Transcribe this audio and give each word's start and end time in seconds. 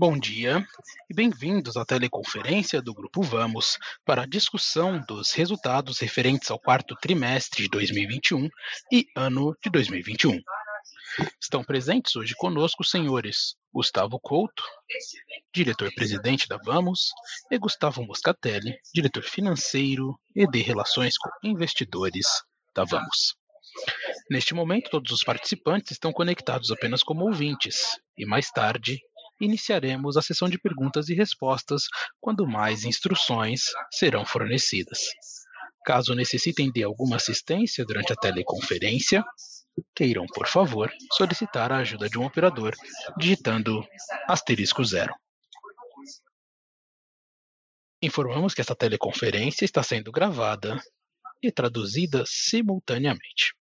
Bom 0.00 0.16
dia 0.16 0.64
e 1.10 1.12
bem-vindos 1.12 1.76
à 1.76 1.84
teleconferência 1.84 2.80
do 2.80 2.94
Grupo 2.94 3.20
Vamos 3.20 3.76
para 4.04 4.22
a 4.22 4.26
discussão 4.26 5.04
dos 5.08 5.32
resultados 5.32 5.98
referentes 5.98 6.52
ao 6.52 6.60
quarto 6.60 6.94
trimestre 6.94 7.64
de 7.64 7.68
2021 7.68 8.48
e 8.92 9.08
ano 9.16 9.56
de 9.60 9.68
2021. 9.68 10.40
Estão 11.42 11.64
presentes 11.64 12.14
hoje 12.14 12.32
conosco 12.36 12.84
os 12.84 12.90
senhores 12.90 13.56
Gustavo 13.74 14.20
Couto, 14.20 14.62
diretor-presidente 15.52 16.46
da 16.46 16.58
Vamos, 16.58 17.10
e 17.50 17.58
Gustavo 17.58 18.04
Moscatelli, 18.04 18.78
diretor 18.94 19.24
financeiro 19.24 20.16
e 20.32 20.46
de 20.46 20.60
relações 20.62 21.18
com 21.18 21.28
investidores 21.42 22.24
da 22.72 22.84
Vamos. 22.84 23.34
Neste 24.30 24.54
momento, 24.54 24.90
todos 24.90 25.10
os 25.10 25.24
participantes 25.24 25.92
estão 25.92 26.12
conectados 26.12 26.70
apenas 26.70 27.02
como 27.02 27.24
ouvintes, 27.24 27.98
e 28.16 28.24
mais 28.24 28.48
tarde 28.50 29.00
iniciaremos 29.40 30.16
a 30.16 30.22
sessão 30.22 30.48
de 30.48 30.58
perguntas 30.58 31.08
e 31.08 31.14
respostas 31.14 31.84
quando 32.20 32.46
mais 32.46 32.84
instruções 32.84 33.64
serão 33.90 34.24
fornecidas. 34.24 35.00
Caso 35.84 36.14
necessitem 36.14 36.70
de 36.70 36.82
alguma 36.82 37.16
assistência 37.16 37.84
durante 37.84 38.12
a 38.12 38.16
teleconferência, 38.16 39.24
queiram, 39.94 40.26
por 40.26 40.46
favor, 40.46 40.92
solicitar 41.12 41.72
a 41.72 41.78
ajuda 41.78 42.08
de 42.08 42.18
um 42.18 42.24
operador 42.24 42.74
digitando 43.16 43.86
asterisco 44.28 44.84
zero. 44.84 45.14
Informamos 48.02 48.54
que 48.54 48.60
esta 48.60 48.76
teleconferência 48.76 49.64
está 49.64 49.82
sendo 49.82 50.12
gravada 50.12 50.80
e 51.42 51.50
traduzida 51.50 52.22
simultaneamente. 52.26 53.57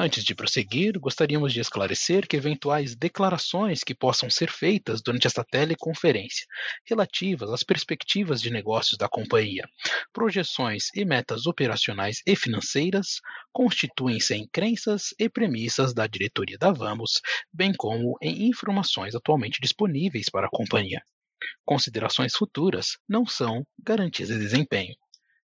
Antes 0.00 0.22
de 0.22 0.32
prosseguir, 0.32 0.96
gostaríamos 0.96 1.52
de 1.52 1.58
esclarecer 1.58 2.28
que 2.28 2.36
eventuais 2.36 2.94
declarações 2.94 3.82
que 3.82 3.96
possam 3.96 4.30
ser 4.30 4.48
feitas 4.48 5.02
durante 5.02 5.26
esta 5.26 5.42
teleconferência, 5.42 6.46
relativas 6.86 7.50
às 7.50 7.64
perspectivas 7.64 8.40
de 8.40 8.48
negócios 8.48 8.96
da 8.96 9.08
companhia, 9.08 9.68
projeções 10.12 10.84
e 10.94 11.04
metas 11.04 11.46
operacionais 11.46 12.22
e 12.24 12.36
financeiras, 12.36 13.20
constituem-se 13.52 14.36
em 14.36 14.46
crenças 14.46 15.12
e 15.18 15.28
premissas 15.28 15.92
da 15.92 16.06
diretoria 16.06 16.56
da 16.56 16.70
Vamos, 16.70 17.20
bem 17.52 17.72
como 17.76 18.16
em 18.22 18.46
informações 18.46 19.16
atualmente 19.16 19.58
disponíveis 19.60 20.28
para 20.30 20.46
a 20.46 20.50
companhia. 20.50 21.02
Considerações 21.64 22.36
futuras 22.36 22.98
não 23.08 23.26
são 23.26 23.66
garantias 23.84 24.28
de 24.28 24.38
desempenho 24.38 24.94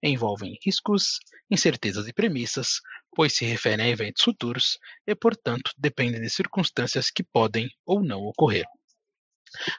envolvem 0.02 0.58
riscos, 0.63 1.19
incertezas 1.50 2.08
e 2.08 2.13
premissas, 2.13 2.80
pois 3.16 3.34
se 3.36 3.46
referem 3.46 3.86
a 3.86 3.90
eventos 3.90 4.24
futuros 4.24 4.78
e, 5.06 5.16
portanto, 5.16 5.72
dependem 5.78 6.22
de 6.22 6.30
circunstâncias 6.30 7.10
que 7.10 7.24
podem 7.24 7.70
ou 7.86 8.04
não 8.04 8.22
ocorrer. 8.22 8.66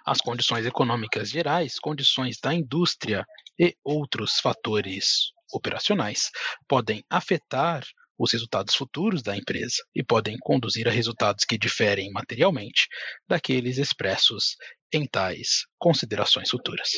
As 0.04 0.20
condições 0.20 0.66
econômicas 0.66 1.30
gerais, 1.30 1.78
condições 1.78 2.38
da 2.40 2.52
indústria 2.52 3.24
e 3.58 3.76
outros 3.84 4.40
fatores 4.40 5.32
operacionais 5.52 6.30
podem 6.68 7.04
afetar 7.08 7.84
os 8.18 8.32
resultados 8.32 8.74
futuros 8.74 9.22
da 9.22 9.36
empresa 9.36 9.82
e 9.94 10.02
podem 10.02 10.36
conduzir 10.40 10.86
a 10.86 10.90
resultados 10.90 11.44
que 11.44 11.56
diferem 11.56 12.10
materialmente 12.10 12.86
daqueles 13.26 13.78
expressos 13.78 14.56
em 14.92 15.06
tais 15.06 15.64
considerações 15.78 16.50
futuras. 16.50 16.90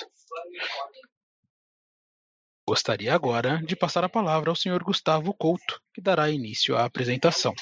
Gostaria 2.72 3.14
agora 3.14 3.62
de 3.62 3.76
passar 3.76 4.02
a 4.02 4.08
palavra 4.08 4.48
ao 4.48 4.56
Sr. 4.56 4.82
Gustavo 4.82 5.34
Couto, 5.34 5.78
que 5.92 6.00
dará 6.00 6.30
início 6.30 6.74
à 6.74 6.86
apresentação. 6.86 7.52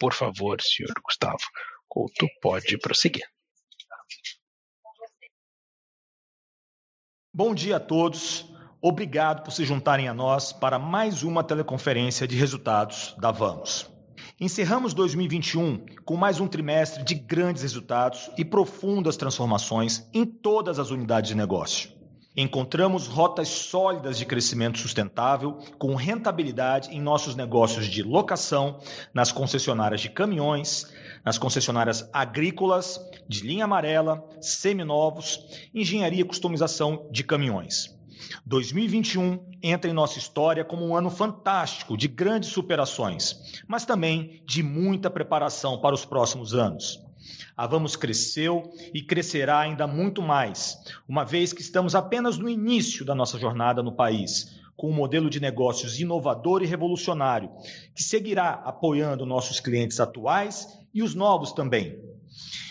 Por 0.00 0.14
favor, 0.14 0.58
Sr. 0.62 0.94
Gustavo 1.04 1.44
Couto, 1.86 2.26
pode 2.40 2.78
prosseguir. 2.78 3.28
Bom 7.30 7.54
dia 7.54 7.76
a 7.76 7.80
todos. 7.80 8.50
Obrigado 8.80 9.42
por 9.42 9.50
se 9.50 9.66
juntarem 9.66 10.08
a 10.08 10.14
nós 10.14 10.50
para 10.50 10.78
mais 10.78 11.22
uma 11.22 11.44
teleconferência 11.44 12.26
de 12.26 12.34
resultados 12.34 13.14
da 13.18 13.30
Vamos. 13.30 13.86
Encerramos 14.40 14.94
2021 14.94 15.84
com 16.06 16.16
mais 16.16 16.40
um 16.40 16.48
trimestre 16.48 17.04
de 17.04 17.16
grandes 17.16 17.60
resultados 17.60 18.30
e 18.38 18.46
profundas 18.46 19.18
transformações 19.18 20.08
em 20.14 20.24
todas 20.24 20.78
as 20.78 20.88
unidades 20.88 21.28
de 21.28 21.36
negócio. 21.36 21.97
Encontramos 22.40 23.08
rotas 23.08 23.48
sólidas 23.48 24.16
de 24.16 24.24
crescimento 24.24 24.78
sustentável 24.78 25.58
com 25.76 25.96
rentabilidade 25.96 26.88
em 26.94 27.00
nossos 27.00 27.34
negócios 27.34 27.88
de 27.88 28.00
locação, 28.00 28.78
nas 29.12 29.32
concessionárias 29.32 30.00
de 30.00 30.08
caminhões, 30.08 30.86
nas 31.24 31.36
concessionárias 31.36 32.08
agrícolas, 32.12 33.00
de 33.28 33.40
linha 33.40 33.64
amarela, 33.64 34.24
seminovos, 34.40 35.68
engenharia 35.74 36.20
e 36.20 36.24
customização 36.24 37.08
de 37.10 37.24
caminhões. 37.24 37.98
2021 38.46 39.44
entra 39.60 39.90
em 39.90 39.94
nossa 39.94 40.20
história 40.20 40.64
como 40.64 40.86
um 40.86 40.94
ano 40.94 41.10
fantástico 41.10 41.96
de 41.96 42.06
grandes 42.06 42.50
superações, 42.50 43.60
mas 43.66 43.84
também 43.84 44.44
de 44.46 44.62
muita 44.62 45.10
preparação 45.10 45.80
para 45.80 45.92
os 45.92 46.04
próximos 46.04 46.54
anos. 46.54 47.07
A 47.56 47.66
Vamos 47.66 47.96
cresceu 47.96 48.72
e 48.94 49.02
crescerá 49.02 49.58
ainda 49.58 49.86
muito 49.86 50.22
mais, 50.22 50.78
uma 51.08 51.24
vez 51.24 51.52
que 51.52 51.60
estamos 51.60 51.94
apenas 51.94 52.38
no 52.38 52.48
início 52.48 53.04
da 53.04 53.14
nossa 53.14 53.38
jornada 53.38 53.82
no 53.82 53.92
país, 53.92 54.58
com 54.76 54.90
um 54.90 54.94
modelo 54.94 55.28
de 55.28 55.40
negócios 55.40 55.98
inovador 55.98 56.62
e 56.62 56.66
revolucionário, 56.66 57.50
que 57.94 58.02
seguirá 58.02 58.50
apoiando 58.64 59.26
nossos 59.26 59.58
clientes 59.58 59.98
atuais 59.98 60.68
e 60.94 61.02
os 61.02 61.16
novos 61.16 61.52
também. 61.52 61.98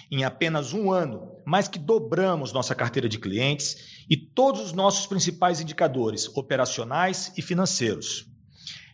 Em 0.10 0.24
apenas 0.24 0.72
um 0.72 0.90
ano, 0.90 1.34
mais 1.46 1.68
que 1.68 1.78
dobramos 1.78 2.54
nossa 2.54 2.74
carteira 2.74 3.10
de 3.10 3.20
clientes 3.20 4.06
e 4.10 4.16
todos 4.16 4.62
os 4.62 4.72
nossos 4.72 5.06
principais 5.06 5.60
indicadores 5.60 6.30
operacionais 6.30 7.34
e 7.38 7.42
financeiros. 7.42 8.26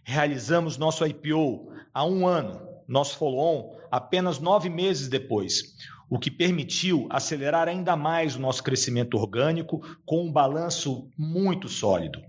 Realizamos 0.04 0.76
nosso 0.76 1.06
IPO 1.06 1.72
há 1.94 2.04
um 2.04 2.26
ano 2.26 2.74
nosso 2.88 3.18
follow-on 3.18 3.76
apenas 3.94 4.40
nove 4.40 4.72
meses 4.72 5.08
depois, 5.08 5.76
o 6.10 6.18
que 6.18 6.32
permitiu 6.32 7.06
acelerar 7.12 7.68
ainda 7.68 7.96
mais 7.96 8.36
o 8.36 8.40
nosso 8.40 8.64
crescimento 8.64 9.16
orgânico 9.16 9.86
com 10.04 10.26
um 10.26 10.32
balanço 10.32 11.12
muito 11.16 11.70
sólido. 11.70 12.20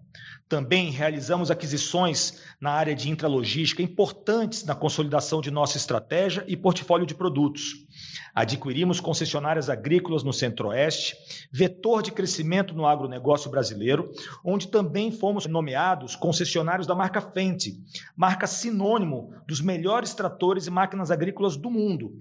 Também 0.46 0.90
realizamos 0.90 1.50
aquisições 1.50 2.38
na 2.60 2.70
área 2.70 2.94
de 2.94 3.08
intralogística 3.08 3.82
importantes 3.82 4.62
na 4.62 4.74
consolidação 4.74 5.40
de 5.40 5.50
nossa 5.50 5.78
estratégia 5.78 6.44
e 6.46 6.54
portfólio 6.54 7.06
de 7.06 7.14
produtos. 7.14 7.86
Adquirimos 8.34 8.98
concessionárias 8.98 9.70
agrícolas 9.70 10.24
no 10.24 10.32
Centro-Oeste, 10.32 11.16
vetor 11.52 12.02
de 12.02 12.10
crescimento 12.10 12.74
no 12.74 12.86
agronegócio 12.86 13.50
brasileiro, 13.50 14.10
onde 14.44 14.66
também 14.66 15.12
fomos 15.12 15.46
nomeados 15.46 16.16
concessionários 16.16 16.86
da 16.86 16.94
marca 16.94 17.20
Fendt, 17.20 17.80
marca 18.16 18.46
sinônimo 18.46 19.32
dos 19.46 19.60
melhores 19.60 20.14
tratores 20.14 20.66
e 20.66 20.70
máquinas 20.70 21.10
agrícolas 21.10 21.56
do 21.56 21.70
mundo. 21.70 22.12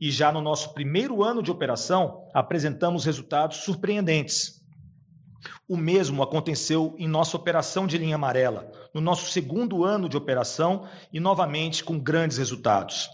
E 0.00 0.10
já 0.10 0.32
no 0.32 0.40
nosso 0.40 0.74
primeiro 0.74 1.22
ano 1.22 1.42
de 1.42 1.50
operação, 1.50 2.28
apresentamos 2.34 3.04
resultados 3.04 3.58
surpreendentes. 3.58 4.59
O 5.68 5.76
mesmo 5.76 6.22
aconteceu 6.22 6.94
em 6.98 7.08
nossa 7.08 7.36
operação 7.36 7.86
de 7.86 7.96
linha 7.96 8.16
amarela, 8.16 8.70
no 8.92 9.00
nosso 9.00 9.30
segundo 9.30 9.84
ano 9.84 10.08
de 10.08 10.16
operação 10.16 10.88
e 11.12 11.20
novamente 11.20 11.84
com 11.84 11.98
grandes 11.98 12.38
resultados. 12.38 13.08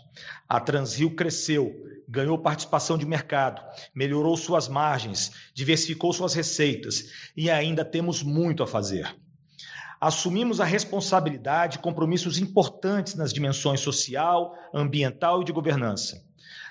A 0.48 0.58
Transrio 0.58 1.14
cresceu, 1.14 1.84
ganhou 2.08 2.38
participação 2.38 2.96
de 2.96 3.04
mercado, 3.04 3.62
melhorou 3.94 4.36
suas 4.36 4.68
margens, 4.68 5.32
diversificou 5.54 6.12
suas 6.12 6.34
receitas 6.34 7.32
e 7.36 7.50
ainda 7.50 7.84
temos 7.84 8.22
muito 8.22 8.62
a 8.62 8.66
fazer. 8.66 9.14
Assumimos 10.00 10.60
a 10.60 10.64
responsabilidade 10.64 11.78
e 11.78 11.80
compromissos 11.80 12.38
importantes 12.38 13.14
nas 13.14 13.32
dimensões 13.32 13.80
social, 13.80 14.54
ambiental 14.72 15.42
e 15.42 15.44
de 15.44 15.52
governança. 15.52 16.22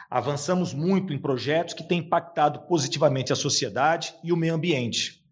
Avançamos 0.09 0.73
muito 0.73 1.11
em 1.11 1.17
projetos 1.17 1.73
que 1.73 1.83
têm 1.83 1.99
impactado 1.99 2.61
positivamente 2.67 3.33
a 3.33 3.35
sociedade 3.35 4.13
e 4.23 4.31
o 4.31 4.37
meio 4.37 4.53
ambiente. 4.53 5.24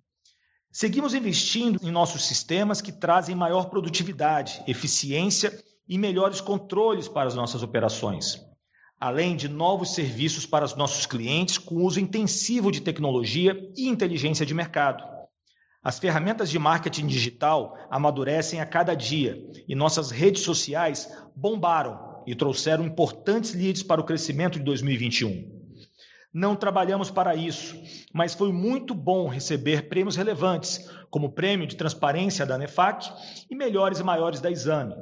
Seguimos 0.76 1.14
investindo 1.14 1.80
em 1.84 1.92
nossos 1.92 2.26
sistemas 2.26 2.82
que 2.82 2.92
trazem 2.92 3.36
maior 3.36 3.66
produtividade, 3.66 4.60
eficiência 4.66 5.54
e 5.88 6.00
melhores 6.00 6.42
controles 6.42 7.08
para 7.08 7.28
as 7.28 7.36
nossas 7.36 7.62
operações, 7.62 8.42
além 9.00 9.36
de 9.36 9.48
novos 9.48 9.94
serviços 9.94 10.48
para 10.48 10.66
os 10.66 10.76
nossos 10.76 11.06
clientes 11.06 11.60
com 11.60 11.76
uso 11.76 12.00
intensivo 12.00 12.72
de 12.72 12.82
tecnologia 12.82 13.56
e 13.78 13.88
inteligência 13.88 14.48
de 14.48 14.54
mercado. 14.56 15.04
As 15.84 16.00
ferramentas 16.00 16.50
de 16.50 16.58
marketing 16.58 17.06
digital 17.06 17.78
amadurecem 17.92 18.60
a 18.60 18.66
cada 18.66 18.96
dia 18.96 19.38
e 19.68 19.76
nossas 19.76 20.10
redes 20.10 20.42
sociais 20.42 21.08
bombaram 21.36 22.24
e 22.26 22.34
trouxeram 22.34 22.84
importantes 22.84 23.54
leads 23.54 23.84
para 23.84 24.02
o 24.02 24.06
crescimento 24.06 24.58
de 24.58 24.66
2021. 24.66 25.63
Não 26.34 26.56
trabalhamos 26.56 27.12
para 27.12 27.36
isso, 27.36 27.80
mas 28.12 28.34
foi 28.34 28.52
muito 28.52 28.96
bom 28.96 29.28
receber 29.28 29.88
prêmios 29.88 30.16
relevantes, 30.16 30.90
como 31.12 31.28
o 31.28 31.32
Prêmio 31.32 31.68
de 31.68 31.76
Transparência 31.76 32.44
da 32.44 32.58
NEFAC 32.58 33.12
e 33.52 33.56
Melhores 33.56 34.00
e 34.00 34.04
Maiores 34.04 34.42
da 34.42 34.50
Exame. 34.50 34.96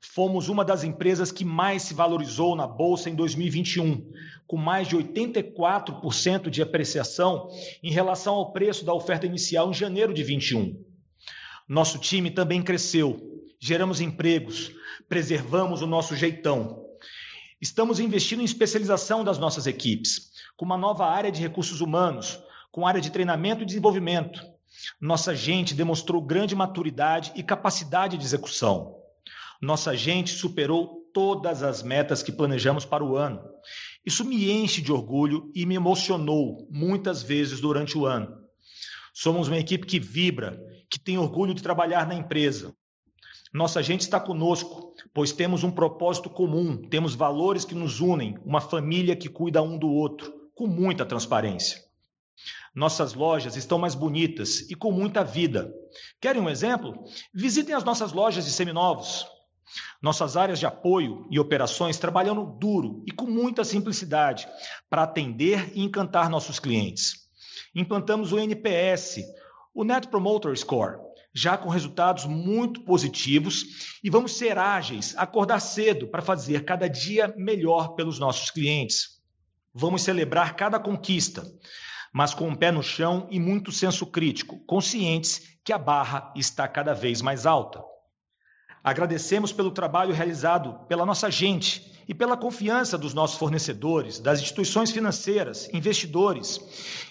Fomos 0.00 0.48
uma 0.48 0.64
das 0.64 0.82
empresas 0.82 1.30
que 1.30 1.44
mais 1.44 1.82
se 1.82 1.94
valorizou 1.94 2.56
na 2.56 2.66
bolsa 2.66 3.08
em 3.08 3.14
2021, 3.14 4.10
com 4.44 4.56
mais 4.56 4.88
de 4.88 4.96
84% 4.96 6.50
de 6.50 6.60
apreciação 6.60 7.48
em 7.80 7.92
relação 7.92 8.34
ao 8.34 8.52
preço 8.52 8.84
da 8.84 8.92
oferta 8.92 9.26
inicial 9.26 9.70
em 9.70 9.74
janeiro 9.74 10.12
de 10.12 10.24
21. 10.24 10.82
Nosso 11.68 11.96
time 12.00 12.28
também 12.28 12.60
cresceu, 12.60 13.20
geramos 13.60 14.00
empregos, 14.00 14.72
preservamos 15.08 15.80
o 15.80 15.86
nosso 15.86 16.16
jeitão. 16.16 16.84
Estamos 17.60 18.00
investindo 18.00 18.40
em 18.40 18.44
especialização 18.44 19.22
das 19.22 19.38
nossas 19.38 19.68
equipes, 19.68 20.29
com 20.56 20.64
uma 20.64 20.76
nova 20.76 21.06
área 21.06 21.30
de 21.30 21.40
recursos 21.40 21.80
humanos, 21.80 22.40
com 22.70 22.86
área 22.86 23.00
de 23.00 23.10
treinamento 23.10 23.62
e 23.62 23.66
desenvolvimento. 23.66 24.42
Nossa 25.00 25.34
gente 25.34 25.74
demonstrou 25.74 26.22
grande 26.22 26.54
maturidade 26.54 27.32
e 27.34 27.42
capacidade 27.42 28.16
de 28.16 28.24
execução. 28.24 28.96
Nossa 29.60 29.96
gente 29.96 30.30
superou 30.30 31.00
todas 31.12 31.62
as 31.62 31.82
metas 31.82 32.22
que 32.22 32.32
planejamos 32.32 32.84
para 32.84 33.04
o 33.04 33.16
ano. 33.16 33.42
Isso 34.04 34.24
me 34.24 34.50
enche 34.50 34.80
de 34.80 34.92
orgulho 34.92 35.50
e 35.54 35.66
me 35.66 35.74
emocionou 35.74 36.66
muitas 36.70 37.22
vezes 37.22 37.60
durante 37.60 37.98
o 37.98 38.06
ano. 38.06 38.38
Somos 39.12 39.48
uma 39.48 39.58
equipe 39.58 39.86
que 39.86 39.98
vibra, 39.98 40.58
que 40.88 40.98
tem 40.98 41.18
orgulho 41.18 41.52
de 41.52 41.62
trabalhar 41.62 42.06
na 42.06 42.14
empresa. 42.14 42.74
Nossa 43.52 43.82
gente 43.82 44.02
está 44.02 44.20
conosco, 44.20 44.94
pois 45.12 45.32
temos 45.32 45.64
um 45.64 45.70
propósito 45.70 46.30
comum, 46.30 46.76
temos 46.76 47.14
valores 47.14 47.64
que 47.64 47.74
nos 47.74 48.00
unem, 48.00 48.38
uma 48.44 48.60
família 48.60 49.16
que 49.16 49.28
cuida 49.28 49.60
um 49.60 49.76
do 49.76 49.88
outro, 49.88 50.32
com 50.60 50.66
muita 50.66 51.06
transparência. 51.06 51.82
Nossas 52.74 53.14
lojas 53.14 53.56
estão 53.56 53.78
mais 53.78 53.94
bonitas 53.94 54.70
e 54.70 54.74
com 54.74 54.92
muita 54.92 55.24
vida. 55.24 55.72
Querem 56.20 56.42
um 56.42 56.50
exemplo? 56.50 57.02
Visitem 57.32 57.74
as 57.74 57.82
nossas 57.82 58.12
lojas 58.12 58.44
de 58.44 58.50
seminovos. 58.50 59.26
Nossas 60.02 60.36
áreas 60.36 60.58
de 60.58 60.66
apoio 60.66 61.26
e 61.30 61.40
operações 61.40 61.96
trabalhando 61.96 62.44
duro 62.44 63.02
e 63.06 63.10
com 63.10 63.24
muita 63.24 63.64
simplicidade 63.64 64.46
para 64.90 65.04
atender 65.04 65.72
e 65.74 65.82
encantar 65.82 66.28
nossos 66.28 66.58
clientes. 66.58 67.30
Implantamos 67.74 68.30
o 68.30 68.38
NPS, 68.38 69.20
o 69.72 69.82
Net 69.82 70.08
Promoter 70.08 70.54
Score, 70.58 70.98
já 71.32 71.56
com 71.56 71.70
resultados 71.70 72.26
muito 72.26 72.82
positivos 72.82 73.96
e 74.04 74.10
vamos 74.10 74.36
ser 74.36 74.58
ágeis, 74.58 75.14
acordar 75.16 75.60
cedo 75.60 76.06
para 76.08 76.20
fazer 76.20 76.66
cada 76.66 76.86
dia 76.86 77.32
melhor 77.34 77.94
pelos 77.94 78.18
nossos 78.18 78.50
clientes. 78.50 79.19
Vamos 79.72 80.02
celebrar 80.02 80.56
cada 80.56 80.80
conquista, 80.80 81.46
mas 82.12 82.34
com 82.34 82.44
o 82.44 82.50
um 82.50 82.56
pé 82.56 82.72
no 82.72 82.82
chão 82.82 83.28
e 83.30 83.38
muito 83.38 83.70
senso 83.70 84.04
crítico, 84.04 84.58
conscientes 84.66 85.56
que 85.64 85.72
a 85.72 85.78
barra 85.78 86.32
está 86.34 86.66
cada 86.66 86.92
vez 86.92 87.22
mais 87.22 87.46
alta. 87.46 87.80
Agradecemos 88.82 89.52
pelo 89.52 89.70
trabalho 89.70 90.12
realizado 90.12 90.86
pela 90.88 91.06
nossa 91.06 91.30
gente 91.30 91.92
e 92.08 92.14
pela 92.14 92.36
confiança 92.36 92.98
dos 92.98 93.14
nossos 93.14 93.38
fornecedores, 93.38 94.18
das 94.18 94.40
instituições 94.40 94.90
financeiras, 94.90 95.68
investidores, 95.72 96.58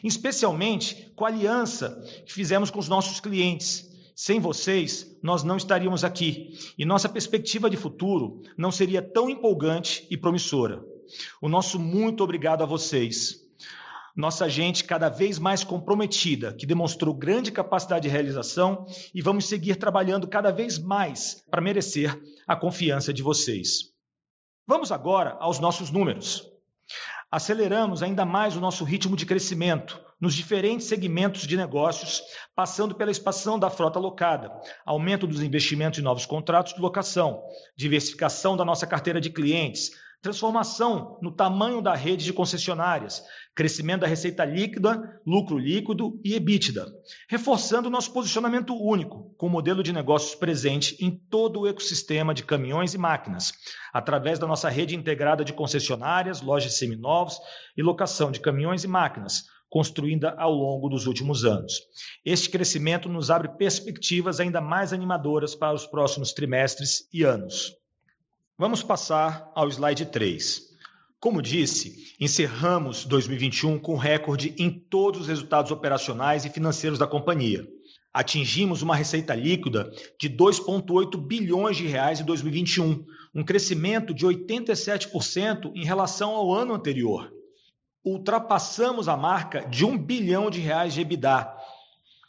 especialmente 0.03 1.13
com 1.15 1.23
a 1.25 1.29
aliança 1.29 2.03
que 2.25 2.33
fizemos 2.33 2.69
com 2.69 2.79
os 2.79 2.89
nossos 2.89 3.21
clientes. 3.21 3.87
Sem 4.13 4.41
vocês, 4.41 5.15
nós 5.23 5.43
não 5.43 5.55
estaríamos 5.55 6.03
aqui 6.03 6.57
e 6.77 6.83
nossa 6.83 7.07
perspectiva 7.07 7.69
de 7.69 7.77
futuro 7.77 8.41
não 8.57 8.69
seria 8.69 9.01
tão 9.01 9.29
empolgante 9.29 10.05
e 10.09 10.17
promissora. 10.17 10.83
O 11.41 11.49
nosso 11.49 11.79
muito 11.79 12.23
obrigado 12.23 12.63
a 12.63 12.65
vocês 12.65 13.49
nossa 14.19 14.49
gente 14.49 14.83
cada 14.83 15.07
vez 15.07 15.39
mais 15.39 15.63
comprometida, 15.63 16.53
que 16.53 16.65
demonstrou 16.65 17.13
grande 17.13 17.53
capacidade 17.53 18.03
de 18.03 18.09
realização 18.09 18.85
e 19.13 19.21
vamos 19.21 19.47
seguir 19.47 19.77
trabalhando 19.77 20.27
cada 20.27 20.51
vez 20.51 20.77
mais 20.77 21.41
para 21.49 21.61
merecer 21.61 22.19
a 22.45 22.55
confiança 22.55 23.13
de 23.13 23.23
vocês. 23.23 23.93
Vamos 24.67 24.91
agora 24.91 25.37
aos 25.39 25.59
nossos 25.59 25.89
números. 25.89 26.45
Aceleramos 27.31 28.03
ainda 28.03 28.25
mais 28.25 28.57
o 28.57 28.59
nosso 28.59 28.83
ritmo 28.83 29.15
de 29.15 29.25
crescimento 29.25 29.99
nos 30.19 30.33
diferentes 30.33 30.87
segmentos 30.87 31.47
de 31.47 31.55
negócios, 31.55 32.21
passando 32.53 32.93
pela 32.93 33.11
expansão 33.11 33.57
da 33.57 33.69
frota 33.69 33.99
locada, 33.99 34.51
aumento 34.85 35.25
dos 35.25 35.41
investimentos 35.41 35.97
em 35.97 36.01
novos 36.01 36.25
contratos 36.25 36.73
de 36.73 36.81
locação, 36.81 37.41
diversificação 37.77 38.57
da 38.57 38.65
nossa 38.65 38.85
carteira 38.85 39.21
de 39.21 39.29
clientes, 39.29 39.91
transformação 40.21 41.17
no 41.21 41.31
tamanho 41.31 41.81
da 41.81 41.95
rede 41.95 42.25
de 42.25 42.33
concessionárias, 42.33 43.23
crescimento 43.55 44.01
da 44.01 44.07
receita 44.07 44.43
líquida, 44.43 45.21
lucro 45.25 45.57
líquido 45.57 46.19
e 46.23 46.33
EBITDA, 46.35 46.85
reforçando 47.29 47.89
nosso 47.89 48.11
posicionamento 48.11 48.73
único, 48.73 49.33
com 49.37 49.47
o 49.47 49.49
modelo 49.49 49.81
de 49.81 49.93
negócios 49.93 50.35
presente 50.35 50.97
em 51.03 51.09
todo 51.09 51.61
o 51.61 51.67
ecossistema 51.67 52.33
de 52.33 52.43
caminhões 52.43 52.93
e 52.93 52.97
máquinas, 52.97 53.53
através 53.93 54.37
da 54.37 54.47
nossa 54.47 54.69
rede 54.69 54.95
integrada 54.95 55.43
de 55.45 55.53
concessionárias, 55.53 56.41
lojas 56.41 56.77
seminovos 56.77 57.37
e 57.77 57.81
locação 57.81 58.31
de 58.31 58.39
caminhões 58.39 58.83
e 58.83 58.87
máquinas, 58.87 59.45
construída 59.69 60.35
ao 60.37 60.51
longo 60.51 60.89
dos 60.89 61.05
últimos 61.05 61.45
anos. 61.45 61.73
Este 62.25 62.49
crescimento 62.49 63.07
nos 63.07 63.29
abre 63.29 63.55
perspectivas 63.57 64.39
ainda 64.39 64.59
mais 64.59 64.91
animadoras 64.91 65.55
para 65.55 65.73
os 65.73 65.85
próximos 65.85 66.33
trimestres 66.33 67.07
e 67.13 67.23
anos. 67.23 67.79
Vamos 68.59 68.83
passar 68.83 69.49
ao 69.55 69.69
slide 69.69 70.07
3. 70.07 70.75
Como 71.17 71.41
disse, 71.41 72.13
encerramos 72.19 73.05
2021 73.05 73.79
com 73.79 73.95
recorde 73.95 74.53
em 74.59 74.69
todos 74.69 75.21
os 75.21 75.27
resultados 75.29 75.71
operacionais 75.71 76.43
e 76.43 76.49
financeiros 76.49 76.99
da 76.99 77.07
companhia. 77.07 77.65
Atingimos 78.13 78.81
uma 78.81 78.97
receita 78.97 79.33
líquida 79.33 79.89
de 80.19 80.29
2,8 80.29 81.15
bilhões 81.25 81.77
de 81.77 81.87
reais 81.87 82.19
em 82.19 82.25
2021, 82.25 83.05
um 83.33 83.45
crescimento 83.45 84.13
de 84.13 84.27
87% 84.27 85.71
em 85.73 85.85
relação 85.85 86.35
ao 86.35 86.53
ano 86.53 86.73
anterior. 86.73 87.31
Ultrapassamos 88.03 89.07
a 89.07 89.15
marca 89.15 89.61
de 89.69 89.85
1 89.85 89.97
bilhão 89.97 90.49
de 90.49 90.59
reais 90.59 90.93
de 90.93 90.99
EBITDA. 90.99 91.49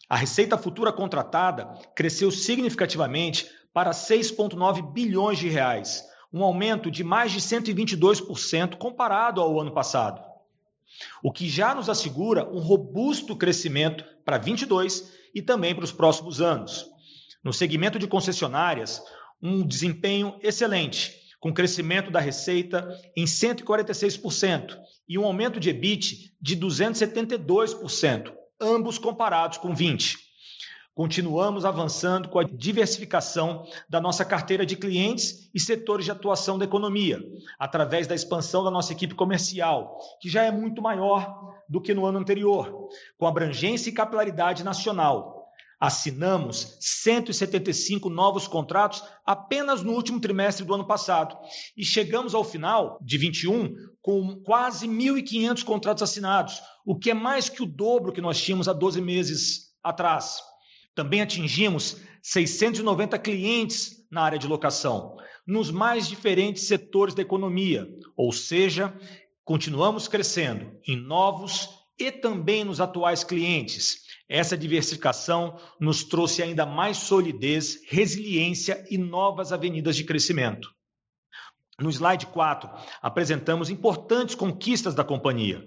A 0.09 0.15
receita 0.15 0.56
futura 0.56 0.93
contratada 0.93 1.77
cresceu 1.93 2.31
significativamente 2.31 3.49
para 3.75 3.91
6,9 3.91 4.93
bilhões 4.93 5.37
de 5.37 5.49
reais, 5.49 6.09
um 6.32 6.43
aumento 6.44 6.91
de 6.91 7.03
mais 7.03 7.32
de 7.32 7.41
122% 7.41 8.77
comparado 8.77 9.41
ao 9.41 9.61
ano 9.61 9.73
passado, 9.73 10.23
o 11.23 11.32
que 11.32 11.49
já 11.49 11.75
nos 11.75 11.88
assegura 11.88 12.49
um 12.49 12.61
robusto 12.61 13.37
crescimento 13.37 14.05
para 14.25 14.38
22 14.38 15.12
e 15.35 15.43
também 15.43 15.75
para 15.75 15.85
os 15.85 15.93
próximos 15.93 16.41
anos. 16.41 16.87
No 17.43 17.53
segmento 17.53 17.99
de 17.99 18.06
concessionárias, 18.06 19.03
um 19.43 19.67
desempenho 19.67 20.37
excelente, 20.43 21.19
com 21.41 21.53
crescimento 21.53 22.11
da 22.11 22.21
receita 22.21 22.94
em 23.17 23.25
146% 23.25 24.79
e 25.09 25.19
um 25.19 25.25
aumento 25.25 25.59
de 25.59 25.71
EBIT 25.71 26.35
de 26.41 26.56
272%, 26.56 28.32
ambos 28.61 28.99
comparados 28.99 29.59
com 29.59 29.75
20. 29.75 30.30
Continuamos 30.94 31.65
avançando 31.65 32.29
com 32.29 32.41
a 32.41 32.44
diversificação 32.44 33.65
da 33.89 34.01
nossa 34.01 34.25
carteira 34.25 34.67
de 34.67 34.77
clientes 34.77 35.49
e 35.55 35.61
setores 35.61 36.05
de 36.05 36.11
atuação 36.11 36.59
da 36.59 36.65
economia, 36.65 37.23
através 37.59 38.06
da 38.06 38.15
expansão 38.15 38.65
da 38.65 38.70
nossa 38.70 38.93
equipe 38.93 39.15
comercial, 39.15 39.97
que 40.20 40.29
já 40.29 40.43
é 40.43 40.51
muito 40.51 40.82
maior 40.82 41.55
do 41.69 41.81
que 41.81 41.94
no 41.94 42.05
ano 42.05 42.19
anterior, 42.19 42.89
com 43.17 43.27
abrangência 43.27 43.89
e 43.89 43.94
capilaridade 43.94 44.65
nacional. 44.65 45.49
Assinamos 45.79 46.77
175 46.81 48.11
novos 48.11 48.47
contratos 48.47 49.03
apenas 49.25 49.82
no 49.82 49.93
último 49.93 50.20
trimestre 50.20 50.67
do 50.67 50.75
ano 50.75 50.87
passado 50.87 51.39
e 51.75 51.85
chegamos 51.85 52.35
ao 52.35 52.44
final 52.44 52.99
de 53.01 53.17
21 53.17 53.75
com 54.03 54.43
quase 54.43 54.87
1.500 54.87 55.65
contratos 55.65 56.03
assinados, 56.03 56.61
o 56.85 56.99
que 56.99 57.13
é 57.13 57.15
mais 57.15 57.49
que 57.49 57.63
o 57.63 57.67
dobro 57.67 58.13
que 58.13 58.20
nós 58.20 58.39
tínhamos 58.43 58.69
há 58.69 58.73
12 58.75 59.01
meses 59.01 59.70
atrás. 59.82 60.49
Também 60.94 61.23
atingimos 61.23 62.01
690 62.23 63.19
clientes 63.19 64.06
na 64.11 64.23
área 64.23 64.39
de 64.39 64.47
locação, 64.47 65.17
nos 65.47 65.70
mais 65.70 66.09
diferentes 66.09 66.65
setores 66.65 67.15
da 67.15 67.23
economia, 67.23 67.89
ou 68.17 68.32
seja, 68.32 68.94
continuamos 69.44 70.09
crescendo 70.09 70.79
em 70.87 70.97
novos 70.97 71.69
e 71.99 72.11
também 72.11 72.65
nos 72.65 72.81
atuais 72.81 73.23
clientes. 73.23 74.03
Essa 74.29 74.56
diversificação 74.56 75.59
nos 75.81 76.05
trouxe 76.05 76.43
ainda 76.43 76.65
mais 76.65 76.99
solidez, 76.99 77.82
resiliência 77.89 78.85
e 78.91 78.97
novas 78.97 79.53
avenidas 79.53 79.97
de 79.97 80.05
crescimento. 80.05 80.69
No 81.81 81.91
slide 81.91 82.27
4, 82.27 82.70
apresentamos 83.01 83.70
importantes 83.70 84.35
conquistas 84.35 84.94
da 84.94 85.03
companhia. 85.03 85.67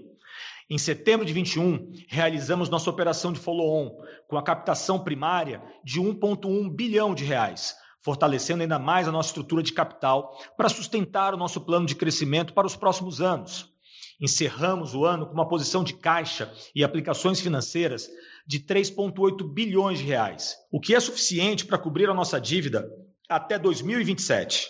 Em 0.70 0.78
setembro 0.78 1.26
de 1.26 1.34
21, 1.34 1.92
realizamos 2.08 2.70
nossa 2.70 2.90
operação 2.90 3.34
de 3.34 3.40
follow-on 3.40 3.98
com 4.28 4.38
a 4.38 4.44
captação 4.44 5.04
primária 5.04 5.62
de 5.84 6.00
1,1 6.00 6.74
bilhão 6.74 7.14
de 7.14 7.26
reais, 7.26 7.76
fortalecendo 8.02 8.62
ainda 8.62 8.80
mais 8.80 9.08
a 9.08 9.12
nossa 9.12 9.30
estrutura 9.30 9.62
de 9.62 9.74
capital 9.74 10.38
para 10.56 10.70
sustentar 10.70 11.34
o 11.34 11.38
nosso 11.38 11.62
plano 11.62 11.86
de 11.86 11.96
crescimento 11.96 12.54
para 12.54 12.68
os 12.68 12.76
próximos 12.76 13.22
anos. 13.22 13.74
Encerramos 14.22 14.94
o 14.94 15.06
ano 15.06 15.26
com 15.26 15.34
uma 15.34 15.48
posição 15.48 15.84
de 15.84 15.94
caixa 15.96 16.52
e 16.74 16.84
aplicações 16.84 17.42
financeiras 17.42 18.10
de 18.48 18.60
3,8 18.60 19.44
bilhões 19.54 20.00
de 20.00 20.06
reais, 20.06 20.56
o 20.72 20.80
que 20.80 20.96
é 20.96 21.00
suficiente 21.00 21.66
para 21.66 21.78
cobrir 21.78 22.10
a 22.10 22.14
nossa 22.14 22.40
dívida 22.40 22.90
até 23.30 23.60
2027. 23.60 24.70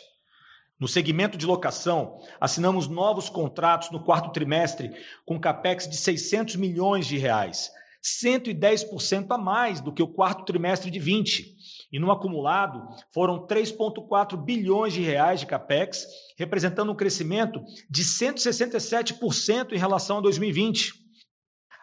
No 0.79 0.87
segmento 0.87 1.37
de 1.37 1.45
locação, 1.45 2.19
assinamos 2.41 2.87
novos 2.87 3.29
contratos 3.29 3.91
no 3.91 4.03
quarto 4.03 4.31
trimestre 4.31 4.91
com 5.25 5.39
capex 5.39 5.87
de 5.87 5.95
600 5.95 6.55
milhões 6.55 7.05
de 7.05 7.17
reais, 7.17 7.71
110% 8.03 9.27
a 9.29 9.37
mais 9.37 9.79
do 9.79 9.93
que 9.93 10.03
o 10.03 10.07
quarto 10.07 10.43
trimestre 10.43 10.91
de 10.91 10.99
20. 10.99 11.55
E 11.91 11.99
no 11.99 12.11
acumulado, 12.11 12.87
foram 13.13 13.45
3,4 13.45 14.35
bilhões 14.35 14.93
de 14.93 15.01
reais 15.01 15.39
de 15.39 15.45
capex, 15.45 16.05
representando 16.37 16.91
um 16.91 16.95
crescimento 16.95 17.63
de 17.89 18.03
167% 18.03 19.71
em 19.71 19.77
relação 19.77 20.17
a 20.17 20.21
2020. 20.21 21.02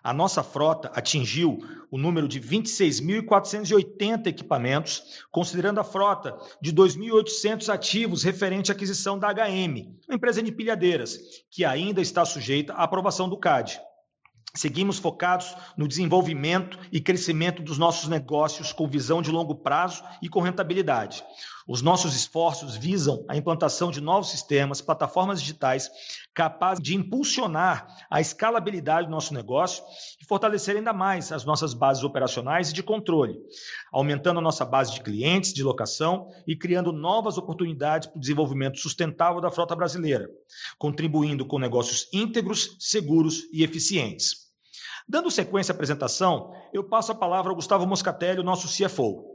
A 0.03 0.13
nossa 0.15 0.43
frota 0.43 0.91
atingiu 0.95 1.59
o 1.91 1.99
número 1.99 2.27
de 2.27 2.41
26.480 2.41 4.29
equipamentos, 4.29 5.25
considerando 5.31 5.79
a 5.81 5.85
frota 5.85 6.39
de 6.61 6.73
2.800 6.73 7.69
ativos 7.69 8.23
referente 8.23 8.73
à 8.73 8.75
aquisição 8.75 9.19
da 9.19 9.29
HM, 9.33 9.95
uma 10.09 10.17
empresa 10.17 10.43
de 10.43 10.53
pilhadeiras, 10.53 11.19
que 11.51 11.65
ainda 11.65 12.01
está 12.01 12.25
sujeita 12.25 12.73
à 12.73 12.85
aprovação 12.85 13.29
do 13.29 13.37
CAD. 13.37 13.81
Seguimos 14.55 14.99
focados 14.99 15.55
no 15.77 15.87
desenvolvimento 15.87 16.77
e 16.91 17.01
crescimento 17.01 17.63
dos 17.63 17.79
nossos 17.79 18.09
negócios 18.09 18.73
com 18.73 18.89
visão 18.89 19.23
de 19.23 19.31
longo 19.31 19.55
prazo 19.55 20.03
e 20.21 20.29
com 20.29 20.41
rentabilidade. 20.41 21.23
Os 21.73 21.83
nossos 21.83 22.17
esforços 22.17 22.75
visam 22.75 23.25
a 23.29 23.37
implantação 23.37 23.93
de 23.93 24.01
novos 24.01 24.31
sistemas, 24.31 24.81
plataformas 24.81 25.41
digitais 25.41 25.89
capazes 26.35 26.83
de 26.83 26.97
impulsionar 26.97 27.87
a 28.11 28.21
escalabilidade 28.21 29.07
do 29.07 29.13
nosso 29.13 29.33
negócio 29.33 29.85
e 30.21 30.27
fortalecer 30.27 30.77
ainda 30.77 30.93
mais 30.93 31.31
as 31.31 31.45
nossas 31.45 31.73
bases 31.73 32.03
operacionais 32.03 32.71
e 32.71 32.73
de 32.73 32.83
controle, 32.83 33.39
aumentando 33.93 34.41
a 34.41 34.43
nossa 34.43 34.65
base 34.65 34.95
de 34.95 35.01
clientes, 35.01 35.55
de 35.55 35.63
locação 35.63 36.27
e 36.45 36.57
criando 36.57 36.91
novas 36.93 37.39
oportunidades 37.39 38.09
para 38.09 38.19
o 38.19 38.21
desenvolvimento 38.21 38.81
sustentável 38.81 39.41
da 39.41 39.53
frota 39.53 39.77
brasileira, 39.77 40.29
contribuindo 40.77 41.47
com 41.47 41.57
negócios 41.57 42.09
íntegros, 42.13 42.77
seguros 42.81 43.45
e 43.53 43.63
eficientes. 43.63 44.51
Dando 45.09 45.31
sequência 45.31 45.71
à 45.71 45.75
apresentação, 45.77 46.53
eu 46.73 46.83
passo 46.83 47.13
a 47.13 47.15
palavra 47.15 47.53
ao 47.53 47.55
Gustavo 47.55 47.87
Moscatelli, 47.87 48.43
nosso 48.43 48.67
CFO. 48.67 49.30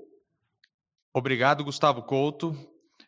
Obrigado, 1.18 1.64
Gustavo 1.64 2.04
Couto. 2.04 2.54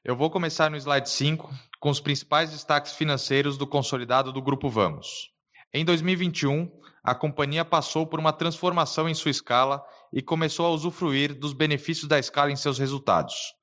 Eu 0.01 0.15
vou 0.15 0.29
começar 0.29 0.71
no 0.71 0.77
slide 0.77 1.09
5 1.09 1.53
com 1.77 1.89
os 1.89 1.99
principais 1.99 2.51
destaques 2.51 2.93
financeiros 2.93 3.57
do 3.57 3.67
consolidado 3.67 4.31
do 4.31 4.41
Grupo 4.41 4.69
Vamos. 4.69 5.29
Em 5.73 5.83
2021, 5.83 6.71
a 7.03 7.13
companhia 7.13 7.65
passou 7.65 8.07
por 8.07 8.17
uma 8.17 8.31
transformação 8.31 9.09
em 9.09 9.13
sua 9.13 9.31
escala 9.31 9.83
e 10.13 10.21
começou 10.21 10.65
a 10.67 10.69
usufruir 10.69 11.37
dos 11.37 11.51
benefícios 11.51 12.07
da 12.07 12.17
escala 12.17 12.49
em 12.49 12.55
seus 12.55 12.79
resultados. 12.79 13.53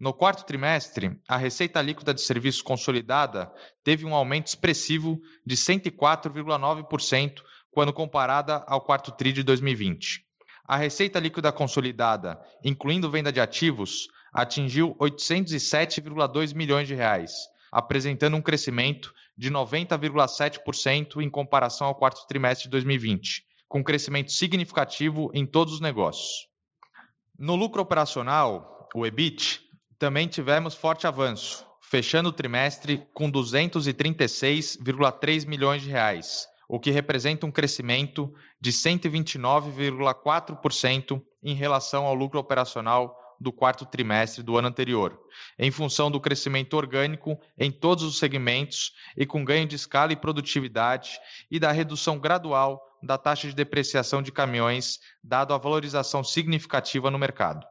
No 0.00 0.14
quarto 0.14 0.46
trimestre, 0.46 1.20
a 1.28 1.36
receita 1.36 1.82
líquida 1.82 2.14
de 2.14 2.22
serviços 2.22 2.62
consolidada 2.62 3.52
teve 3.84 4.06
um 4.06 4.14
aumento 4.14 4.46
expressivo 4.46 5.20
de 5.44 5.54
104,9% 5.54 7.42
quando 7.70 7.92
comparada 7.92 8.64
ao 8.66 8.80
quarto 8.80 9.12
TRI 9.12 9.34
de 9.34 9.42
2020. 9.42 10.31
A 10.64 10.76
receita 10.76 11.18
líquida 11.18 11.50
consolidada, 11.52 12.40
incluindo 12.64 13.10
venda 13.10 13.32
de 13.32 13.40
ativos, 13.40 14.06
atingiu 14.32 14.94
807,2 14.96 16.54
milhões 16.54 16.86
de 16.86 16.94
reais, 16.94 17.32
apresentando 17.70 18.36
um 18.36 18.42
crescimento 18.42 19.12
de 19.36 19.50
90,7% 19.50 21.22
em 21.22 21.28
comparação 21.28 21.88
ao 21.88 21.94
quarto 21.94 22.26
trimestre 22.26 22.64
de 22.64 22.70
2020, 22.70 23.44
com 23.68 23.82
crescimento 23.82 24.30
significativo 24.30 25.30
em 25.34 25.46
todos 25.46 25.74
os 25.74 25.80
negócios. 25.80 26.46
No 27.38 27.56
lucro 27.56 27.82
operacional, 27.82 28.88
o 28.94 29.06
EBIT, 29.06 29.62
também 29.98 30.28
tivemos 30.28 30.74
forte 30.74 31.06
avanço, 31.06 31.66
fechando 31.80 32.28
o 32.28 32.32
trimestre 32.32 33.06
com 33.14 33.30
236,3 33.30 35.46
milhões 35.46 35.82
de 35.82 35.90
reais, 35.90 36.46
o 36.72 36.80
que 36.80 36.90
representa 36.90 37.44
um 37.44 37.50
crescimento 37.50 38.32
de 38.58 38.72
129,4% 38.72 41.22
em 41.42 41.54
relação 41.54 42.06
ao 42.06 42.14
lucro 42.14 42.40
operacional 42.40 43.14
do 43.38 43.52
quarto 43.52 43.84
trimestre 43.84 44.42
do 44.42 44.56
ano 44.56 44.68
anterior, 44.68 45.20
em 45.58 45.70
função 45.70 46.10
do 46.10 46.18
crescimento 46.18 46.72
orgânico 46.72 47.38
em 47.58 47.70
todos 47.70 48.04
os 48.04 48.18
segmentos 48.18 48.94
e 49.18 49.26
com 49.26 49.44
ganho 49.44 49.66
de 49.66 49.76
escala 49.76 50.14
e 50.14 50.16
produtividade 50.16 51.20
e 51.50 51.60
da 51.60 51.70
redução 51.70 52.18
gradual 52.18 52.80
da 53.02 53.18
taxa 53.18 53.48
de 53.48 53.54
depreciação 53.54 54.22
de 54.22 54.32
caminhões, 54.32 54.98
dado 55.22 55.52
a 55.52 55.58
valorização 55.58 56.24
significativa 56.24 57.10
no 57.10 57.18
mercado. 57.18 57.66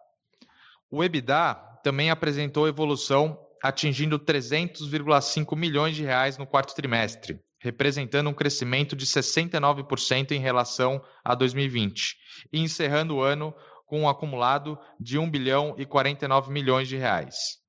O 0.92 1.04
EBITDA 1.04 1.56
também 1.84 2.12
apresentou 2.12 2.68
evolução, 2.68 3.36
atingindo 3.64 4.20
300,5 4.20 5.58
milhões 5.58 5.96
de 5.96 6.04
reais 6.04 6.38
no 6.38 6.46
quarto 6.46 6.76
trimestre, 6.76 7.42
representando 7.62 8.30
um 8.30 8.34
crescimento 8.34 8.96
de 8.96 9.06
69% 9.06 10.32
em 10.32 10.40
relação 10.40 11.04
a 11.24 11.36
2020, 11.36 12.18
e 12.52 12.60
encerrando 12.60 13.16
o 13.16 13.22
ano 13.22 13.54
com 13.86 14.02
um 14.02 14.10
acumulado 14.10 14.80
de 15.00 15.20
1 15.20 15.30
bilhão 15.30 15.76
e 15.78 15.86
49 15.86 16.52
milhões 16.52 16.88
de 16.88 16.98
reais. 16.98 17.62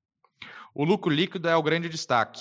O 0.74 0.84
lucro 0.84 1.12
líquido 1.12 1.48
é 1.48 1.56
o 1.56 1.62
grande 1.62 1.88
destaque, 1.88 2.40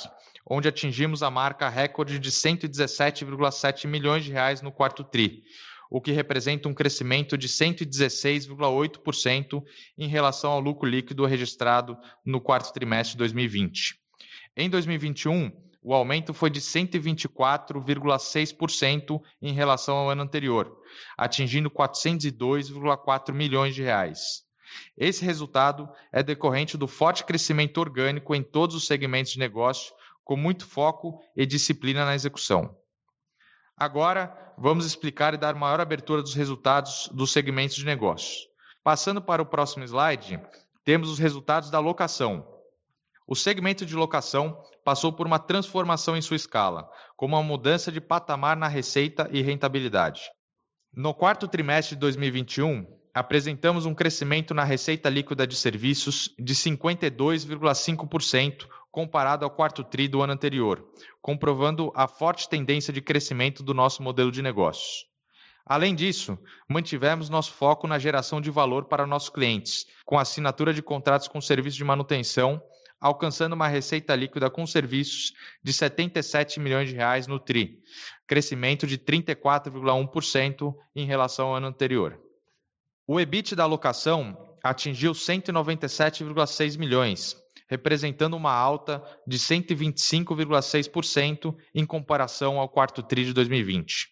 onde 0.49 0.67
atingimos 0.67 1.21
a 1.21 1.29
marca 1.29 1.67
recorde 1.67 2.17
de 2.17 2.31
117,7 2.31 3.87
milhões 3.87 4.23
de 4.23 4.31
reais 4.31 4.61
no 4.61 4.71
quarto 4.71 5.03
tri, 5.03 5.43
o 5.89 5.99
que 5.99 6.13
representa 6.13 6.69
um 6.69 6.73
crescimento 6.73 7.37
de 7.37 7.49
116,8% 7.49 9.61
em 9.97 10.07
relação 10.07 10.51
ao 10.51 10.61
lucro 10.61 10.87
líquido 10.87 11.25
registrado 11.25 11.97
no 12.25 12.39
quarto 12.39 12.71
trimestre 12.71 13.11
de 13.13 13.17
2020. 13.17 13.99
Em 14.55 14.69
2021, 14.69 15.51
o 15.83 15.93
aumento 15.93 16.33
foi 16.33 16.49
de 16.49 16.59
124,6% 16.61 19.21
em 19.41 19.53
relação 19.53 19.95
ao 19.95 20.09
ano 20.09 20.21
anterior, 20.21 20.77
atingindo 21.17 21.71
402,4 21.71 23.33
milhões 23.33 23.73
de 23.73 23.81
reais. 23.81 24.43
Esse 24.95 25.25
resultado 25.25 25.89
é 26.11 26.21
decorrente 26.21 26.77
do 26.77 26.87
forte 26.87 27.25
crescimento 27.25 27.79
orgânico 27.79 28.35
em 28.35 28.43
todos 28.43 28.75
os 28.75 28.85
segmentos 28.85 29.31
de 29.31 29.39
negócio, 29.39 29.91
com 30.23 30.37
muito 30.37 30.67
foco 30.67 31.19
e 31.35 31.43
disciplina 31.45 32.05
na 32.05 32.15
execução. 32.15 32.77
Agora, 33.75 34.53
vamos 34.57 34.85
explicar 34.85 35.33
e 35.33 35.37
dar 35.37 35.55
maior 35.55 35.81
abertura 35.81 36.21
dos 36.21 36.35
resultados 36.35 37.09
dos 37.11 37.31
segmentos 37.31 37.75
de 37.75 37.85
negócio. 37.85 38.47
Passando 38.83 39.21
para 39.21 39.41
o 39.41 39.45
próximo 39.45 39.83
slide, 39.83 40.39
temos 40.83 41.09
os 41.09 41.19
resultados 41.19 41.69
da 41.69 41.79
locação, 41.79 42.50
o 43.27 43.35
segmento 43.35 43.85
de 43.85 43.95
locação 43.95 44.57
passou 44.83 45.13
por 45.13 45.27
uma 45.27 45.39
transformação 45.39 46.17
em 46.17 46.21
sua 46.21 46.35
escala, 46.35 46.89
com 47.15 47.25
uma 47.25 47.41
mudança 47.43 47.91
de 47.91 48.01
patamar 48.01 48.57
na 48.57 48.67
receita 48.67 49.29
e 49.31 49.41
rentabilidade. 49.41 50.23
No 50.93 51.13
quarto 51.13 51.47
trimestre 51.47 51.95
de 51.95 52.01
2021, 52.01 52.85
apresentamos 53.13 53.85
um 53.85 53.93
crescimento 53.93 54.53
na 54.53 54.63
receita 54.63 55.09
líquida 55.09 55.45
de 55.47 55.55
serviços 55.55 56.33
de 56.37 56.55
52,5% 56.55 58.67
comparado 58.91 59.45
ao 59.45 59.51
quarto 59.51 59.83
tri 59.83 60.07
do 60.07 60.21
ano 60.21 60.33
anterior, 60.33 60.85
comprovando 61.21 61.91
a 61.95 62.07
forte 62.07 62.49
tendência 62.49 62.91
de 62.91 63.01
crescimento 63.01 63.63
do 63.63 63.73
nosso 63.73 64.03
modelo 64.03 64.31
de 64.31 64.41
negócios. 64.41 65.05
Além 65.65 65.95
disso, 65.95 66.37
mantivemos 66.67 67.29
nosso 67.29 67.53
foco 67.53 67.87
na 67.87 67.99
geração 67.99 68.41
de 68.41 68.51
valor 68.51 68.85
para 68.85 69.07
nossos 69.07 69.29
clientes, 69.29 69.85
com 70.05 70.19
assinatura 70.19 70.73
de 70.73 70.81
contratos 70.81 71.27
com 71.27 71.39
serviços 71.39 71.77
de 71.77 71.83
manutenção 71.83 72.61
alcançando 73.01 73.53
uma 73.53 73.67
receita 73.67 74.15
líquida 74.15 74.47
com 74.49 74.65
serviços 74.67 75.33
de 75.63 75.73
77 75.73 76.59
milhões 76.59 76.89
de 76.89 76.95
reais 76.95 77.25
no 77.25 77.39
TRI, 77.39 77.79
crescimento 78.27 78.85
de 78.85 78.99
34,1% 78.99 80.75
em 80.95 81.05
relação 81.05 81.47
ao 81.47 81.55
ano 81.55 81.65
anterior. 81.67 82.19
O 83.07 83.19
EBIT 83.19 83.55
da 83.55 83.63
alocação 83.63 84.37
atingiu 84.63 85.13
197,6 85.13 86.77
milhões, 86.77 87.35
representando 87.67 88.37
uma 88.37 88.53
alta 88.53 89.03
de 89.25 89.39
125,6% 89.39 91.55
em 91.73 91.83
comparação 91.85 92.59
ao 92.59 92.69
quarto 92.69 93.01
TRI 93.01 93.25
de 93.25 93.33
2020. 93.33 94.09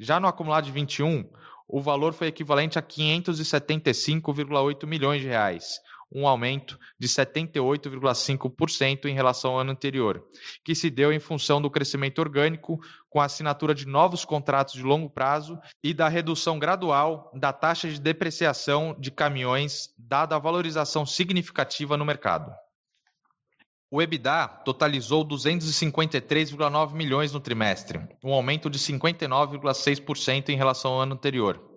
Já 0.00 0.18
no 0.18 0.26
acumulado 0.26 0.64
de 0.64 0.72
21, 0.72 1.30
o 1.68 1.80
valor 1.80 2.12
foi 2.12 2.26
equivalente 2.26 2.76
a 2.78 2.82
575,8 2.82 4.86
milhões 4.86 5.22
de 5.22 5.28
reais, 5.28 5.78
um 6.12 6.26
aumento 6.26 6.78
de 6.98 7.08
78,5% 7.08 9.06
em 9.06 9.14
relação 9.14 9.52
ao 9.52 9.60
ano 9.60 9.72
anterior, 9.72 10.24
que 10.64 10.74
se 10.74 10.90
deu 10.90 11.12
em 11.12 11.20
função 11.20 11.60
do 11.60 11.70
crescimento 11.70 12.18
orgânico, 12.18 12.80
com 13.08 13.20
a 13.20 13.24
assinatura 13.24 13.74
de 13.74 13.86
novos 13.86 14.24
contratos 14.24 14.74
de 14.74 14.82
longo 14.82 15.08
prazo 15.08 15.58
e 15.82 15.94
da 15.94 16.08
redução 16.08 16.58
gradual 16.58 17.30
da 17.34 17.52
taxa 17.52 17.88
de 17.88 18.00
depreciação 18.00 18.96
de 18.98 19.10
caminhões, 19.10 19.88
dada 19.98 20.36
a 20.36 20.38
valorização 20.38 21.06
significativa 21.06 21.96
no 21.96 22.04
mercado. 22.04 22.52
O 23.90 24.02
EBITDA 24.02 24.48
totalizou 24.64 25.24
253,9 25.24 26.94
milhões 26.94 27.32
no 27.32 27.38
trimestre, 27.38 28.00
um 28.24 28.32
aumento 28.32 28.68
de 28.68 28.76
59,6% 28.76 30.48
em 30.48 30.56
relação 30.56 30.94
ao 30.94 31.02
ano 31.02 31.14
anterior. 31.14 31.73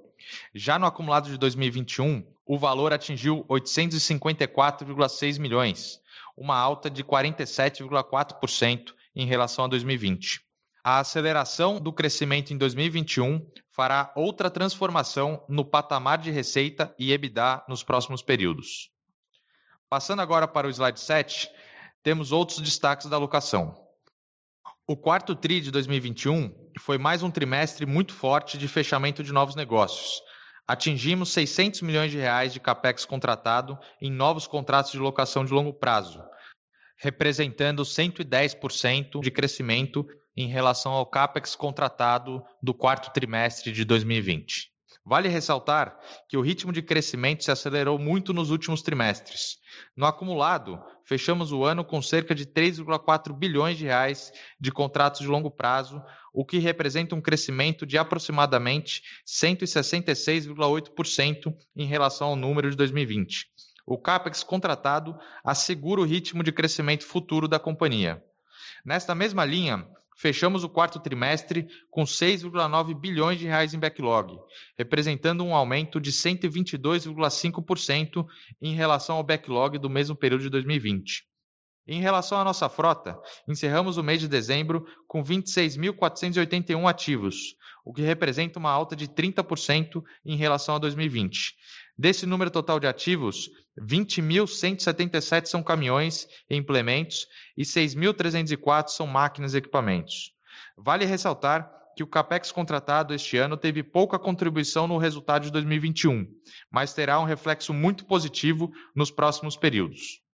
Já 0.54 0.78
no 0.80 0.86
acumulado 0.86 1.30
de 1.30 1.38
2021, 1.38 2.26
o 2.46 2.58
valor 2.58 2.94
atingiu 2.94 3.46
854,6 3.50 5.40
milhões, 5.40 6.00
uma 6.36 6.58
alta 6.58 6.90
de 6.90 7.04
47,4% 7.04 8.94
em 9.16 9.26
relação 9.26 9.66
a 9.66 9.68
2020. 9.68 10.42
A 10.84 11.00
aceleração 11.00 11.82
do 11.82 11.92
crescimento 11.92 12.54
em 12.54 12.58
2021 12.58 13.46
fará 13.72 14.14
outra 14.16 14.50
transformação 14.50 15.44
no 15.50 15.66
patamar 15.66 16.18
de 16.18 16.32
receita 16.32 16.96
e 16.98 17.12
EBITDA 17.12 17.64
nos 17.68 17.84
próximos 17.84 18.22
períodos. 18.22 18.90
Passando 19.90 20.22
agora 20.22 20.48
para 20.48 20.68
o 20.68 20.70
slide 20.70 21.00
7, 21.00 21.50
temos 22.02 22.32
outros 22.32 22.60
destaques 22.60 23.08
da 23.08 23.18
alocação. 23.18 23.76
O 24.88 24.96
quarto 24.96 25.36
TRI 25.36 25.60
de 25.60 25.72
2021 25.72 26.67
foi 26.78 26.98
mais 26.98 27.24
um 27.24 27.32
trimestre 27.32 27.86
muito 27.86 28.14
forte 28.14 28.58
de 28.58 28.68
fechamento 28.68 29.24
de 29.24 29.34
novos 29.34 29.56
negócios. 29.56 30.22
Atingimos 30.68 31.32
600 31.32 31.82
milhões 31.82 32.12
de 32.12 32.18
reais 32.18 32.52
de 32.52 32.60
capex 32.60 33.06
contratado 33.06 33.78
em 34.02 34.12
novos 34.12 34.48
contratos 34.48 34.92
de 34.92 35.00
locação 35.00 35.46
de 35.46 35.54
longo 35.54 35.74
prazo, 35.74 36.22
representando 36.98 37.84
110% 37.84 39.22
de 39.22 39.32
crescimento 39.32 40.06
em 40.36 40.48
relação 40.48 40.92
ao 40.92 41.06
capex 41.06 41.56
contratado 41.56 42.44
do 42.62 42.74
quarto 42.74 43.12
trimestre 43.12 43.72
de 43.72 43.86
2020. 43.86 44.72
Vale 45.10 45.30
ressaltar 45.30 45.98
que 46.28 46.36
o 46.36 46.42
ritmo 46.42 46.74
de 46.74 46.82
crescimento 46.82 47.42
se 47.42 47.50
acelerou 47.50 47.98
muito 47.98 48.34
nos 48.34 48.52
últimos 48.52 48.82
trimestres. 48.82 49.56
No 49.96 50.06
acumulado, 50.06 50.84
fechamos 51.06 51.54
o 51.54 51.64
ano 51.64 51.86
com 51.86 52.02
cerca 52.02 52.36
de 52.36 52.46
3,4 52.46 53.34
bilhões 53.34 53.78
de 53.78 53.86
reais 53.86 54.34
de 54.60 54.70
contratos 54.70 55.22
de 55.22 55.28
longo 55.28 55.50
prazo, 55.50 56.04
o 56.38 56.46
que 56.46 56.60
representa 56.60 57.16
um 57.16 57.20
crescimento 57.20 57.84
de 57.84 57.98
aproximadamente 57.98 59.02
166,8% 59.26 61.52
em 61.76 61.88
relação 61.88 62.28
ao 62.28 62.36
número 62.36 62.70
de 62.70 62.78
2020. 62.78 63.48
O 63.88 63.98
capex 63.98 64.44
contratado 64.44 65.18
assegura 65.44 66.00
o 66.00 66.06
ritmo 66.06 66.44
de 66.44 66.52
crescimento 66.52 67.06
futuro 67.06 67.48
da 67.48 67.58
companhia. 67.58 68.24
Nesta 68.86 69.16
mesma 69.16 69.44
linha, 69.44 69.84
fechamos 70.16 70.64
o 70.64 70.70
quarto 70.70 71.00
trimestre 71.00 71.68
com 71.90 72.04
6,9 72.04 72.94
bilhões 72.94 73.40
de 73.40 73.48
reais 73.48 73.74
em 73.74 73.80
backlog, 73.80 74.38
representando 74.78 75.44
um 75.44 75.56
aumento 75.56 76.00
de 76.00 76.12
122,5% 76.12 78.28
em 78.62 78.76
relação 78.76 79.16
ao 79.16 79.24
backlog 79.24 79.80
do 79.80 79.90
mesmo 79.90 80.16
período 80.16 80.44
de 80.44 80.52
2020. 80.52 81.26
Em 81.88 82.02
relação 82.02 82.38
à 82.38 82.44
nossa 82.44 82.68
frota, 82.68 83.18
encerramos 83.48 83.96
o 83.96 84.04
mês 84.04 84.20
de 84.20 84.28
dezembro 84.28 84.86
com 85.08 85.24
26.481 85.24 86.86
ativos, 86.86 87.56
o 87.86 87.94
que 87.94 88.02
representa 88.02 88.60
uma 88.60 88.70
alta 88.70 88.94
de 88.94 89.08
30% 89.08 90.04
em 90.26 90.36
relação 90.36 90.76
a 90.76 90.80
2020. 90.80 91.56
Desse 91.98 92.26
número 92.26 92.52
total 92.52 92.78
de 92.78 92.88
ativos, 92.88 93.50
20.177 93.80 95.46
são 95.46 95.64
caminhões 95.64 96.28
e 96.50 96.58
implementos 96.58 97.26
e 97.56 97.64
6.304 97.64 98.90
são 98.90 99.08
máquinas 99.08 99.54
e 99.54 99.58
equipamentos. 99.58 100.34
Vale 100.78 101.06
ressaltar 101.06 101.72
que 101.96 102.04
o 102.04 102.08
CAPEX 102.08 102.52
contratado 102.52 103.14
este 103.14 103.38
ano 103.38 103.56
teve 103.56 103.82
pouca 103.82 104.20
contribuição 104.20 104.88
no 104.88 104.98
resultado 104.98 105.44
de 105.44 105.52
2021, 105.52 106.28
mas 106.70 106.94
terá 106.94 107.18
um 107.20 107.24
reflexo 107.24 107.74
muito 107.74 108.06
positivo 108.06 108.72
nos 108.94 109.10
próximos 109.10 109.56
períodos. 109.56 110.27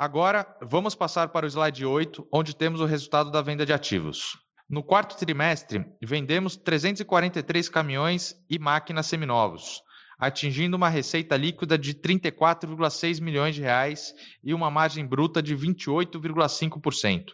Agora, 0.00 0.46
vamos 0.62 0.94
passar 0.94 1.30
para 1.30 1.44
o 1.44 1.48
slide 1.48 1.84
8, 1.84 2.28
onde 2.32 2.54
temos 2.54 2.80
o 2.80 2.84
resultado 2.84 3.32
da 3.32 3.42
venda 3.42 3.66
de 3.66 3.72
ativos. 3.72 4.38
No 4.70 4.80
quarto 4.80 5.16
trimestre, 5.16 5.84
vendemos 6.00 6.54
343 6.56 7.68
caminhões 7.68 8.32
e 8.48 8.60
máquinas 8.60 9.06
seminovos, 9.06 9.82
atingindo 10.16 10.76
uma 10.76 10.88
receita 10.88 11.36
líquida 11.36 11.76
de 11.76 11.94
34,6 11.94 13.20
milhões 13.20 13.56
de 13.56 13.62
reais 13.62 14.14
e 14.44 14.54
uma 14.54 14.70
margem 14.70 15.04
bruta 15.04 15.42
de 15.42 15.56
28,5%. 15.56 17.32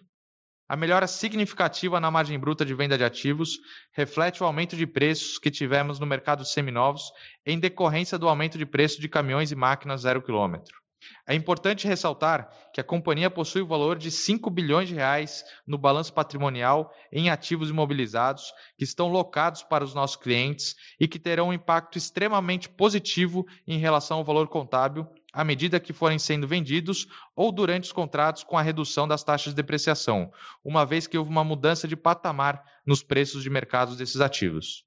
A 0.66 0.74
melhora 0.74 1.06
significativa 1.06 2.00
na 2.00 2.10
margem 2.10 2.38
bruta 2.38 2.64
de 2.64 2.74
venda 2.74 2.96
de 2.96 3.04
ativos 3.04 3.58
reflete 3.92 4.42
o 4.42 4.46
aumento 4.46 4.74
de 4.74 4.86
preços 4.86 5.38
que 5.38 5.50
tivemos 5.50 6.00
no 6.00 6.06
mercado 6.06 6.46
seminovos 6.46 7.12
em 7.44 7.60
decorrência 7.60 8.18
do 8.18 8.26
aumento 8.26 8.56
de 8.56 8.64
preço 8.64 9.02
de 9.02 9.08
caminhões 9.10 9.52
e 9.52 9.54
máquinas 9.54 10.00
zero 10.00 10.22
quilômetro. 10.22 10.83
É 11.26 11.34
importante 11.34 11.86
ressaltar 11.86 12.50
que 12.72 12.80
a 12.80 12.84
companhia 12.84 13.30
possui 13.30 13.62
o 13.62 13.66
valor 13.66 13.96
de 13.96 14.10
5 14.10 14.50
bilhões 14.50 14.88
de 14.88 14.94
reais 14.94 15.44
no 15.66 15.78
balanço 15.78 16.12
patrimonial 16.12 16.92
em 17.12 17.30
ativos 17.30 17.70
imobilizados 17.70 18.52
que 18.76 18.84
estão 18.84 19.08
locados 19.08 19.62
para 19.62 19.84
os 19.84 19.94
nossos 19.94 20.16
clientes 20.16 20.76
e 20.98 21.08
que 21.08 21.18
terão 21.18 21.48
um 21.48 21.52
impacto 21.52 21.96
extremamente 21.98 22.68
positivo 22.68 23.46
em 23.66 23.78
relação 23.78 24.18
ao 24.18 24.24
valor 24.24 24.48
contábil 24.48 25.08
à 25.34 25.42
medida 25.42 25.80
que 25.80 25.92
forem 25.92 26.18
sendo 26.18 26.46
vendidos 26.46 27.08
ou 27.34 27.50
durante 27.50 27.84
os 27.84 27.92
contratos 27.92 28.44
com 28.44 28.56
a 28.56 28.62
redução 28.62 29.08
das 29.08 29.24
taxas 29.24 29.52
de 29.52 29.56
depreciação, 29.56 30.32
uma 30.64 30.86
vez 30.86 31.08
que 31.08 31.18
houve 31.18 31.30
uma 31.30 31.42
mudança 31.42 31.88
de 31.88 31.96
patamar 31.96 32.62
nos 32.86 33.02
preços 33.02 33.42
de 33.42 33.50
mercado 33.50 33.96
desses 33.96 34.20
ativos. 34.20 34.84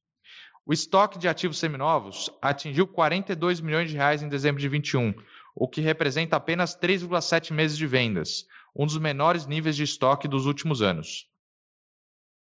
O 0.65 0.73
estoque 0.73 1.17
de 1.17 1.29
ativos 1.29 1.59
seminovos 1.59 2.29
atingiu 2.41 2.85
42 2.85 3.61
milhões 3.61 3.89
de 3.89 3.95
reais 3.95 4.21
em 4.21 4.27
dezembro 4.27 4.59
de 4.59 4.67
21, 4.67 5.13
o 5.59 5.67
que 5.67 5.81
representa 5.81 6.35
apenas 6.35 6.77
3,7 6.77 7.51
meses 7.51 7.75
de 7.75 7.87
vendas, 7.87 8.45
um 8.75 8.85
dos 8.85 8.99
menores 8.99 9.47
níveis 9.47 9.75
de 9.75 9.81
estoque 9.81 10.27
dos 10.27 10.45
últimos 10.45 10.83
anos. 10.83 11.27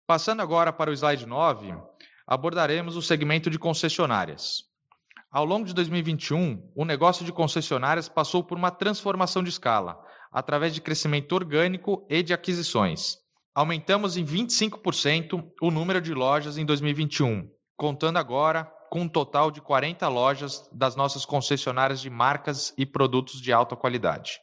Passando 0.04 0.42
agora 0.42 0.72
para 0.72 0.90
o 0.90 0.92
slide 0.92 1.24
9, 1.24 1.76
abordaremos 2.26 2.96
o 2.96 3.02
segmento 3.02 3.48
de 3.48 3.58
concessionárias. 3.58 4.64
Ao 5.30 5.44
longo 5.44 5.64
de 5.64 5.72
2021, 5.74 6.72
o 6.74 6.84
negócio 6.84 7.24
de 7.24 7.32
concessionárias 7.32 8.08
passou 8.08 8.42
por 8.42 8.58
uma 8.58 8.72
transformação 8.72 9.44
de 9.44 9.48
escala, 9.48 9.96
através 10.32 10.74
de 10.74 10.80
crescimento 10.80 11.32
orgânico 11.34 12.04
e 12.10 12.20
de 12.20 12.34
aquisições. 12.34 13.18
Aumentamos 13.54 14.16
em 14.16 14.24
25% 14.24 15.52
o 15.62 15.70
número 15.70 16.00
de 16.00 16.12
lojas 16.12 16.58
em 16.58 16.66
2021, 16.66 17.48
contando 17.76 18.16
agora 18.16 18.68
com 18.94 19.00
um 19.00 19.08
total 19.08 19.50
de 19.50 19.60
40 19.60 20.06
lojas 20.06 20.70
das 20.72 20.94
nossas 20.94 21.24
concessionárias 21.24 22.00
de 22.00 22.08
marcas 22.08 22.72
e 22.78 22.86
produtos 22.86 23.40
de 23.40 23.52
alta 23.52 23.74
qualidade. 23.74 24.38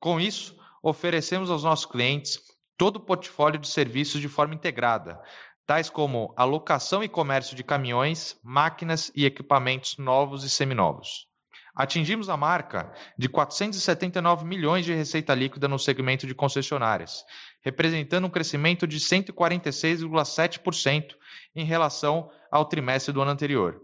Com 0.00 0.18
isso, 0.18 0.58
oferecemos 0.82 1.50
aos 1.50 1.64
nossos 1.64 1.84
clientes 1.84 2.40
todo 2.78 2.96
o 2.96 3.00
portfólio 3.00 3.60
de 3.60 3.68
serviços 3.68 4.22
de 4.22 4.28
forma 4.28 4.54
integrada, 4.54 5.20
tais 5.66 5.90
como 5.90 6.32
alocação 6.34 7.04
e 7.04 7.10
comércio 7.10 7.54
de 7.54 7.62
caminhões, 7.62 8.40
máquinas 8.42 9.12
e 9.14 9.26
equipamentos 9.26 9.98
novos 9.98 10.44
e 10.44 10.48
seminovos. 10.48 11.28
Atingimos 11.76 12.30
a 12.30 12.38
marca 12.38 12.90
de 13.18 13.28
479 13.28 14.46
milhões 14.46 14.86
de 14.86 14.94
receita 14.94 15.34
líquida 15.34 15.68
no 15.68 15.78
segmento 15.78 16.26
de 16.26 16.34
concessionárias, 16.34 17.22
representando 17.60 18.26
um 18.26 18.30
crescimento 18.30 18.86
de 18.86 18.98
146,7% 18.98 21.16
em 21.54 21.64
relação 21.64 22.30
ao 22.54 22.64
trimestre 22.64 23.12
do 23.12 23.20
ano 23.20 23.32
anterior. 23.32 23.82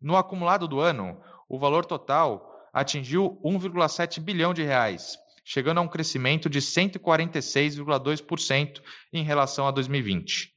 No 0.00 0.16
acumulado 0.16 0.68
do 0.68 0.78
ano, 0.78 1.20
o 1.48 1.58
valor 1.58 1.84
total 1.84 2.48
atingiu 2.72 3.40
1,7 3.44 4.20
bilhão 4.20 4.54
de 4.54 4.62
reais, 4.62 5.18
chegando 5.44 5.78
a 5.78 5.80
um 5.80 5.88
crescimento 5.88 6.48
de 6.48 6.60
146,2% 6.60 8.80
em 9.12 9.24
relação 9.24 9.66
a 9.66 9.72
2020. 9.72 10.52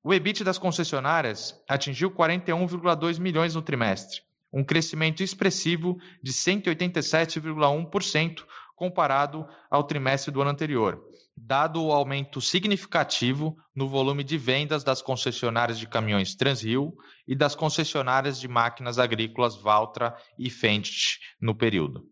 O 0.00 0.14
EBIT 0.14 0.44
das 0.44 0.58
concessionárias 0.58 1.60
atingiu 1.68 2.08
41,2 2.08 3.18
milhões 3.18 3.56
no 3.56 3.62
trimestre, 3.62 4.20
um 4.52 4.62
crescimento 4.62 5.20
expressivo 5.20 5.98
de 6.22 6.32
187,1% 6.32 8.44
comparado 8.76 9.44
ao 9.68 9.82
trimestre 9.82 10.30
do 10.30 10.40
ano 10.40 10.52
anterior, 10.52 11.04
dado 11.38 11.82
o 11.82 11.92
aumento 11.92 12.40
significativo 12.40 13.56
no 13.74 13.88
volume 13.88 14.24
de 14.24 14.36
vendas 14.36 14.82
das 14.82 15.00
concessionárias 15.00 15.78
de 15.78 15.86
caminhões 15.86 16.34
Transrio 16.34 16.92
e 17.26 17.36
das 17.36 17.54
concessionárias 17.54 18.40
de 18.40 18.48
máquinas 18.48 18.98
agrícolas 18.98 19.56
Valtra 19.56 20.16
e 20.38 20.50
Fendt 20.50 21.18
no 21.40 21.54
período. 21.54 22.04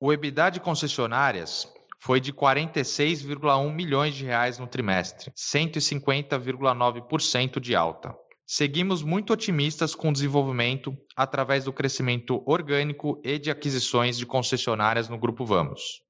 O 0.00 0.12
EBITDA 0.12 0.50
de 0.50 0.60
concessionárias 0.60 1.68
foi 2.00 2.20
de 2.20 2.32
46,1 2.32 3.74
milhões 3.74 4.14
de 4.14 4.24
reais 4.24 4.58
no 4.58 4.66
trimestre, 4.66 5.30
150,9% 5.32 7.60
de 7.60 7.76
alta. 7.76 8.16
Seguimos 8.46 9.02
muito 9.02 9.30
otimistas 9.32 9.94
com 9.94 10.08
o 10.08 10.12
desenvolvimento 10.12 10.96
através 11.14 11.66
do 11.66 11.72
crescimento 11.72 12.42
orgânico 12.46 13.20
e 13.22 13.38
de 13.38 13.50
aquisições 13.50 14.16
de 14.16 14.24
concessionárias 14.26 15.08
no 15.08 15.18
Grupo 15.18 15.44
Vamos. 15.44 16.00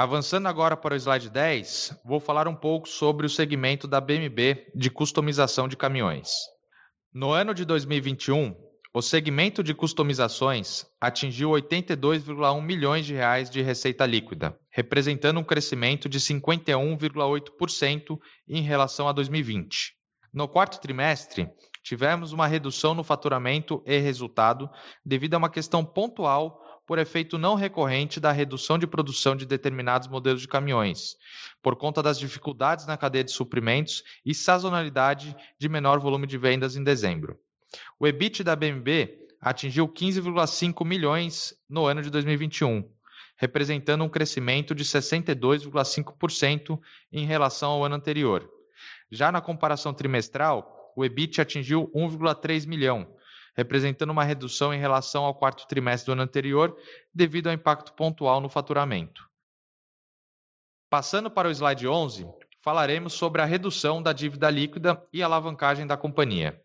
Avançando 0.00 0.46
agora 0.46 0.76
para 0.76 0.94
o 0.94 0.96
slide 0.96 1.28
10, 1.28 2.02
vou 2.04 2.20
falar 2.20 2.46
um 2.46 2.54
pouco 2.54 2.88
sobre 2.88 3.26
o 3.26 3.28
segmento 3.28 3.88
da 3.88 4.00
BMB 4.00 4.70
de 4.72 4.90
customização 4.90 5.66
de 5.66 5.76
caminhões. 5.76 6.30
No 7.12 7.32
ano 7.32 7.52
de 7.52 7.64
2021, 7.64 8.54
o 8.94 9.02
segmento 9.02 9.60
de 9.60 9.74
customizações 9.74 10.86
atingiu 11.00 11.50
82,1 11.50 12.62
milhões 12.62 13.06
de 13.06 13.14
reais 13.14 13.50
de 13.50 13.60
receita 13.60 14.06
líquida, 14.06 14.56
representando 14.70 15.40
um 15.40 15.44
crescimento 15.44 16.08
de 16.08 16.20
51,8% 16.20 18.20
em 18.48 18.62
relação 18.62 19.08
a 19.08 19.12
2020. 19.12 19.94
No 20.32 20.46
quarto 20.46 20.80
trimestre, 20.80 21.50
tivemos 21.82 22.32
uma 22.32 22.46
redução 22.46 22.94
no 22.94 23.02
faturamento 23.02 23.82
e 23.84 23.98
resultado 23.98 24.70
devido 25.04 25.34
a 25.34 25.38
uma 25.38 25.50
questão 25.50 25.84
pontual 25.84 26.67
por 26.88 26.98
efeito 26.98 27.36
não 27.36 27.54
recorrente 27.54 28.18
da 28.18 28.32
redução 28.32 28.78
de 28.78 28.86
produção 28.86 29.36
de 29.36 29.44
determinados 29.44 30.08
modelos 30.08 30.40
de 30.40 30.48
caminhões, 30.48 31.16
por 31.62 31.76
conta 31.76 32.02
das 32.02 32.18
dificuldades 32.18 32.86
na 32.86 32.96
cadeia 32.96 33.22
de 33.22 33.30
suprimentos 33.30 34.02
e 34.24 34.34
sazonalidade 34.34 35.36
de 35.58 35.68
menor 35.68 36.00
volume 36.00 36.26
de 36.26 36.38
vendas 36.38 36.76
em 36.76 36.82
dezembro. 36.82 37.38
O 38.00 38.06
EBIT 38.06 38.42
da 38.42 38.56
BMB 38.56 39.28
atingiu 39.38 39.86
15,5 39.86 40.82
milhões 40.82 41.52
no 41.68 41.84
ano 41.84 42.00
de 42.00 42.08
2021, 42.08 42.90
representando 43.36 44.02
um 44.02 44.08
crescimento 44.08 44.74
de 44.74 44.82
62,5% 44.82 46.80
em 47.12 47.26
relação 47.26 47.72
ao 47.72 47.84
ano 47.84 47.96
anterior. 47.96 48.50
Já 49.10 49.30
na 49.30 49.42
comparação 49.42 49.92
trimestral, 49.92 50.90
o 50.96 51.04
EBIT 51.04 51.42
atingiu 51.42 51.92
1,3 51.94 52.66
milhão, 52.66 53.06
representando 53.58 54.10
uma 54.10 54.22
redução 54.22 54.72
em 54.72 54.78
relação 54.78 55.24
ao 55.24 55.34
quarto 55.34 55.66
trimestre 55.66 56.06
do 56.06 56.12
ano 56.12 56.22
anterior, 56.22 56.76
devido 57.12 57.48
ao 57.48 57.52
impacto 57.52 57.92
pontual 57.92 58.40
no 58.40 58.48
faturamento. 58.48 59.28
Passando 60.88 61.28
para 61.28 61.48
o 61.48 61.50
slide 61.50 61.88
11, 61.88 62.24
falaremos 62.62 63.14
sobre 63.14 63.42
a 63.42 63.44
redução 63.44 64.00
da 64.00 64.12
dívida 64.12 64.48
líquida 64.48 65.04
e 65.12 65.24
alavancagem 65.24 65.88
da 65.88 65.96
companhia. 65.96 66.62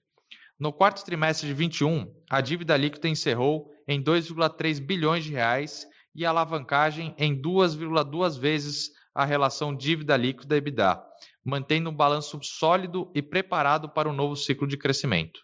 No 0.60 0.72
quarto 0.72 1.04
trimestre 1.04 1.48
de 1.48 1.54
21, 1.56 2.14
a 2.30 2.40
dívida 2.42 2.78
líquida 2.78 3.10
encerrou 3.10 3.72
em 3.88 4.00
2,3 4.00 4.80
bilhões 4.80 5.24
de 5.24 5.32
reais 5.32 5.88
e 6.14 6.24
a 6.24 6.30
alavancagem 6.30 7.16
em 7.18 7.36
2,2 7.36 8.40
vezes 8.40 8.92
a 9.16 9.26
relação 9.26 9.76
dívida 9.76 10.16
líquida 10.16 10.58
EBITDA, 10.58 11.04
mantendo 11.44 11.90
um 11.90 11.96
balanço 11.96 12.40
sólido 12.44 13.12
e 13.16 13.22
preparado 13.24 13.90
para 13.90 14.08
um 14.08 14.14
novo 14.14 14.36
ciclo 14.36 14.68
de 14.68 14.78
crescimento. 14.78 15.42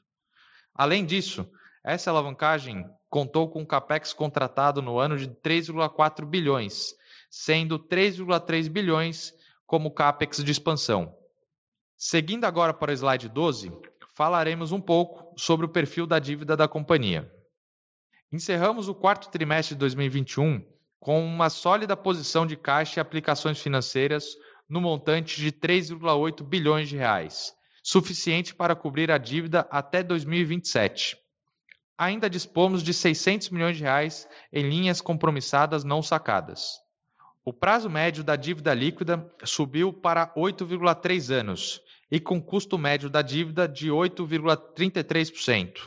Além 0.80 1.06
disso, 1.06 1.46
essa 1.84 2.10
alavancagem 2.10 2.86
contou 3.10 3.50
com 3.50 3.60
um 3.64 3.66
capex 3.66 4.14
contratado 4.14 4.82
no 4.82 4.98
ano 4.98 5.18
de 5.18 5.28
3,4 5.28 6.26
bilhões, 6.26 6.96
sendo 7.30 7.78
3,3 7.78 8.70
bilhões 8.70 9.34
como 9.68 9.92
capex 9.92 10.42
de 10.42 10.50
expansão. 10.50 11.14
Seguindo 11.98 12.46
agora 12.46 12.74
para 12.74 12.92
o 12.92 12.94
slide 12.94 13.28
12, 13.28 13.74
falaremos 14.16 14.72
um 14.72 14.80
pouco 14.80 15.38
sobre 15.38 15.66
o 15.66 15.70
perfil 15.70 16.08
da 16.08 16.18
dívida 16.18 16.56
da 16.56 16.66
companhia. 16.66 17.30
Encerramos 18.32 18.88
o 18.88 18.96
quarto 18.96 19.30
trimestre 19.30 19.76
de 19.76 19.80
2021 19.80 20.66
com 20.98 21.22
uma 21.22 21.50
sólida 21.50 21.98
posição 21.98 22.48
de 22.48 22.56
caixa 22.56 23.02
e 23.02 23.02
aplicações 23.02 23.62
financeiras 23.62 24.34
no 24.70 24.80
montante 24.80 25.42
de 25.42 25.52
3,8 25.52 26.42
bilhões 26.42 26.88
de 26.88 26.96
reais, 26.96 27.54
suficiente 27.90 28.54
para 28.54 28.76
cobrir 28.76 29.10
a 29.10 29.18
dívida 29.18 29.68
até 29.72 30.04
2027. 30.04 31.18
Ainda 31.98 32.30
dispomos 32.30 32.84
de 32.84 32.94
600 32.94 33.50
milhões 33.50 33.78
de 33.78 33.84
reais 33.84 34.28
em 34.54 34.70
linhas 34.70 35.02
compromissadas 35.02 35.84
não 35.84 36.04
sacadas. 36.04 36.80
O 37.44 37.52
prazo 37.52 37.90
médio 37.90 38.24
da 38.24 38.36
dívida 38.36 38.76
líquida 38.76 39.28
subiu 39.44 39.92
para 39.92 40.32
8,3 40.36 41.34
anos 41.34 41.82
e 42.12 42.20
com 42.20 42.40
custo 42.40 42.78
médio 42.78 43.10
da 43.10 43.24
dívida 43.24 43.68
de 43.68 43.90
8,33%. 43.90 45.80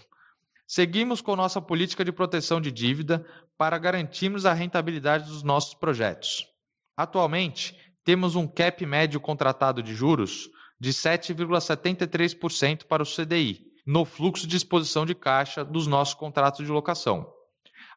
Seguimos 0.67 1.21
com 1.21 1.37
nossa 1.37 1.61
política 1.61 2.05
de 2.05 2.11
proteção 2.11 2.61
de 2.61 2.73
dívida 2.73 3.25
para 3.57 3.79
garantirmos 3.79 4.45
a 4.45 4.53
rentabilidade 4.53 5.29
dos 5.29 5.45
nossos 5.45 5.75
projetos. 5.75 6.49
Atualmente, 6.97 7.79
temos 8.03 8.35
um 8.35 8.49
cap 8.49 8.85
médio 8.85 9.21
contratado 9.21 9.81
de 9.85 9.95
juros 9.95 10.51
de 10.83 10.91
7,73% 10.91 12.87
para 12.87 13.05
o 13.05 13.07
CDI, 13.07 13.65
no 13.87 14.05
fluxo 14.05 14.49
de 14.49 14.57
exposição 14.57 15.07
de 15.07 15.15
caixa 15.15 15.65
dos 15.65 15.87
nossos 15.87 16.15
contratos 16.15 16.67
de 16.67 16.73
locação. 16.73 17.33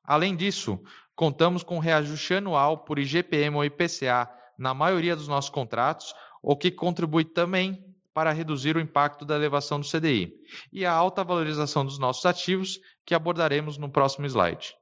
Além 0.03 0.35
disso, 0.35 0.79
contamos 1.15 1.63
com 1.63 1.79
reajuste 1.79 2.35
anual 2.35 2.85
por 2.85 2.99
IGPM 2.99 3.55
ou 3.55 3.65
IPCA 3.65 4.29
na 4.55 4.75
maioria 4.75 5.15
dos 5.15 5.27
nossos 5.27 5.49
contratos, 5.49 6.13
o 6.43 6.55
que 6.55 6.69
contribui 6.69 7.25
também 7.25 7.83
para 8.13 8.31
reduzir 8.31 8.77
o 8.77 8.79
impacto 8.79 9.25
da 9.25 9.33
elevação 9.35 9.79
do 9.79 9.89
CDI, 9.89 10.31
e 10.71 10.85
a 10.85 10.93
alta 10.93 11.23
valorização 11.23 11.83
dos 11.83 11.97
nossos 11.97 12.23
ativos, 12.23 12.79
que 13.03 13.15
abordaremos 13.15 13.79
no 13.79 13.89
próximo 13.89 14.27
slide. 14.27 14.75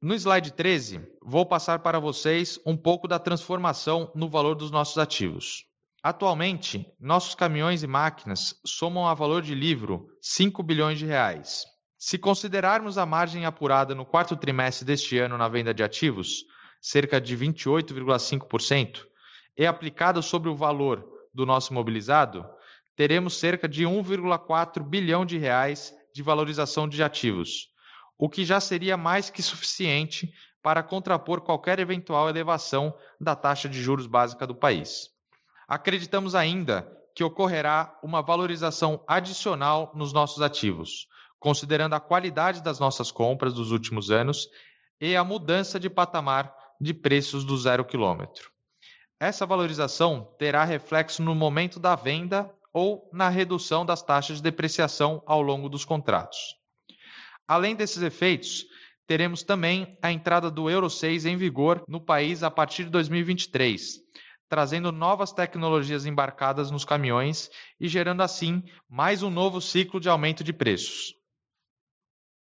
No 0.00 0.14
slide 0.14 0.54
13, 0.54 1.06
vou 1.22 1.44
passar 1.44 1.80
para 1.80 2.00
vocês 2.00 2.58
um 2.64 2.74
pouco 2.74 3.06
da 3.06 3.18
transformação 3.18 4.10
no 4.14 4.30
valor 4.30 4.54
dos 4.54 4.70
nossos 4.70 4.96
ativos. 4.96 5.68
Atualmente, 6.02 6.90
nossos 6.98 7.34
caminhões 7.34 7.82
e 7.82 7.86
máquinas 7.86 8.58
somam 8.64 9.06
a 9.06 9.12
valor 9.12 9.42
de 9.42 9.54
livro 9.54 10.08
5 10.22 10.62
bilhões 10.62 10.98
de 10.98 11.04
reais. 11.04 11.66
Se 11.98 12.16
considerarmos 12.16 12.96
a 12.96 13.04
margem 13.04 13.44
apurada 13.44 13.94
no 13.94 14.06
quarto 14.06 14.34
trimestre 14.34 14.86
deste 14.86 15.18
ano 15.18 15.36
na 15.36 15.46
venda 15.46 15.74
de 15.74 15.82
ativos, 15.82 16.46
cerca 16.80 17.20
de 17.20 17.36
28,5%, 17.36 19.04
e 19.58 19.66
aplicada 19.66 20.22
sobre 20.22 20.48
o 20.48 20.56
valor 20.56 21.06
do 21.34 21.44
nosso 21.44 21.70
imobilizado, 21.70 22.48
teremos 22.96 23.38
cerca 23.38 23.68
de 23.68 23.84
1,4 23.84 24.82
bilhão 24.82 25.26
de 25.26 25.36
reais 25.36 25.94
de 26.14 26.22
valorização 26.22 26.88
de 26.88 27.02
ativos, 27.02 27.68
o 28.16 28.26
que 28.26 28.42
já 28.42 28.58
seria 28.58 28.96
mais 28.96 29.28
que 29.28 29.42
suficiente 29.42 30.32
para 30.62 30.82
contrapor 30.82 31.42
qualquer 31.42 31.78
eventual 31.78 32.26
elevação 32.30 32.94
da 33.20 33.36
taxa 33.36 33.68
de 33.68 33.82
juros 33.82 34.06
básica 34.06 34.46
do 34.46 34.54
país. 34.54 35.19
Acreditamos 35.70 36.34
ainda 36.34 36.84
que 37.14 37.22
ocorrerá 37.22 37.96
uma 38.02 38.20
valorização 38.20 39.04
adicional 39.06 39.92
nos 39.94 40.12
nossos 40.12 40.42
ativos, 40.42 41.06
considerando 41.38 41.94
a 41.94 42.00
qualidade 42.00 42.60
das 42.60 42.80
nossas 42.80 43.12
compras 43.12 43.54
dos 43.54 43.70
últimos 43.70 44.10
anos 44.10 44.48
e 45.00 45.14
a 45.14 45.22
mudança 45.22 45.78
de 45.78 45.88
patamar 45.88 46.52
de 46.80 46.92
preços 46.92 47.44
do 47.44 47.56
zero 47.56 47.84
quilômetro. 47.84 48.50
Essa 49.20 49.46
valorização 49.46 50.34
terá 50.40 50.64
reflexo 50.64 51.22
no 51.22 51.36
momento 51.36 51.78
da 51.78 51.94
venda 51.94 52.52
ou 52.72 53.08
na 53.12 53.28
redução 53.28 53.86
das 53.86 54.02
taxas 54.02 54.38
de 54.38 54.42
depreciação 54.42 55.22
ao 55.24 55.40
longo 55.40 55.68
dos 55.68 55.84
contratos. 55.84 56.56
Além 57.46 57.76
desses 57.76 58.02
efeitos, 58.02 58.66
teremos 59.06 59.44
também 59.44 59.96
a 60.02 60.10
entrada 60.10 60.50
do 60.50 60.68
Euro 60.68 60.90
6 60.90 61.26
em 61.26 61.36
vigor 61.36 61.84
no 61.86 62.00
país 62.00 62.42
a 62.42 62.50
partir 62.50 62.82
de 62.82 62.90
2023, 62.90 64.00
trazendo 64.50 64.90
novas 64.90 65.32
tecnologias 65.32 66.04
embarcadas 66.06 66.72
nos 66.72 66.84
caminhões 66.84 67.48
e 67.78 67.86
gerando 67.86 68.20
assim 68.20 68.64
mais 68.88 69.22
um 69.22 69.30
novo 69.30 69.60
ciclo 69.60 70.00
de 70.00 70.08
aumento 70.08 70.42
de 70.42 70.52
preços. 70.52 71.14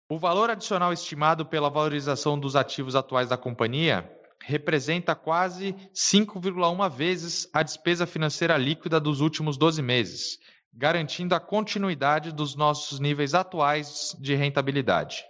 O 0.09 0.17
valor 0.17 0.49
adicional 0.49 0.93
estimado 0.93 1.45
pela 1.45 1.69
valorização 1.69 2.39
dos 2.39 2.55
ativos 2.55 2.95
atuais 2.95 3.27
da 3.27 3.35
companhia 3.35 4.09
representa 4.41 5.13
quase 5.13 5.73
5,1 5.93 6.89
vezes 6.89 7.49
a 7.53 7.61
despesa 7.61 8.07
financeira 8.07 8.55
líquida 8.55 9.01
dos 9.01 9.19
últimos 9.19 9.57
12 9.57 9.81
meses, 9.81 10.39
garantindo 10.73 11.35
a 11.35 11.41
continuidade 11.41 12.31
dos 12.31 12.55
nossos 12.55 13.01
níveis 13.01 13.33
atuais 13.33 14.15
de 14.17 14.33
rentabilidade. 14.33 15.25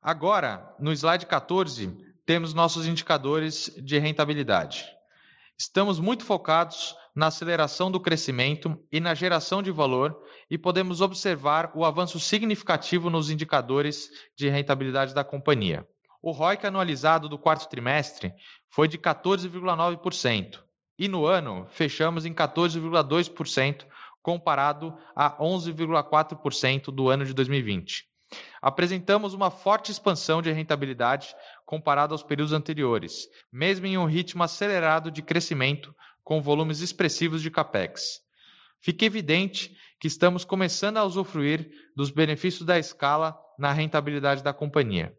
Agora, 0.00 0.74
no 0.80 0.90
slide 0.90 1.26
14, 1.26 1.94
temos 2.24 2.54
nossos 2.54 2.86
indicadores 2.86 3.70
de 3.82 3.98
rentabilidade. 3.98 4.97
Estamos 5.60 5.98
muito 5.98 6.24
focados 6.24 6.94
na 7.16 7.26
aceleração 7.26 7.90
do 7.90 7.98
crescimento 7.98 8.78
e 8.92 9.00
na 9.00 9.12
geração 9.12 9.60
de 9.60 9.72
valor 9.72 10.16
e 10.48 10.56
podemos 10.56 11.00
observar 11.00 11.72
o 11.74 11.84
avanço 11.84 12.20
significativo 12.20 13.10
nos 13.10 13.28
indicadores 13.28 14.08
de 14.36 14.48
rentabilidade 14.48 15.12
da 15.12 15.24
companhia. 15.24 15.84
O 16.22 16.30
ROIC 16.30 16.64
anualizado 16.64 17.28
do 17.28 17.36
quarto 17.36 17.68
trimestre 17.68 18.32
foi 18.70 18.86
de 18.86 18.96
14,9% 18.96 20.60
e 20.96 21.08
no 21.08 21.26
ano 21.26 21.66
fechamos 21.70 22.24
em 22.24 22.32
14,2% 22.32 23.84
comparado 24.22 24.96
a 25.14 25.36
11,4% 25.42 26.92
do 26.92 27.08
ano 27.08 27.24
de 27.24 27.34
2020. 27.34 28.06
Apresentamos 28.60 29.34
uma 29.34 29.50
forte 29.50 29.90
expansão 29.90 30.42
de 30.42 30.52
rentabilidade 30.52 31.34
comparado 31.64 32.14
aos 32.14 32.22
períodos 32.22 32.52
anteriores, 32.52 33.28
mesmo 33.52 33.86
em 33.86 33.96
um 33.96 34.06
ritmo 34.06 34.42
acelerado 34.42 35.10
de 35.10 35.22
crescimento 35.22 35.94
com 36.22 36.42
volumes 36.42 36.80
expressivos 36.80 37.40
de 37.40 37.50
capex. 37.50 38.20
Fica 38.80 39.04
evidente 39.04 39.76
que 40.00 40.06
estamos 40.06 40.44
começando 40.44 40.98
a 40.98 41.04
usufruir 41.04 41.70
dos 41.96 42.10
benefícios 42.10 42.64
da 42.64 42.78
escala 42.78 43.38
na 43.58 43.72
rentabilidade 43.72 44.42
da 44.42 44.52
companhia. 44.52 45.16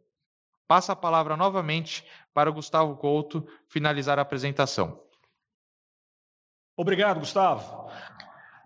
Passo 0.67 0.91
a 0.91 0.95
palavra 0.95 1.35
novamente 1.35 2.05
para 2.33 2.49
o 2.49 2.53
Gustavo 2.53 2.95
Couto 2.95 3.45
finalizar 3.67 4.19
a 4.19 4.21
apresentação. 4.21 5.01
Obrigado, 6.77 7.19
Gustavo. 7.19 7.91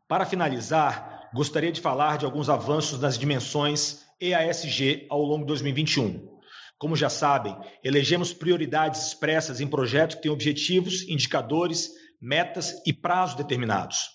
Para 0.08 0.26
finalizar, 0.26 1.30
gostaria 1.34 1.72
de 1.72 1.82
falar 1.82 2.18
de 2.18 2.26
alguns 2.26 2.50
avanços 2.50 3.00
nas 3.00 3.18
dimensões 3.18 4.06
EASG 4.22 5.08
ao 5.10 5.22
longo 5.22 5.42
de 5.42 5.48
2021. 5.48 6.34
Como 6.78 6.96
já 6.96 7.10
sabem, 7.10 7.56
elegemos 7.84 8.34
prioridades 8.34 9.08
expressas 9.08 9.62
em 9.62 9.68
projetos 9.68 10.16
que 10.16 10.24
têm 10.24 10.32
objetivos, 10.32 11.08
indicadores, 11.08 11.90
metas 12.22 12.82
e 12.86 12.92
prazos 12.92 13.36
determinados. 13.36 14.10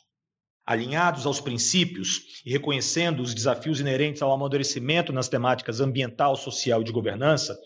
Alinhados 0.66 1.24
aos 1.24 1.40
princípios 1.40 2.42
e 2.44 2.50
reconhecendo 2.50 3.22
os 3.22 3.32
desafios 3.32 3.80
inerentes 3.80 4.20
ao 4.20 4.32
amadurecimento 4.32 5.12
nas 5.12 5.28
temáticas 5.28 5.80
ambiental, 5.80 6.36
social 6.36 6.82
e 6.82 6.84
de 6.84 6.92
governança, 6.92 7.58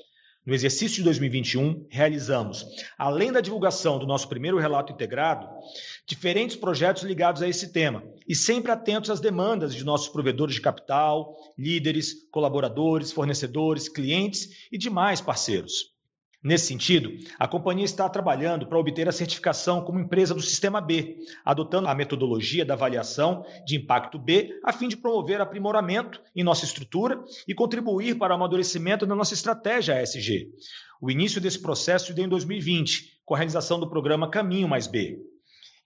no 0.44 0.54
exercício 0.54 0.96
de 0.96 1.04
2021, 1.04 1.86
realizamos, 1.88 2.66
além 2.98 3.30
da 3.30 3.40
divulgação 3.40 3.98
do 3.98 4.06
nosso 4.06 4.28
primeiro 4.28 4.58
relato 4.58 4.92
integrado, 4.92 5.48
diferentes 6.06 6.56
projetos 6.56 7.04
ligados 7.04 7.42
a 7.42 7.48
esse 7.48 7.72
tema 7.72 8.02
e 8.26 8.34
sempre 8.34 8.72
atentos 8.72 9.10
às 9.10 9.20
demandas 9.20 9.74
de 9.74 9.84
nossos 9.84 10.08
provedores 10.08 10.56
de 10.56 10.60
capital, 10.60 11.36
líderes, 11.56 12.28
colaboradores, 12.30 13.12
fornecedores, 13.12 13.88
clientes 13.88 14.68
e 14.72 14.76
demais 14.76 15.20
parceiros. 15.20 15.91
Nesse 16.42 16.66
sentido, 16.66 17.12
a 17.38 17.46
companhia 17.46 17.84
está 17.84 18.08
trabalhando 18.08 18.66
para 18.66 18.76
obter 18.76 19.08
a 19.08 19.12
certificação 19.12 19.80
como 19.84 20.00
empresa 20.00 20.34
do 20.34 20.42
Sistema 20.42 20.80
B, 20.80 21.18
adotando 21.44 21.86
a 21.86 21.94
metodologia 21.94 22.64
da 22.64 22.74
avaliação 22.74 23.46
de 23.64 23.76
impacto 23.76 24.18
B, 24.18 24.58
a 24.64 24.72
fim 24.72 24.88
de 24.88 24.96
promover 24.96 25.40
aprimoramento 25.40 26.20
em 26.34 26.42
nossa 26.42 26.64
estrutura 26.64 27.22
e 27.46 27.54
contribuir 27.54 28.18
para 28.18 28.32
o 28.32 28.36
amadurecimento 28.36 29.06
da 29.06 29.14
nossa 29.14 29.34
estratégia 29.34 30.02
ESG. 30.02 30.48
O 31.00 31.12
início 31.12 31.40
desse 31.40 31.60
processo 31.62 32.06
se 32.06 32.12
deu 32.12 32.24
em 32.24 32.28
2020, 32.28 33.20
com 33.24 33.34
a 33.34 33.38
realização 33.38 33.78
do 33.78 33.88
programa 33.88 34.28
Caminho 34.28 34.66
Mais 34.66 34.88
B. 34.88 35.20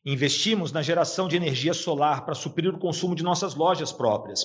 Investimos 0.07 0.73
na 0.73 0.81
geração 0.81 1.29
de 1.29 1.37
energia 1.37 1.75
solar 1.75 2.25
para 2.25 2.35
suprir 2.35 2.75
o 2.75 2.79
consumo 2.79 3.15
de 3.15 3.23
nossas 3.23 3.55
lojas 3.55 3.93
próprias, 3.93 4.43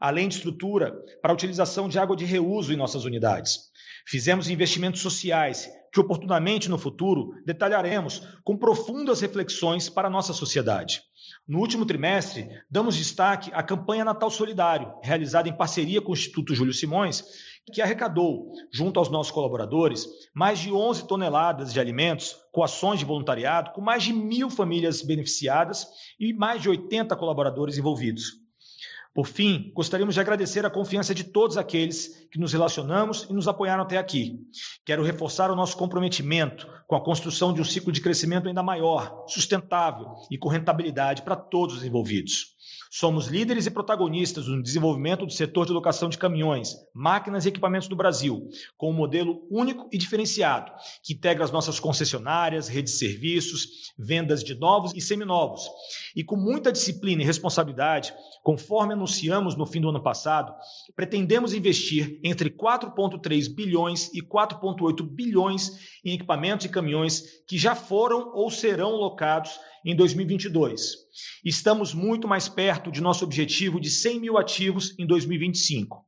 além 0.00 0.26
de 0.26 0.36
estrutura 0.36 0.94
para 1.20 1.32
a 1.32 1.34
utilização 1.34 1.86
de 1.86 1.98
água 1.98 2.16
de 2.16 2.24
reuso 2.24 2.72
em 2.72 2.76
nossas 2.76 3.04
unidades. 3.04 3.69
Fizemos 4.06 4.48
investimentos 4.48 5.00
sociais 5.00 5.68
que, 5.92 6.00
oportunamente 6.00 6.68
no 6.68 6.78
futuro, 6.78 7.34
detalharemos 7.44 8.22
com 8.44 8.56
profundas 8.56 9.20
reflexões 9.20 9.88
para 9.88 10.08
a 10.08 10.10
nossa 10.10 10.32
sociedade. 10.32 11.02
No 11.46 11.58
último 11.58 11.84
trimestre, 11.84 12.48
damos 12.70 12.96
destaque 12.96 13.50
à 13.52 13.62
campanha 13.62 14.04
Natal 14.04 14.30
Solidário, 14.30 14.92
realizada 15.02 15.48
em 15.48 15.56
parceria 15.56 16.00
com 16.00 16.10
o 16.10 16.14
Instituto 16.14 16.54
Júlio 16.54 16.72
Simões, 16.72 17.24
que 17.72 17.82
arrecadou, 17.82 18.52
junto 18.72 18.98
aos 18.98 19.08
nossos 19.08 19.32
colaboradores, 19.32 20.06
mais 20.34 20.58
de 20.58 20.72
11 20.72 21.06
toneladas 21.06 21.72
de 21.72 21.80
alimentos 21.80 22.36
com 22.52 22.62
ações 22.62 22.98
de 22.98 23.04
voluntariado, 23.04 23.72
com 23.72 23.80
mais 23.80 24.02
de 24.02 24.12
mil 24.12 24.50
famílias 24.50 25.02
beneficiadas 25.02 25.86
e 26.18 26.32
mais 26.32 26.62
de 26.62 26.68
80 26.68 27.14
colaboradores 27.16 27.78
envolvidos. 27.78 28.39
Por 29.12 29.26
fim, 29.26 29.72
gostaríamos 29.74 30.14
de 30.14 30.20
agradecer 30.20 30.64
a 30.64 30.70
confiança 30.70 31.12
de 31.12 31.24
todos 31.24 31.56
aqueles 31.56 32.28
que 32.30 32.38
nos 32.38 32.52
relacionamos 32.52 33.26
e 33.28 33.32
nos 33.32 33.48
apoiaram 33.48 33.82
até 33.82 33.98
aqui. 33.98 34.38
Quero 34.84 35.02
reforçar 35.02 35.50
o 35.50 35.56
nosso 35.56 35.76
comprometimento 35.76 36.68
com 36.86 36.94
a 36.94 37.02
construção 37.02 37.52
de 37.52 37.60
um 37.60 37.64
ciclo 37.64 37.90
de 37.90 38.00
crescimento 38.00 38.46
ainda 38.46 38.62
maior, 38.62 39.24
sustentável 39.26 40.14
e 40.30 40.38
com 40.38 40.48
rentabilidade 40.48 41.22
para 41.22 41.34
todos 41.34 41.78
os 41.78 41.84
envolvidos. 41.84 42.54
Somos 42.90 43.28
líderes 43.28 43.66
e 43.66 43.70
protagonistas 43.70 44.48
no 44.48 44.60
desenvolvimento 44.60 45.24
do 45.24 45.32
setor 45.32 45.64
de 45.64 45.72
locação 45.72 46.08
de 46.08 46.18
caminhões, 46.18 46.74
máquinas 46.92 47.46
e 47.46 47.48
equipamentos 47.48 47.86
do 47.86 47.94
Brasil, 47.94 48.48
com 48.76 48.90
um 48.90 48.92
modelo 48.92 49.46
único 49.48 49.88
e 49.92 49.96
diferenciado, 49.96 50.72
que 51.02 51.12
integra 51.12 51.44
as 51.44 51.52
nossas 51.52 51.78
concessionárias, 51.78 52.66
redes 52.66 52.94
de 52.94 52.98
serviços, 52.98 53.92
vendas 53.96 54.42
de 54.42 54.54
novos 54.54 54.92
e 54.94 55.00
seminovos. 55.00 55.62
E 56.16 56.24
com 56.24 56.36
muita 56.36 56.72
disciplina 56.72 57.22
e 57.22 57.24
responsabilidade, 57.24 58.12
conforme 58.42 58.94
anunciamos 58.94 59.54
no 59.54 59.66
fim 59.66 59.80
do 59.80 59.90
ano 59.90 60.02
passado, 60.02 60.52
pretendemos 60.96 61.54
investir 61.54 62.18
entre 62.24 62.50
4,3 62.50 63.54
bilhões 63.54 64.12
e 64.12 64.20
4,8 64.20 65.02
bilhões 65.02 66.00
em 66.04 66.14
equipamentos 66.14 66.66
e 66.66 66.70
caminhões 66.70 67.22
que 67.46 67.56
já 67.56 67.74
foram 67.74 68.32
ou 68.34 68.50
serão 68.50 68.92
locados 68.96 69.58
em 69.84 69.94
2022. 69.96 70.96
Estamos 71.44 71.94
muito 71.94 72.28
mais 72.28 72.48
perto 72.48 72.90
de 72.90 73.00
nosso 73.00 73.24
objetivo 73.24 73.80
de 73.80 73.90
100 73.90 74.20
mil 74.20 74.38
ativos 74.38 74.98
em 74.98 75.06
2025. 75.06 76.06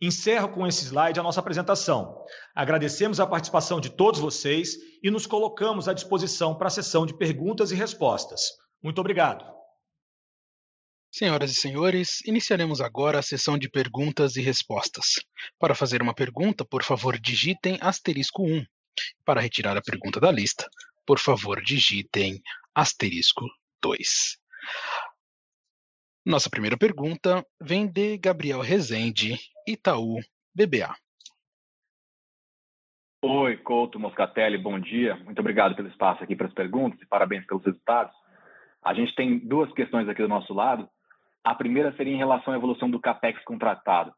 Encerro 0.00 0.50
com 0.50 0.66
esse 0.66 0.84
slide 0.84 1.18
a 1.18 1.22
nossa 1.22 1.40
apresentação. 1.40 2.24
Agradecemos 2.54 3.20
a 3.20 3.26
participação 3.26 3.80
de 3.80 3.90
todos 3.90 4.20
vocês 4.20 4.76
e 5.02 5.10
nos 5.10 5.26
colocamos 5.26 5.88
à 5.88 5.94
disposição 5.94 6.56
para 6.56 6.66
a 6.66 6.70
sessão 6.70 7.06
de 7.06 7.16
perguntas 7.16 7.70
e 7.70 7.74
respostas. 7.74 8.42
Muito 8.82 9.00
obrigado. 9.00 9.44
Senhoras 11.10 11.52
e 11.52 11.54
senhores, 11.54 12.20
iniciaremos 12.26 12.80
agora 12.80 13.20
a 13.20 13.22
sessão 13.22 13.56
de 13.56 13.70
perguntas 13.70 14.34
e 14.34 14.42
respostas. 14.42 15.14
Para 15.60 15.74
fazer 15.74 16.02
uma 16.02 16.12
pergunta, 16.12 16.64
por 16.64 16.82
favor, 16.82 17.18
digitem 17.18 17.78
asterisco 17.80 18.42
1. 18.42 18.64
Para 19.24 19.40
retirar 19.40 19.76
a 19.76 19.82
pergunta 19.82 20.18
da 20.18 20.32
lista, 20.32 20.68
por 21.06 21.20
favor, 21.20 21.62
digitem 21.62 22.42
asterisco 22.74 23.46
2. 23.82 24.38
Nossa 26.26 26.50
primeira 26.50 26.76
pergunta 26.76 27.46
vem 27.60 27.86
de 27.86 28.18
Gabriel 28.18 28.60
Rezende, 28.60 29.38
Itaú 29.66 30.16
BBA. 30.54 30.94
Oi, 33.22 33.56
Couto 33.58 33.98
Moscatelli, 34.00 34.58
bom 34.58 34.78
dia. 34.78 35.16
Muito 35.16 35.38
obrigado 35.38 35.74
pelo 35.76 35.88
espaço 35.88 36.24
aqui 36.24 36.34
para 36.34 36.46
as 36.46 36.52
perguntas 36.52 37.00
e 37.00 37.06
parabéns 37.06 37.46
pelos 37.46 37.64
resultados. 37.64 38.14
A 38.82 38.92
gente 38.92 39.14
tem 39.14 39.38
duas 39.38 39.72
questões 39.72 40.08
aqui 40.08 40.20
do 40.20 40.28
nosso 40.28 40.52
lado. 40.52 40.88
A 41.42 41.54
primeira 41.54 41.94
seria 41.96 42.12
em 42.12 42.18
relação 42.18 42.52
à 42.52 42.56
evolução 42.56 42.90
do 42.90 43.00
CAPEX 43.00 43.42
contratado. 43.44 44.12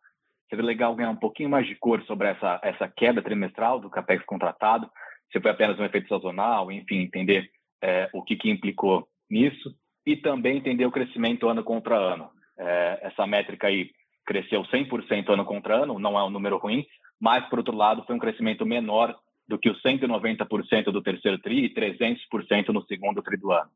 Seria 0.49 0.65
legal 0.65 0.95
ganhar 0.95 1.11
um 1.11 1.17
pouquinho 1.17 1.49
mais 1.49 1.67
de 1.67 1.75
cor 1.75 2.03
sobre 2.05 2.29
essa, 2.29 2.61
essa 2.63 2.89
queda 2.89 3.23
trimestral 3.23 3.81
do 3.81 3.91
CAPEX 3.91 4.25
contratado, 4.25 4.91
se 5.33 5.41
foi 5.41 5.51
apenas 5.51 5.79
um 5.79 5.85
efeito 5.85 6.09
sazonal, 6.09 6.71
enfim, 6.71 7.01
entender 7.01 7.51
é, 7.83 8.09
o 8.13 8.23
que, 8.23 8.37
que 8.37 8.51
implicou 8.51 9.07
nisso 9.31 9.75
e 10.05 10.17
também 10.17 10.57
entender 10.57 10.87
o 10.87 10.91
crescimento 10.91 11.49
ano 11.49 11.65
contra 11.65 11.97
ano. 11.97 12.31
É, 12.59 13.01
essa 13.03 13.27
métrica 13.27 13.67
aí 13.67 13.91
cresceu 14.25 14.63
100% 14.63 15.29
ano 15.31 15.45
contra 15.45 15.83
ano, 15.83 15.99
não 15.99 16.19
é 16.19 16.25
um 16.25 16.31
número 16.31 16.59
ruim, 16.59 16.87
mas, 17.21 17.49
por 17.49 17.59
outro 17.59 17.75
lado, 17.75 18.05
foi 18.05 18.15
um 18.15 18.21
crescimento 18.21 18.67
menor 18.67 19.17
do 19.49 19.59
que 19.59 19.71
os 19.71 19.81
190% 19.83 20.85
do 20.85 21.03
terceiro 21.03 21.39
TRI 21.39 21.67
e 21.67 21.75
300% 21.75 22.69
no 22.69 22.85
segundo 22.87 23.23
TRI 23.23 23.37
do 23.37 23.53
ano. 23.53 23.71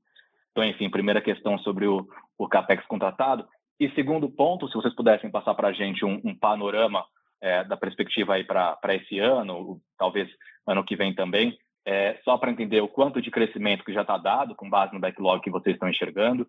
Então, 0.51 0.65
enfim, 0.65 0.91
primeira 0.91 1.21
questão 1.21 1.59
sobre 1.59 1.87
o, 1.87 2.07
o 2.37 2.49
CAPEX 2.49 2.85
contratado. 2.87 3.47
E 3.79 3.89
segundo 3.91 4.29
ponto, 4.29 4.69
se 4.69 4.75
vocês 4.75 4.95
pudessem 4.95 5.31
passar 5.31 5.55
para 5.55 5.69
a 5.69 5.73
gente 5.73 6.05
um, 6.05 6.21
um 6.25 6.37
panorama 6.37 7.05
é, 7.41 7.65
da 7.65 7.77
perspectiva 7.77 8.35
aí 8.35 8.45
para 8.45 8.79
esse 8.91 9.19
ano, 9.19 9.81
talvez 9.97 10.29
ano 10.67 10.85
que 10.85 10.97
vem 10.97 11.15
também, 11.15 11.57
é, 11.91 12.21
só 12.23 12.39
para 12.39 12.53
entender 12.53 12.81
o 12.81 12.87
quanto 12.87 13.21
de 13.21 13.33
crescimento 13.33 13.85
que 13.85 13.93
já 13.93 14.03
está 14.03 14.17
dado, 14.17 14.55
com 14.55 14.71
base 14.71 14.95
no 14.95 15.01
backlog 15.01 15.43
que 15.43 15.51
vocês 15.51 15.75
estão 15.75 15.89
enxergando, 15.89 16.47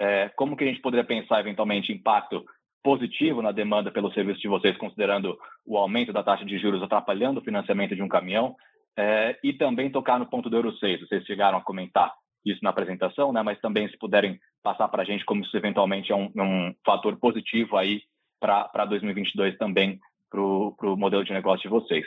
é, 0.00 0.28
como 0.36 0.56
que 0.56 0.62
a 0.62 0.66
gente 0.68 0.80
poderia 0.80 1.04
pensar 1.04 1.40
eventualmente 1.40 1.92
impacto 1.92 2.44
positivo 2.80 3.42
na 3.42 3.50
demanda 3.50 3.90
pelo 3.90 4.12
serviço 4.12 4.40
de 4.40 4.46
vocês, 4.46 4.76
considerando 4.76 5.36
o 5.66 5.76
aumento 5.76 6.12
da 6.12 6.22
taxa 6.22 6.44
de 6.44 6.56
juros 6.60 6.80
atrapalhando 6.80 7.40
o 7.40 7.44
financiamento 7.44 7.96
de 7.96 8.02
um 8.02 8.08
caminhão, 8.08 8.54
é, 8.96 9.36
e 9.42 9.52
também 9.52 9.90
tocar 9.90 10.16
no 10.16 10.26
ponto 10.26 10.48
do 10.48 10.56
Euro 10.56 10.72
6. 10.76 11.00
Vocês 11.00 11.24
chegaram 11.24 11.58
a 11.58 11.64
comentar 11.64 12.14
isso 12.44 12.60
na 12.62 12.70
apresentação, 12.70 13.32
né? 13.32 13.42
mas 13.42 13.60
também 13.60 13.88
se 13.88 13.98
puderem 13.98 14.38
passar 14.62 14.86
para 14.86 15.02
a 15.02 15.04
gente 15.04 15.24
como 15.24 15.42
isso 15.42 15.56
eventualmente 15.56 16.12
é 16.12 16.14
um, 16.14 16.30
um 16.36 16.72
fator 16.86 17.16
positivo 17.16 17.76
aí 17.76 18.00
para 18.38 18.84
2022 18.84 19.58
também 19.58 19.98
para 20.30 20.40
o 20.40 20.96
modelo 20.96 21.24
de 21.24 21.32
negócio 21.32 21.62
de 21.62 21.68
vocês. 21.68 22.06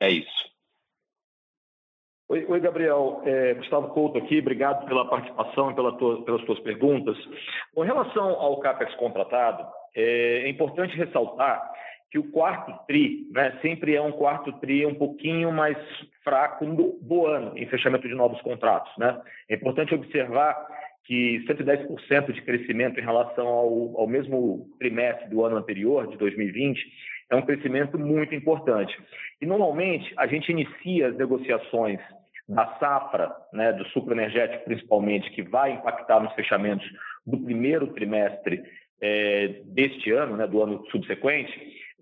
É 0.00 0.08
isso. 0.08 0.53
Oi, 2.26 2.46
oi 2.48 2.58
Gabriel. 2.58 3.20
É, 3.26 3.52
Gustavo 3.54 3.88
Couto 3.88 4.16
aqui. 4.16 4.38
Obrigado 4.38 4.86
pela 4.86 5.06
participação 5.08 5.70
e 5.70 5.74
pela 5.74 5.92
tua, 5.98 6.24
pelas 6.24 6.42
tuas 6.44 6.58
perguntas. 6.60 7.16
Com 7.74 7.82
relação 7.82 8.30
ao 8.40 8.58
CAPEX 8.60 8.94
contratado, 8.94 9.62
é, 9.94 10.44
é 10.44 10.48
importante 10.48 10.96
ressaltar 10.96 11.70
que 12.10 12.18
o 12.18 12.30
quarto 12.30 12.72
TRI 12.86 13.28
né, 13.30 13.58
sempre 13.60 13.94
é 13.94 14.00
um 14.00 14.12
quarto 14.12 14.52
TRI 14.54 14.86
um 14.86 14.94
pouquinho 14.94 15.52
mais 15.52 15.76
fraco 16.22 16.64
do, 16.64 16.98
do 17.02 17.26
ano 17.26 17.58
em 17.58 17.66
fechamento 17.66 18.08
de 18.08 18.14
novos 18.14 18.40
contratos. 18.40 18.90
Né? 18.96 19.20
É 19.50 19.56
importante 19.56 19.94
observar 19.94 20.56
que 21.04 21.44
110% 21.46 22.32
de 22.32 22.40
crescimento 22.40 22.98
em 22.98 23.02
relação 23.02 23.46
ao, 23.46 24.00
ao 24.00 24.06
mesmo 24.06 24.66
trimestre 24.78 25.28
do 25.28 25.44
ano 25.44 25.56
anterior, 25.56 26.06
de 26.06 26.16
2020, 26.16 26.80
é 27.34 27.36
um 27.36 27.42
crescimento 27.42 27.98
muito 27.98 28.34
importante. 28.34 28.96
E, 29.40 29.46
normalmente, 29.46 30.12
a 30.16 30.26
gente 30.26 30.50
inicia 30.50 31.08
as 31.08 31.16
negociações 31.16 32.00
da 32.48 32.66
safra, 32.78 33.34
né, 33.52 33.72
do 33.72 33.84
sucro 33.88 34.12
energético 34.12 34.64
principalmente, 34.64 35.30
que 35.30 35.42
vai 35.42 35.72
impactar 35.72 36.20
nos 36.20 36.32
fechamentos 36.34 36.86
do 37.26 37.38
primeiro 37.38 37.88
trimestre 37.88 38.62
é, 39.00 39.62
deste 39.64 40.10
ano, 40.12 40.36
né, 40.36 40.46
do 40.46 40.62
ano 40.62 40.84
subsequente, 40.90 41.52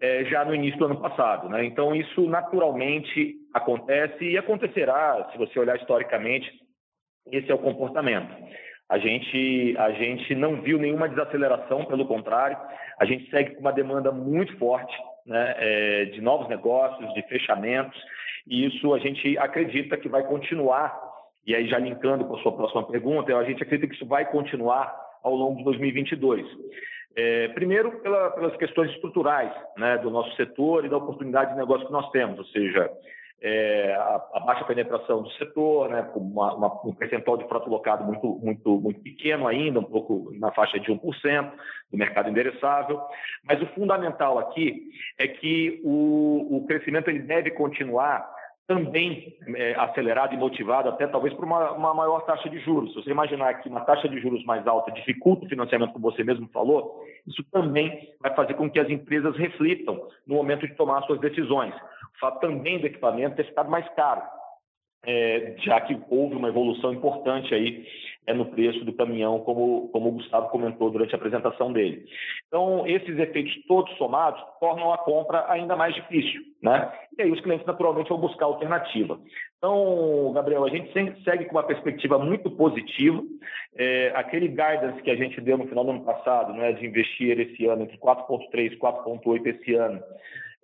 é, 0.00 0.24
já 0.24 0.44
no 0.44 0.54
início 0.54 0.78
do 0.78 0.86
ano 0.86 1.00
passado. 1.00 1.48
Né? 1.48 1.64
Então, 1.64 1.94
isso 1.94 2.28
naturalmente 2.28 3.36
acontece 3.54 4.24
e 4.24 4.36
acontecerá, 4.36 5.28
se 5.32 5.38
você 5.38 5.58
olhar 5.58 5.76
historicamente, 5.76 6.50
esse 7.30 7.50
é 7.50 7.54
o 7.54 7.58
comportamento. 7.58 8.34
A 8.88 8.98
gente, 8.98 9.74
a 9.78 9.92
gente 9.92 10.34
não 10.34 10.60
viu 10.60 10.76
nenhuma 10.76 11.08
desaceleração, 11.08 11.84
pelo 11.84 12.04
contrário, 12.04 12.58
a 12.98 13.04
gente 13.04 13.30
segue 13.30 13.54
com 13.54 13.60
uma 13.60 13.72
demanda 13.72 14.10
muito 14.10 14.56
forte 14.58 14.94
né, 15.26 15.54
é, 15.58 16.04
de 16.06 16.20
novos 16.20 16.48
negócios, 16.48 17.12
de 17.14 17.22
fechamentos, 17.22 18.00
e 18.46 18.66
isso 18.66 18.92
a 18.94 18.98
gente 18.98 19.36
acredita 19.38 19.96
que 19.96 20.08
vai 20.08 20.22
continuar, 20.24 20.98
e 21.46 21.54
aí 21.54 21.68
já 21.68 21.78
linkando 21.78 22.24
com 22.24 22.36
a 22.36 22.42
sua 22.42 22.52
próxima 22.52 22.86
pergunta, 22.86 23.36
a 23.36 23.44
gente 23.44 23.62
acredita 23.62 23.88
que 23.88 23.94
isso 23.94 24.06
vai 24.06 24.24
continuar 24.30 24.94
ao 25.22 25.34
longo 25.34 25.58
de 25.58 25.64
2022. 25.64 26.46
É, 27.14 27.48
primeiro, 27.48 28.00
pela, 28.00 28.30
pelas 28.30 28.56
questões 28.56 28.90
estruturais 28.92 29.52
né, 29.76 29.98
do 29.98 30.10
nosso 30.10 30.34
setor 30.34 30.84
e 30.84 30.88
da 30.88 30.96
oportunidade 30.96 31.52
de 31.52 31.58
negócio 31.58 31.86
que 31.86 31.92
nós 31.92 32.10
temos, 32.10 32.38
ou 32.38 32.44
seja, 32.46 32.90
é, 33.42 33.94
a, 33.94 34.22
a, 34.34 34.40
baixa 34.40 34.64
penetração 34.64 35.20
do 35.20 35.30
setor, 35.32 35.88
né, 35.88 36.08
uma, 36.14 36.54
uma, 36.54 36.86
um 36.86 36.94
percentual 36.94 37.36
de 37.36 37.48
frota 37.48 37.68
locado 37.68 38.04
muito, 38.04 38.38
muito, 38.40 38.80
muito 38.80 39.00
pequeno 39.00 39.48
ainda, 39.48 39.80
um 39.80 39.84
pouco 39.84 40.30
na 40.38 40.52
faixa 40.52 40.78
de 40.78 40.92
1% 40.92 41.52
do 41.90 41.98
mercado 41.98 42.30
endereçável. 42.30 43.00
Mas 43.44 43.60
o 43.60 43.66
fundamental 43.74 44.38
aqui 44.38 44.90
é 45.18 45.26
que 45.26 45.80
o, 45.84 46.58
o 46.58 46.66
crescimento 46.66 47.10
ele 47.10 47.18
deve 47.18 47.50
continuar 47.50 48.30
também 48.66 49.36
é, 49.56 49.74
acelerado 49.74 50.34
e 50.34 50.38
motivado 50.38 50.88
até 50.88 51.06
talvez 51.08 51.34
por 51.34 51.44
uma, 51.44 51.72
uma, 51.72 51.92
maior 51.92 52.20
taxa 52.20 52.48
de 52.48 52.60
juros. 52.60 52.90
Se 52.90 53.02
você 53.02 53.10
imaginar 53.10 53.54
que 53.54 53.68
uma 53.68 53.80
taxa 53.80 54.08
de 54.08 54.20
juros 54.20 54.44
mais 54.44 54.66
alta 54.68 54.92
dificulta 54.92 55.44
o 55.44 55.48
financiamento, 55.48 55.92
como 55.92 56.10
você 56.10 56.22
mesmo 56.22 56.48
falou, 56.52 57.02
isso 57.26 57.42
também 57.50 58.08
vai 58.20 58.34
fazer 58.36 58.54
com 58.54 58.70
que 58.70 58.78
as 58.78 58.88
empresas 58.88 59.36
reflitam 59.36 60.08
no 60.26 60.36
momento 60.36 60.66
de 60.66 60.74
tomar 60.76 61.02
suas 61.02 61.20
decisões. 61.20 61.74
Fato 62.20 62.40
também 62.40 62.78
do 62.78 62.86
equipamento 62.86 63.36
ter 63.36 63.46
ficado 63.46 63.70
mais 63.70 63.88
caro, 63.94 64.22
é, 65.04 65.56
já 65.58 65.80
que 65.80 66.00
houve 66.08 66.36
uma 66.36 66.48
evolução 66.48 66.92
importante 66.92 67.54
aí 67.54 67.84
é 68.24 68.32
no 68.32 68.46
preço 68.46 68.84
do 68.84 68.92
caminhão, 68.92 69.40
como, 69.40 69.88
como 69.88 70.08
o 70.08 70.12
Gustavo 70.12 70.48
comentou 70.50 70.90
durante 70.90 71.12
a 71.12 71.16
apresentação 71.16 71.72
dele. 71.72 72.04
Então, 72.46 72.86
esses 72.86 73.18
efeitos 73.18 73.52
todos 73.66 73.92
somados 73.96 74.40
tornam 74.60 74.92
a 74.92 74.98
compra 74.98 75.44
ainda 75.50 75.74
mais 75.74 75.92
difícil, 75.94 76.40
né? 76.62 76.92
E 77.18 77.22
aí 77.22 77.32
os 77.32 77.40
clientes 77.40 77.66
naturalmente 77.66 78.08
vão 78.10 78.18
buscar 78.18 78.44
alternativa. 78.44 79.18
Então, 79.58 80.32
Gabriel, 80.32 80.64
a 80.64 80.68
gente 80.68 80.92
segue 81.24 81.46
com 81.46 81.56
uma 81.56 81.64
perspectiva 81.64 82.16
muito 82.16 82.48
positiva. 82.52 83.20
É, 83.76 84.12
aquele 84.14 84.46
guidance 84.46 85.02
que 85.02 85.10
a 85.10 85.16
gente 85.16 85.40
deu 85.40 85.58
no 85.58 85.66
final 85.66 85.84
do 85.84 85.90
ano 85.90 86.04
passado, 86.04 86.52
né, 86.52 86.72
de 86.72 86.86
investir 86.86 87.40
esse 87.40 87.66
ano 87.66 87.82
entre 87.82 87.98
4,3 87.98 88.72
e 88.72 88.76
4,8 88.76 89.46
esse 89.46 89.74
ano, 89.74 90.00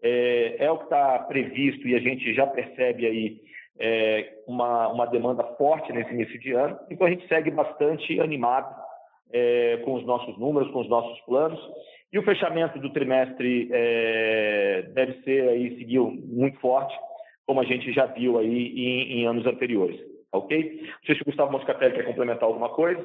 é, 0.02 0.56
é 0.64 0.70
o 0.70 0.78
que 0.78 0.84
está 0.84 1.18
previsto 1.20 1.87
e 1.87 1.94
a 1.94 2.00
gente 2.00 2.32
já 2.34 2.46
percebe 2.46 3.06
aí 3.06 3.40
é, 3.78 4.34
uma, 4.46 4.88
uma 4.88 5.06
demanda 5.06 5.44
forte 5.56 5.92
nesse 5.92 6.12
início 6.12 6.38
de 6.40 6.52
ano. 6.52 6.78
Então, 6.90 7.06
a 7.06 7.11
gente 7.11 7.26
segue 7.28 7.50
bastante 7.50 8.20
animado 8.20 8.74
é, 9.32 9.78
com 9.84 9.94
os 9.94 10.04
nossos 10.04 10.37
números, 10.38 10.70
com 10.72 10.80
os 10.80 10.88
nossos 10.88 11.20
planos. 11.20 11.61
E 12.12 12.18
o 12.18 12.22
fechamento 12.22 12.78
do 12.78 12.90
trimestre 12.90 13.68
é, 13.70 14.82
deve 14.94 15.22
ser 15.22 15.48
aí, 15.48 15.76
seguir 15.76 16.00
muito 16.00 16.58
forte, 16.61 16.96
como 17.46 17.61
a 17.61 17.64
gente 17.64 17.92
já 17.92 18.06
viu 18.06 18.38
aí 18.38 18.68
em, 18.68 19.20
em 19.20 19.26
anos 19.26 19.46
anteriores. 19.46 20.00
Ok? 20.32 20.80
Não 20.82 21.06
sei 21.06 21.14
se 21.14 21.22
o 21.22 21.26
Gustavo 21.26 21.52
Moscatelli 21.52 21.94
quer 21.94 22.04
complementar 22.04 22.44
alguma 22.44 22.70
coisa. 22.70 23.02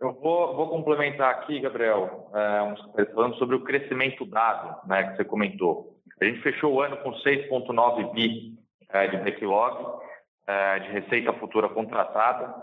Eu 0.00 0.12
vou, 0.14 0.54
vou 0.54 0.68
complementar 0.68 1.30
aqui, 1.30 1.60
Gabriel, 1.60 2.30
é, 2.34 3.06
falando 3.14 3.36
sobre 3.36 3.56
o 3.56 3.62
crescimento 3.62 4.26
dado 4.26 4.86
né, 4.88 5.04
que 5.04 5.16
você 5.16 5.24
comentou. 5.24 5.93
A 6.20 6.24
gente 6.24 6.40
fechou 6.40 6.74
o 6.74 6.80
ano 6.80 6.96
com 6.98 7.12
6,9 7.12 8.12
bi 8.12 8.54
é, 8.90 9.08
de 9.08 9.16
backlog, 9.18 10.00
é, 10.46 10.78
de 10.80 10.88
receita 10.90 11.32
futura 11.34 11.68
contratada. 11.68 12.54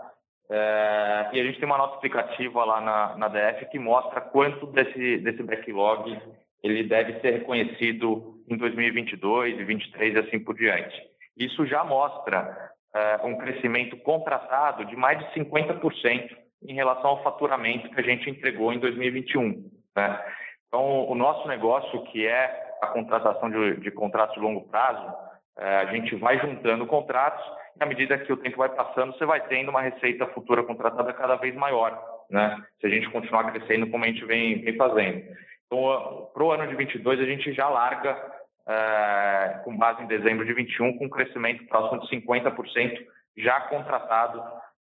É, 0.50 1.30
e 1.32 1.40
a 1.40 1.44
gente 1.44 1.58
tem 1.58 1.66
uma 1.66 1.78
nota 1.78 1.94
explicativa 1.94 2.64
lá 2.64 2.80
na, 2.80 3.16
na 3.16 3.28
DF 3.28 3.66
que 3.70 3.78
mostra 3.78 4.20
quanto 4.20 4.66
desse, 4.66 5.18
desse 5.18 5.42
backlog 5.42 6.20
ele 6.62 6.84
deve 6.84 7.20
ser 7.20 7.32
reconhecido 7.32 8.42
em 8.48 8.56
2022 8.56 9.54
e 9.54 9.56
2023 9.56 10.14
e 10.14 10.18
assim 10.18 10.38
por 10.38 10.54
diante. 10.54 10.94
Isso 11.36 11.66
já 11.66 11.82
mostra 11.82 12.70
é, 12.94 13.20
um 13.24 13.36
crescimento 13.36 13.96
contratado 13.98 14.84
de 14.84 14.94
mais 14.94 15.18
de 15.18 15.24
50% 15.34 16.36
em 16.64 16.74
relação 16.74 17.10
ao 17.10 17.22
faturamento 17.22 17.90
que 17.90 18.00
a 18.00 18.04
gente 18.04 18.30
entregou 18.30 18.72
em 18.72 18.78
2021. 18.78 19.70
Né? 19.96 20.24
Então, 20.68 21.08
o 21.08 21.14
nosso 21.14 21.48
negócio, 21.48 22.02
que 22.04 22.26
é 22.26 22.71
a 22.82 22.88
contratação 22.88 23.48
de, 23.48 23.76
de 23.76 23.90
contratos 23.92 24.34
de 24.34 24.40
longo 24.40 24.68
prazo, 24.68 25.14
é, 25.56 25.76
a 25.76 25.86
gente 25.86 26.16
vai 26.16 26.38
juntando 26.40 26.84
contratos 26.84 27.44
e 27.78 27.82
à 27.82 27.86
medida 27.86 28.18
que 28.18 28.32
o 28.32 28.36
tempo 28.36 28.58
vai 28.58 28.68
passando, 28.68 29.12
você 29.16 29.24
vai 29.24 29.40
tendo 29.46 29.70
uma 29.70 29.80
receita 29.80 30.26
futura 30.28 30.64
contratada 30.64 31.12
cada 31.12 31.36
vez 31.36 31.54
maior, 31.54 31.96
né? 32.28 32.60
Se 32.80 32.86
a 32.86 32.90
gente 32.90 33.08
continuar 33.10 33.50
crescendo 33.52 33.88
como 33.88 34.04
a 34.04 34.08
gente 34.08 34.24
vem, 34.24 34.62
vem 34.62 34.76
fazendo. 34.76 35.22
Então, 35.66 36.28
para 36.34 36.42
o 36.42 36.50
ano 36.50 36.66
de 36.66 36.74
22, 36.74 37.20
a 37.20 37.24
gente 37.24 37.52
já 37.52 37.68
larga, 37.68 38.18
é, 38.66 39.60
com 39.64 39.76
base 39.76 40.02
em 40.02 40.06
dezembro 40.06 40.44
de 40.44 40.52
21, 40.52 40.98
com 40.98 41.06
um 41.06 41.10
crescimento 41.10 41.64
próximo 41.66 42.00
de 42.00 42.08
50% 42.08 43.06
já 43.38 43.60
contratado, 43.62 44.42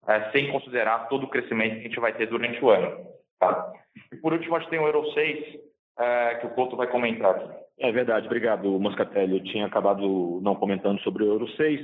é, 0.07 0.31
sem 0.31 0.53
considerar 0.53 1.09
todo 1.09 1.25
o 1.25 1.31
crescimento 1.31 1.75
que 1.75 1.81
a 1.81 1.89
gente 1.89 2.01
vai 2.01 2.13
ter 2.13 2.27
durante 2.27 2.63
o 2.63 2.71
ano. 2.71 3.07
Tá? 3.41 3.73
E 4.13 4.17
por 4.17 4.33
último, 4.35 4.55
a 4.55 4.61
gente 4.61 4.71
tem 4.71 4.79
o 4.79 4.87
Euro 4.87 5.11
6, 5.13 5.59
é, 5.99 6.35
que 6.37 6.47
o 6.47 6.51
Couto 6.51 6.77
vai 6.77 6.87
comentar. 6.87 7.67
É 7.79 7.93
verdade, 7.93 8.27
obrigado, 8.27 8.81
Moscatelli. 8.81 9.35
Eu 9.35 9.45
tinha 9.45 9.67
acabado 9.67 10.41
não 10.43 10.55
comentando 10.55 10.99
sobre 11.03 11.25
o 11.25 11.27
Euro 11.27 11.49
6. 11.57 11.81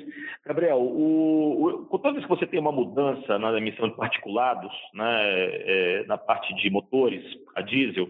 Gabriel, 0.47 0.79
o, 0.79 1.85
o, 1.91 1.99
toda 1.99 2.13
vez 2.13 2.25
que 2.25 2.31
você 2.31 2.47
tem 2.47 2.59
uma 2.59 2.73
mudança 2.73 3.39
na 3.39 3.57
emissão 3.59 3.89
de 3.89 3.97
particulados, 3.97 4.73
né, 4.95 5.21
é, 5.23 6.05
na 6.07 6.17
parte 6.17 6.55
de 6.55 6.71
motores, 6.71 7.23
a 7.55 7.61
diesel, 7.61 8.09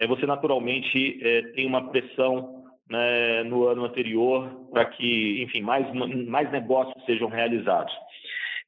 é, 0.00 0.06
você 0.06 0.24
naturalmente 0.24 1.18
é, 1.22 1.42
tem 1.52 1.66
uma 1.66 1.90
pressão 1.90 2.64
né, 2.88 3.42
no 3.42 3.66
ano 3.66 3.84
anterior 3.84 4.48
para 4.72 4.86
que, 4.86 5.42
enfim, 5.42 5.60
mais, 5.60 5.86
mais 6.26 6.50
negócios 6.50 7.04
sejam 7.04 7.28
realizados. 7.28 7.92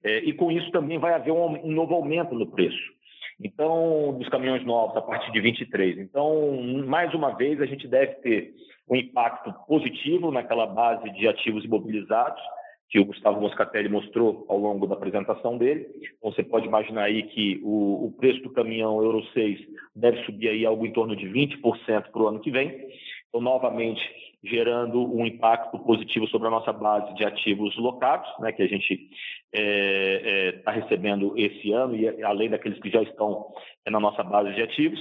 É, 0.04 0.18
e 0.18 0.34
com 0.34 0.52
isso 0.52 0.70
também 0.70 0.98
vai 0.98 1.14
haver 1.14 1.32
um, 1.32 1.66
um 1.66 1.72
novo 1.72 1.94
aumento 1.94 2.34
no 2.34 2.50
preço. 2.50 2.99
Então, 3.42 4.16
dos 4.18 4.28
caminhões 4.28 4.64
novos 4.64 4.96
a 4.96 5.02
partir 5.02 5.32
de 5.32 5.40
23. 5.40 5.98
Então, 5.98 6.60
mais 6.86 7.12
uma 7.14 7.30
vez, 7.30 7.60
a 7.60 7.66
gente 7.66 7.88
deve 7.88 8.14
ter 8.16 8.54
um 8.88 8.96
impacto 8.96 9.52
positivo 9.66 10.30
naquela 10.30 10.66
base 10.66 11.10
de 11.10 11.26
ativos 11.26 11.64
imobilizados 11.64 12.42
que 12.90 12.98
o 12.98 13.04
Gustavo 13.04 13.40
Moscatelli 13.40 13.88
mostrou 13.88 14.44
ao 14.48 14.58
longo 14.58 14.86
da 14.86 14.94
apresentação 14.94 15.56
dele. 15.56 15.86
Então, 16.18 16.32
você 16.32 16.42
pode 16.42 16.66
imaginar 16.66 17.04
aí 17.04 17.22
que 17.22 17.60
o, 17.62 18.06
o 18.06 18.12
preço 18.18 18.42
do 18.42 18.50
caminhão 18.50 19.00
Euro 19.00 19.24
6 19.32 19.60
deve 19.94 20.24
subir 20.24 20.48
aí 20.48 20.66
algo 20.66 20.84
em 20.84 20.92
torno 20.92 21.14
de 21.14 21.26
20% 21.26 22.10
para 22.10 22.22
o 22.22 22.26
ano 22.26 22.40
que 22.40 22.50
vem. 22.50 22.88
Então, 23.28 23.40
novamente, 23.40 24.02
gerando 24.42 25.02
um 25.14 25.26
impacto 25.26 25.78
positivo 25.78 26.26
sobre 26.28 26.48
a 26.48 26.50
nossa 26.50 26.72
base 26.72 27.14
de 27.14 27.24
ativos 27.24 27.76
locados, 27.76 28.28
né, 28.38 28.52
que 28.52 28.62
a 28.62 28.66
gente 28.66 28.94
está 28.94 29.10
é, 29.52 30.48
é, 30.48 30.52
tá 30.52 30.70
recebendo 30.70 31.34
esse 31.36 31.72
ano, 31.72 31.94
e 31.94 32.22
além 32.22 32.48
daqueles 32.48 32.78
que 32.80 32.90
já 32.90 33.02
estão 33.02 33.52
é, 33.84 33.90
na 33.90 34.00
nossa 34.00 34.22
base 34.22 34.54
de 34.54 34.62
ativos. 34.62 35.00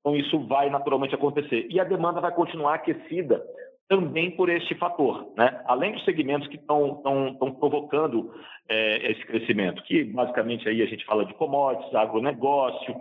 Então, 0.00 0.16
isso 0.16 0.38
vai 0.46 0.70
naturalmente 0.70 1.14
acontecer. 1.14 1.66
E 1.68 1.78
a 1.78 1.84
demanda 1.84 2.20
vai 2.20 2.32
continuar 2.32 2.74
aquecida 2.74 3.42
também 3.88 4.30
por 4.30 4.50
este 4.50 4.74
fator, 4.74 5.32
né? 5.36 5.62
além 5.64 5.92
dos 5.92 6.04
segmentos 6.04 6.46
que 6.48 6.56
estão 6.56 7.02
provocando 7.58 8.30
é, 8.68 9.12
esse 9.12 9.24
crescimento, 9.24 9.82
que 9.84 10.04
basicamente 10.04 10.68
aí 10.68 10.82
a 10.82 10.86
gente 10.86 11.06
fala 11.06 11.24
de 11.24 11.32
commodities, 11.34 11.94
agronegócio, 11.94 12.94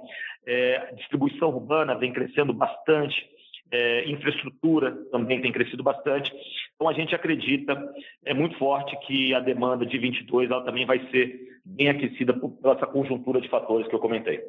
é, 0.47 0.93
distribuição 0.95 1.49
urbana 1.49 1.93
vem 1.93 2.13
crescendo 2.13 2.53
bastante, 2.53 3.15
é, 3.71 4.09
infraestrutura 4.09 4.95
também 5.11 5.41
tem 5.41 5.51
crescido 5.51 5.83
bastante. 5.83 6.31
Então 6.75 6.87
a 6.87 6.93
gente 6.93 7.15
acredita 7.15 7.75
é 8.25 8.33
muito 8.33 8.57
forte 8.57 8.97
que 9.05 9.33
a 9.33 9.39
demanda 9.39 9.85
de 9.85 9.97
22 9.97 10.49
ela 10.49 10.63
também 10.63 10.85
vai 10.85 10.99
ser 11.09 11.59
bem 11.65 11.89
aquecida 11.89 12.33
por, 12.33 12.51
por 12.51 12.75
essa 12.75 12.87
conjuntura 12.87 13.41
de 13.41 13.49
fatores 13.49 13.87
que 13.87 13.95
eu 13.95 13.99
comentei. 13.99 14.41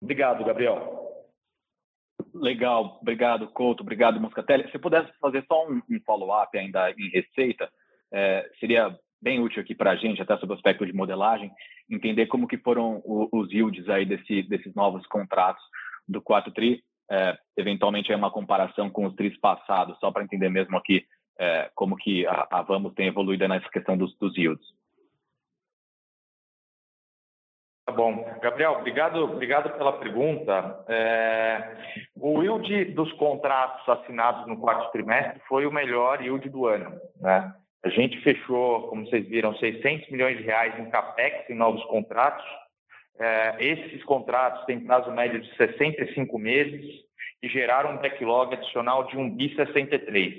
Obrigado, 0.00 0.44
Gabriel. 0.44 1.00
Legal, 2.34 2.98
obrigado, 3.00 3.48
Couto, 3.48 3.82
obrigado, 3.82 4.20
Moscatelli. 4.20 4.70
Se 4.70 4.78
pudesse 4.78 5.12
fazer 5.20 5.44
só 5.46 5.68
um, 5.68 5.80
um 5.88 6.00
follow-up 6.04 6.56
ainda 6.56 6.90
em 6.92 7.08
receita, 7.10 7.70
é, 8.12 8.50
seria 8.58 8.96
bem 9.20 9.38
útil 9.38 9.62
aqui 9.62 9.74
para 9.74 9.92
a 9.92 9.96
gente, 9.96 10.20
até 10.20 10.36
sobre 10.38 10.54
o 10.54 10.56
aspecto 10.56 10.84
de 10.84 10.92
modelagem, 10.92 11.52
entender 11.88 12.26
como 12.26 12.48
que 12.48 12.58
foram 12.58 13.00
os 13.04 13.52
yields 13.52 13.88
aí 13.88 14.04
desse, 14.04 14.42
desses 14.42 14.74
novos 14.74 15.06
contratos 15.06 15.62
do 16.08 16.20
4 16.20 16.52
tri 16.52 16.82
é, 17.10 17.36
eventualmente 17.56 18.12
é 18.12 18.16
uma 18.16 18.30
comparação 18.30 18.90
com 18.90 19.06
os 19.06 19.14
tris 19.14 19.38
passados, 19.38 19.98
só 19.98 20.10
para 20.10 20.24
entender 20.24 20.48
mesmo 20.48 20.76
aqui 20.76 21.04
é, 21.38 21.70
como 21.74 21.96
que 21.96 22.26
a, 22.26 22.46
a, 22.50 22.62
Vamos 22.62 22.94
tem 22.94 23.08
evoluído 23.08 23.46
nessa 23.48 23.68
questão 23.68 23.96
dos, 23.96 24.16
dos 24.18 24.36
yields. 24.36 24.66
Tá 27.84 27.92
bom. 27.92 28.24
Gabriel, 28.40 28.72
obrigado, 28.78 29.16
obrigado 29.24 29.76
pela 29.76 29.98
pergunta. 29.98 30.84
É, 30.88 31.76
o 32.14 32.42
yield 32.42 32.84
dos 32.94 33.12
contratos 33.14 33.88
assinados 33.88 34.46
no 34.46 34.60
quarto 34.60 34.92
trimestre 34.92 35.42
foi 35.48 35.66
o 35.66 35.72
melhor 35.72 36.22
yield 36.22 36.48
do 36.48 36.66
ano. 36.66 36.98
Né? 37.20 37.52
A 37.84 37.88
gente 37.88 38.20
fechou, 38.22 38.88
como 38.88 39.04
vocês 39.04 39.28
viram, 39.28 39.54
600 39.56 40.08
milhões 40.10 40.38
de 40.38 40.44
reais 40.44 40.78
em 40.78 40.88
CAPEX, 40.90 41.50
em 41.50 41.54
novos 41.54 41.84
contratos, 41.86 42.44
esses 43.58 44.02
contratos 44.04 44.64
têm 44.64 44.80
prazo 44.80 45.10
médio 45.12 45.40
de 45.40 45.56
65 45.56 46.38
meses 46.38 46.84
e 47.42 47.48
geraram 47.48 47.92
um 47.92 47.98
backlog 47.98 48.54
adicional 48.54 49.04
de 49.04 49.16
1 49.16 49.30
bi 49.30 49.54
63. 49.54 50.34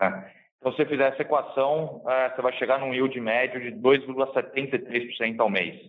Né? 0.00 0.32
Então, 0.58 0.72
se 0.72 0.78
você 0.78 0.86
fizer 0.86 1.08
essa 1.08 1.22
equação, 1.22 2.02
é, 2.06 2.30
você 2.30 2.42
vai 2.42 2.52
chegar 2.52 2.78
num 2.78 2.94
yield 2.94 3.20
médio 3.20 3.60
de 3.60 3.72
2,73% 3.80 5.40
ao 5.40 5.50
mês. 5.50 5.80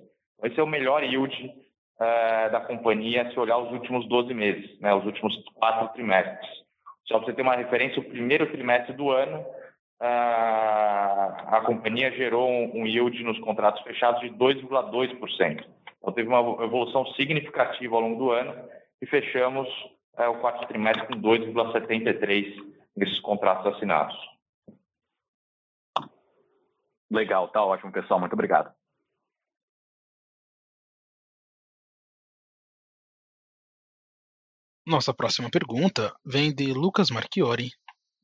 Esse 0.44 0.60
é 0.60 0.64
o 0.64 0.68
melhor 0.68 1.04
yield 1.04 1.46
uh, 1.46 2.52
da 2.52 2.60
companhia 2.60 3.30
se 3.32 3.40
olhar 3.40 3.58
os 3.58 3.72
últimos 3.72 4.08
12 4.08 4.34
meses, 4.34 4.80
né, 4.80 4.94
os 4.94 5.06
últimos 5.06 5.34
quatro 5.54 5.88
trimestres. 5.94 6.50
Só 7.06 7.18
para 7.18 7.28
você 7.28 7.34
ter 7.34 7.42
uma 7.42 7.56
referência, 7.56 8.00
o 8.00 8.06
primeiro 8.06 8.52
trimestre 8.52 8.94
do 8.94 9.10
ano, 9.12 9.46
a 10.00 11.62
companhia 11.66 12.12
gerou 12.12 12.50
um 12.50 12.86
yield 12.86 13.24
nos 13.24 13.40
contratos 13.40 13.82
fechados 13.84 14.22
de 14.22 14.30
2,2%. 14.32 15.64
Então, 16.04 16.14
teve 16.14 16.28
uma 16.28 16.62
evolução 16.66 17.06
significativa 17.14 17.96
ao 17.96 18.02
longo 18.02 18.20
do 18.20 18.32
ano 18.32 18.70
e 19.02 19.06
fechamos 19.06 19.70
uh, 20.20 20.30
o 20.32 20.42
quarto 20.42 20.68
trimestre 20.68 21.08
com 21.08 21.14
2,73% 21.14 22.74
nesses 22.98 23.22
contratos 23.22 23.74
assinados. 23.74 24.14
Legal, 27.10 27.48
tá 27.48 27.64
ótimo, 27.64 27.92
pessoal. 27.92 28.20
Muito 28.20 28.34
obrigado. 28.34 28.76
Nossa 34.86 35.14
próxima 35.14 35.50
pergunta 35.50 36.14
vem 36.26 36.54
de 36.54 36.74
Lucas 36.74 37.10
Marchiori, 37.10 37.70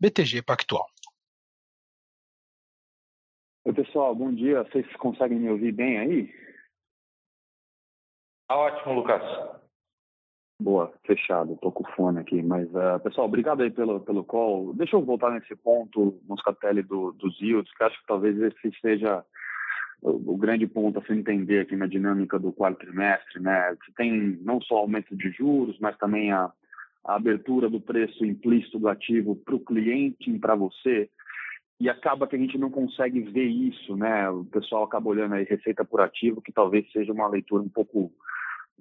BTG 0.02 0.42
Pactual. 0.42 0.86
Oi, 3.64 3.74
pessoal, 3.74 4.14
bom 4.14 4.34
dia. 4.34 4.64
Vocês 4.64 4.86
conseguem 4.98 5.40
me 5.40 5.50
ouvir 5.50 5.72
bem 5.72 5.98
aí? 5.98 6.49
Tá 8.50 8.58
ótimo, 8.58 8.96
Lucas. 8.96 9.22
Boa, 10.60 10.92
fechado. 11.06 11.54
Estou 11.54 11.72
com 11.72 11.84
fone 11.92 12.18
aqui. 12.18 12.42
Mas, 12.42 12.68
uh, 12.70 13.00
pessoal, 13.04 13.28
obrigado 13.28 13.62
aí 13.62 13.70
pelo, 13.70 14.00
pelo 14.00 14.24
call. 14.24 14.74
Deixa 14.74 14.96
eu 14.96 15.06
voltar 15.06 15.30
nesse 15.30 15.56
ponto, 15.56 16.20
Moscatelli, 16.28 16.82
do, 16.82 17.12
dos 17.12 17.40
yields, 17.40 17.72
que 17.72 17.84
acho 17.84 18.00
que 18.00 18.08
talvez 18.08 18.36
esse 18.42 18.72
seja 18.82 19.24
o, 20.02 20.34
o, 20.34 20.36
grande 20.36 20.66
ponto 20.66 20.98
a 20.98 21.04
se 21.04 21.14
entender 21.14 21.60
aqui 21.60 21.76
na 21.76 21.86
dinâmica 21.86 22.40
do 22.40 22.52
quarto 22.52 22.80
trimestre. 22.80 23.40
Né? 23.40 23.70
Você 23.76 23.92
tem 23.96 24.40
não 24.42 24.60
só 24.62 24.78
aumento 24.78 25.16
de 25.16 25.30
juros, 25.30 25.78
mas 25.80 25.96
também 26.00 26.32
a, 26.32 26.52
a 27.06 27.16
abertura 27.16 27.70
do 27.70 27.80
preço 27.80 28.26
implícito 28.26 28.80
do 28.80 28.90
ativo 28.90 29.36
para 29.36 29.54
o 29.54 29.64
cliente 29.64 30.32
e 30.32 30.40
para 30.40 30.56
você. 30.56 31.08
E 31.80 31.88
acaba 31.88 32.26
que 32.28 32.36
a 32.36 32.40
gente 32.40 32.58
não 32.58 32.72
consegue 32.72 33.22
ver 33.22 33.46
isso, 33.46 33.96
né? 33.96 34.28
O 34.32 34.44
pessoal 34.44 34.86
acaba 34.86 35.08
olhando 35.08 35.36
aí 35.36 35.44
receita 35.44 35.86
por 35.86 36.02
ativo, 36.02 36.42
que 36.42 36.52
talvez 36.52 36.92
seja 36.92 37.14
uma 37.14 37.28
leitura 37.28 37.62
um 37.62 37.70
pouco 37.70 38.12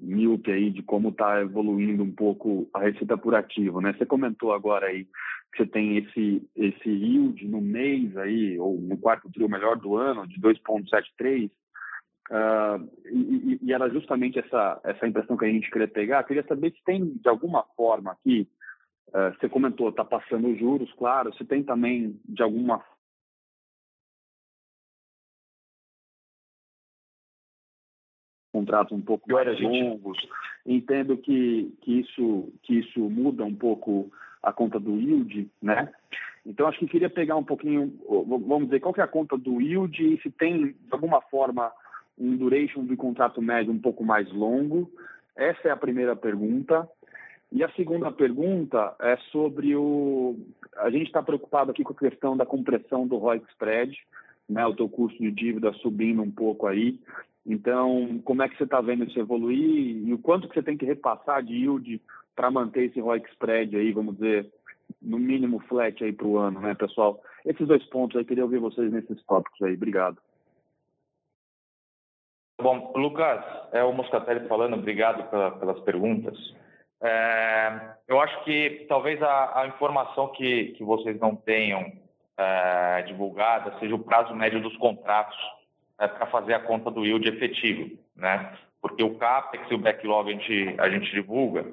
míope 0.01 0.51
aí 0.51 0.70
de 0.70 0.82
como 0.82 1.11
está 1.11 1.40
evoluindo 1.40 2.03
um 2.03 2.12
pouco 2.12 2.68
a 2.74 2.80
receita 2.80 3.16
por 3.16 3.34
ativo, 3.34 3.80
né? 3.80 3.92
Você 3.92 4.07
comentou 4.07 4.53
agora 4.53 4.86
aí 4.86 5.05
que 5.53 5.59
você 5.59 5.66
tem 5.66 5.96
esse 5.99 6.49
esse 6.57 6.88
yield 6.88 7.46
no 7.49 7.61
mês 7.61 8.16
aí 8.16 8.59
ou 8.59 8.80
no 8.80 8.96
quarto 8.96 9.30
trio 9.30 9.49
melhor 9.49 9.76
do 9.76 9.96
ano 9.96 10.26
de 10.26 10.40
2.73 10.40 11.51
uh, 12.30 12.88
e, 13.11 13.59
e, 13.62 13.72
era 13.72 13.88
justamente 13.88 14.38
essa 14.38 14.80
essa 14.84 15.07
impressão 15.07 15.36
que 15.36 15.44
a 15.44 15.49
gente 15.49 15.70
queria 15.70 15.88
pegar. 15.88 16.24
Queria 16.24 16.44
saber 16.46 16.72
se 16.72 16.84
tem 16.84 17.05
de 17.05 17.28
alguma 17.28 17.64
forma 17.76 18.12
aqui 18.12 18.49
uh, 19.09 19.34
você 19.38 19.49
comentou 19.49 19.88
está 19.88 20.05
passando 20.05 20.49
os 20.49 20.59
juros, 20.59 20.92
claro. 20.94 21.34
Se 21.34 21.44
tem 21.44 21.62
também 21.62 22.20
de 22.24 22.42
alguma 22.42 22.82
contratos 28.68 28.96
um 28.96 29.00
pouco 29.00 29.32
mais 29.32 29.60
longos. 29.60 30.18
Entendo 30.66 31.16
que, 31.16 31.72
que, 31.80 32.00
isso, 32.00 32.52
que 32.62 32.80
isso 32.80 33.00
muda 33.00 33.44
um 33.44 33.54
pouco 33.54 34.10
a 34.42 34.52
conta 34.52 34.78
do 34.78 34.96
yield, 34.96 35.50
né? 35.62 35.90
Então, 36.44 36.66
acho 36.66 36.78
que 36.78 36.86
queria 36.86 37.10
pegar 37.10 37.36
um 37.36 37.44
pouquinho, 37.44 37.92
vamos 38.08 38.66
dizer, 38.66 38.80
qual 38.80 38.94
que 38.94 39.00
é 39.00 39.04
a 39.04 39.08
conta 39.08 39.36
do 39.36 39.60
yield 39.60 40.02
e 40.02 40.20
se 40.20 40.30
tem, 40.30 40.68
de 40.68 40.76
alguma 40.90 41.20
forma, 41.22 41.72
um 42.18 42.36
duration 42.36 42.84
do 42.84 42.96
contrato 42.96 43.40
médio 43.40 43.72
um 43.72 43.78
pouco 43.78 44.04
mais 44.04 44.30
longo. 44.32 44.90
Essa 45.36 45.68
é 45.68 45.70
a 45.70 45.76
primeira 45.76 46.14
pergunta. 46.14 46.88
E 47.50 47.64
a 47.64 47.70
segunda 47.70 48.10
pergunta 48.12 48.94
é 49.00 49.16
sobre 49.32 49.74
o... 49.74 50.36
A 50.76 50.90
gente 50.90 51.06
está 51.06 51.22
preocupado 51.22 51.70
aqui 51.70 51.82
com 51.82 51.92
a 51.92 51.96
questão 51.96 52.36
da 52.36 52.44
compressão 52.44 53.06
do 53.06 53.16
ROIC 53.16 53.44
spread, 53.50 53.96
né? 54.48 54.66
O 54.66 54.74
teu 54.74 54.88
custo 54.88 55.18
de 55.18 55.30
dívida 55.30 55.72
subindo 55.74 56.22
um 56.22 56.30
pouco 56.30 56.66
aí. 56.66 56.98
Então, 57.49 58.20
como 58.26 58.42
é 58.42 58.49
que 58.49 58.59
você 58.59 58.64
está 58.64 58.78
vendo 58.78 59.05
isso 59.05 59.18
evoluir 59.18 60.07
e 60.07 60.12
o 60.12 60.18
quanto 60.18 60.46
que 60.46 60.55
você 60.55 60.62
tem 60.62 60.76
que 60.76 60.84
repassar 60.84 61.42
de 61.42 61.55
yield 61.55 61.99
para 62.36 62.51
manter 62.51 62.84
esse 62.84 63.01
ROIC 63.01 63.26
spread 63.30 63.74
aí, 63.74 63.90
vamos 63.90 64.16
dizer, 64.16 64.53
no 65.01 65.18
mínimo 65.18 65.59
flat 65.61 66.05
aí 66.05 66.12
para 66.12 66.26
o 66.26 66.36
ano, 66.36 66.61
né, 66.61 66.74
pessoal? 66.74 67.22
Esses 67.46 67.66
dois 67.66 67.82
pontos 67.86 68.18
aí, 68.18 68.24
queria 68.26 68.44
ouvir 68.44 68.59
vocês 68.59 68.92
nesses 68.92 69.24
tópicos 69.24 69.62
aí. 69.62 69.72
Obrigado. 69.72 70.18
Bom, 72.61 72.92
Lucas, 72.94 73.42
é 73.72 73.82
o 73.82 73.94
Moscatelli 73.94 74.46
falando, 74.46 74.74
obrigado 74.74 75.30
pela, 75.30 75.53
pelas 75.53 75.80
perguntas. 75.80 76.36
É, 77.01 77.94
eu 78.07 78.20
acho 78.20 78.44
que 78.44 78.84
talvez 78.90 79.22
a, 79.22 79.62
a 79.62 79.68
informação 79.68 80.28
que, 80.32 80.74
que 80.76 80.84
vocês 80.84 81.18
não 81.18 81.34
tenham 81.34 81.92
é, 82.36 83.03
divulgada 83.07 83.78
seja 83.78 83.94
o 83.94 84.05
prazo 84.05 84.34
médio 84.34 84.61
dos 84.61 84.76
contratos 84.76 85.38
é, 85.99 86.07
para 86.07 86.26
fazer 86.26 86.55
a 86.55 86.61
conta 86.61 86.90
do 86.90 87.05
yield 87.05 87.28
efetivo, 87.28 87.90
né? 88.16 88.53
Porque 88.80 89.03
o 89.03 89.16
CAPEX 89.16 89.70
e 89.70 89.74
o 89.74 89.78
backlog 89.78 90.30
a 90.30 90.32
gente, 90.32 90.74
a 90.78 90.88
gente 90.88 91.11
divulga, 91.11 91.66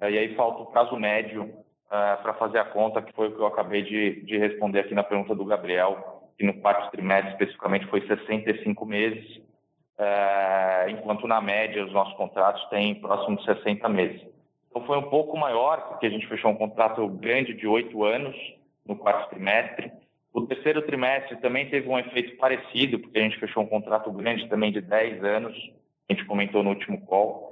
é, 0.00 0.10
e 0.10 0.18
aí 0.18 0.34
falta 0.34 0.62
o 0.62 0.66
prazo 0.66 0.96
médio 0.96 1.50
é, 1.90 2.16
para 2.16 2.34
fazer 2.34 2.58
a 2.58 2.64
conta, 2.64 3.02
que 3.02 3.12
foi 3.12 3.28
o 3.28 3.32
que 3.32 3.40
eu 3.40 3.46
acabei 3.46 3.82
de, 3.82 4.22
de 4.22 4.38
responder 4.38 4.80
aqui 4.80 4.94
na 4.94 5.02
pergunta 5.02 5.34
do 5.34 5.44
Gabriel, 5.44 6.20
que 6.38 6.44
no 6.44 6.54
quarto 6.54 6.90
trimestre 6.90 7.32
especificamente 7.32 7.86
foi 7.86 8.06
65 8.06 8.86
meses, 8.86 9.40
é, 9.98 10.86
enquanto 10.90 11.26
na 11.26 11.40
média 11.40 11.84
os 11.84 11.92
nossos 11.92 12.14
contratos 12.14 12.64
têm 12.70 12.94
próximo 12.94 13.36
de 13.36 13.44
60 13.44 13.88
meses. 13.88 14.22
Então 14.70 14.86
foi 14.86 14.96
um 14.96 15.10
pouco 15.10 15.36
maior, 15.36 15.88
porque 15.88 16.06
a 16.06 16.10
gente 16.10 16.26
fechou 16.28 16.50
um 16.50 16.56
contrato 16.56 17.06
grande 17.08 17.52
de 17.54 17.66
oito 17.66 18.04
anos 18.04 18.36
no 18.86 18.96
quarto 18.96 19.28
trimestre, 19.30 19.92
o 20.32 20.46
terceiro 20.46 20.82
trimestre 20.82 21.36
também 21.36 21.68
teve 21.68 21.88
um 21.88 21.98
efeito 21.98 22.36
parecido, 22.36 22.98
porque 22.98 23.18
a 23.18 23.22
gente 23.22 23.38
fechou 23.38 23.62
um 23.62 23.68
contrato 23.68 24.10
grande 24.12 24.48
também 24.48 24.70
de 24.70 24.80
10 24.80 25.24
anos, 25.24 25.56
a 26.08 26.12
gente 26.12 26.24
comentou 26.26 26.62
no 26.62 26.70
último 26.70 27.04
call. 27.06 27.50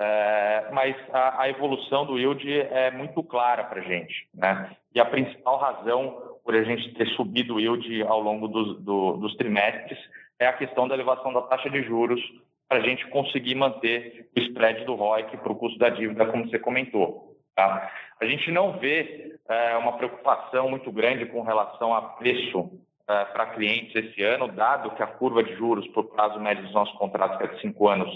É, 0.00 0.68
mas 0.72 0.94
a, 1.12 1.42
a, 1.42 1.48
evolução 1.48 2.06
do 2.06 2.18
yield 2.18 2.48
é 2.52 2.88
muito 2.92 3.20
clara 3.22 3.64
para 3.64 3.80
a 3.80 3.84
gente. 3.84 4.28
Né? 4.32 4.76
E 4.94 5.00
a 5.00 5.04
principal 5.04 5.58
razão 5.58 6.38
por 6.44 6.54
a 6.54 6.62
gente 6.62 6.94
ter 6.94 7.08
subido 7.08 7.56
o 7.56 7.60
yield 7.60 8.02
ao 8.02 8.20
longo 8.20 8.46
dos, 8.46 8.80
do, 8.80 9.16
dos 9.16 9.34
trimestres 9.36 9.98
é 10.38 10.46
a 10.46 10.52
questão 10.52 10.86
da 10.86 10.94
elevação 10.94 11.32
da 11.32 11.42
taxa 11.42 11.68
de 11.68 11.82
juros 11.82 12.20
para 12.68 12.78
a 12.78 12.82
gente 12.82 13.08
conseguir 13.08 13.56
manter 13.56 14.28
o 14.36 14.40
spread 14.40 14.84
do 14.84 14.94
ROIC 14.94 15.36
para 15.38 15.52
o 15.52 15.56
custo 15.56 15.78
da 15.78 15.88
dívida, 15.88 16.26
como 16.26 16.48
você 16.48 16.58
comentou. 16.58 17.27
Tá? 17.58 17.90
A 18.20 18.24
gente 18.24 18.52
não 18.52 18.78
vê 18.78 19.36
é, 19.48 19.76
uma 19.78 19.96
preocupação 19.96 20.70
muito 20.70 20.92
grande 20.92 21.26
com 21.26 21.42
relação 21.42 21.92
a 21.92 22.00
preço 22.00 22.70
é, 23.08 23.24
para 23.24 23.46
clientes 23.46 23.96
esse 23.96 24.22
ano, 24.22 24.46
dado 24.46 24.92
que 24.92 25.02
a 25.02 25.08
curva 25.08 25.42
de 25.42 25.56
juros 25.56 25.84
por 25.88 26.04
prazo 26.04 26.38
médio 26.38 26.62
dos 26.62 26.72
nossos 26.72 26.96
contratos, 26.96 27.36
que 27.36 27.42
é 27.42 27.46
de 27.48 27.60
cinco 27.60 27.88
anos, 27.88 28.08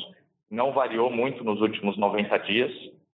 não 0.48 0.70
variou 0.72 1.10
muito 1.10 1.42
nos 1.42 1.60
últimos 1.60 1.98
90 1.98 2.38
dias. 2.38 2.70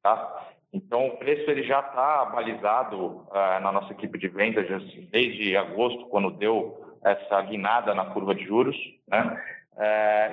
Tá? 0.01 0.47
Então, 0.73 1.09
o 1.09 1.17
preço 1.17 1.51
ele 1.51 1.65
já 1.65 1.81
está 1.81 2.25
balizado 2.27 3.27
é, 3.35 3.59
na 3.59 3.73
nossa 3.73 3.93
equipe 3.93 4.17
de 4.17 4.29
vendas 4.29 4.69
desde 5.11 5.57
agosto, 5.57 6.07
quando 6.07 6.31
deu 6.31 6.97
essa 7.05 7.43
guinada 7.43 7.97
na 7.97 8.05
curva 8.05 8.33
de 8.33 8.45
juros. 8.45 8.77
Né? 9.09 9.43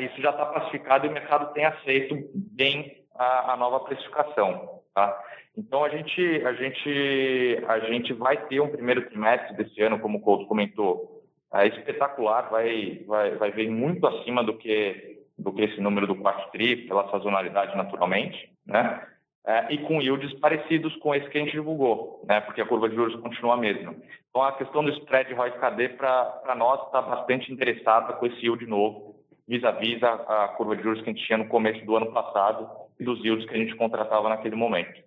Isso 0.01 0.21
já 0.21 0.29
está 0.29 0.45
pacificado 0.45 1.07
e 1.07 1.09
o 1.09 1.13
mercado 1.13 1.51
tem 1.53 1.65
aceito 1.65 2.15
bem 2.35 2.95
a, 3.15 3.53
a 3.53 3.57
nova 3.57 3.79
precificação. 3.79 4.78
Tá? 4.99 5.23
Então 5.57 5.81
a 5.81 5.89
gente, 5.89 6.21
a 6.45 6.53
gente, 6.53 7.63
a 7.67 7.79
gente 7.79 8.11
vai 8.13 8.35
ter 8.47 8.59
um 8.59 8.67
primeiro 8.67 9.09
trimestre 9.09 9.55
desse 9.55 9.81
ano, 9.81 9.99
como 9.99 10.17
o 10.17 10.21
Couto 10.21 10.45
comentou, 10.45 11.23
é 11.53 11.67
espetacular, 11.67 12.49
vai, 12.49 13.01
vai, 13.07 13.31
vai 13.35 13.51
vir 13.51 13.69
muito 13.69 14.05
acima 14.05 14.43
do 14.43 14.57
que, 14.57 15.23
do 15.37 15.53
que 15.53 15.61
esse 15.63 15.79
número 15.79 16.05
do 16.05 16.15
quarto 16.15 16.51
tri, 16.51 16.75
pela 16.75 17.09
sazonalidade 17.09 17.77
naturalmente, 17.77 18.51
né? 18.65 19.07
É, 19.47 19.73
e 19.73 19.77
com 19.79 20.01
yields 20.01 20.33
parecidos 20.39 20.93
com 20.97 21.15
esse 21.15 21.27
que 21.29 21.37
a 21.37 21.41
gente 21.41 21.53
divulgou, 21.53 22.21
né? 22.27 22.41
Porque 22.41 22.61
a 22.61 22.65
curva 22.65 22.89
de 22.89 22.95
juros 22.95 23.15
continua 23.21 23.53
a 23.53 23.57
mesma. 23.57 23.95
Então 24.29 24.43
a 24.43 24.51
questão 24.51 24.83
do 24.83 24.91
spread 24.91 25.33
ROI 25.33 25.51
KD 25.51 25.89
para 25.89 26.55
nós 26.57 26.85
está 26.85 27.01
bastante 27.01 27.51
interessada 27.51 28.13
com 28.13 28.25
esse 28.25 28.45
yield 28.45 28.65
novo, 28.67 29.15
vis-à-vis 29.47 30.03
a, 30.03 30.43
a 30.43 30.47
curva 30.49 30.75
de 30.75 30.83
juros 30.83 31.01
que 31.01 31.09
a 31.09 31.13
gente 31.13 31.25
tinha 31.25 31.37
no 31.37 31.47
começo 31.47 31.83
do 31.85 31.95
ano 31.95 32.11
passado 32.11 32.88
dos 32.99 33.23
yields 33.23 33.47
que 33.47 33.55
a 33.55 33.57
gente 33.57 33.75
contratava 33.75 34.29
naquele 34.29 34.55
momento. 34.55 35.01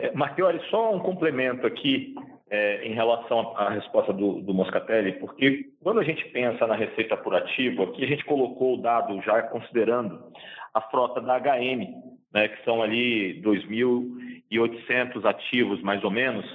É, 0.00 0.12
Marchiori, 0.12 0.60
só 0.70 0.94
um 0.94 1.00
complemento 1.00 1.66
aqui 1.66 2.14
é, 2.50 2.86
em 2.86 2.94
relação 2.94 3.56
à 3.56 3.70
resposta 3.70 4.12
do, 4.12 4.40
do, 4.40 4.54
Moscatelli, 4.54 5.12
porque 5.14 5.66
quando 5.82 5.98
a 5.98 6.04
gente 6.04 6.24
pensa 6.30 6.66
na 6.66 6.76
receita 6.76 7.16
por 7.16 7.34
ativo, 7.34 7.82
aqui 7.82 8.04
a 8.04 8.06
gente 8.06 8.24
colocou 8.24 8.74
o 8.74 8.80
dado 8.80 9.20
já 9.22 9.42
considerando 9.42 10.22
a 10.72 10.80
frota 10.82 11.20
da 11.20 11.38
HM, 11.40 11.92
né, 12.32 12.48
que 12.48 12.64
são 12.64 12.80
ali 12.80 13.42
2.800 13.42 15.24
ativos, 15.24 15.82
mais 15.82 16.02
ou 16.04 16.10
menos, 16.10 16.46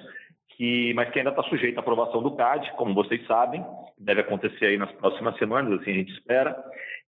que, 0.50 0.94
mas 0.94 1.10
que 1.10 1.20
ainda 1.20 1.32
está 1.32 1.44
sujeito 1.44 1.78
à 1.78 1.82
aprovação 1.82 2.24
do 2.24 2.36
CAD, 2.36 2.72
como 2.78 2.94
vocês 2.94 3.26
sabem, 3.28 3.64
deve 3.98 4.22
acontecer 4.22 4.68
aí 4.68 4.78
nas 4.78 4.92
próximas 4.94 5.38
semanas, 5.38 5.82
assim 5.82 5.92
a 5.92 5.96
gente 5.96 6.14
espera. 6.14 6.56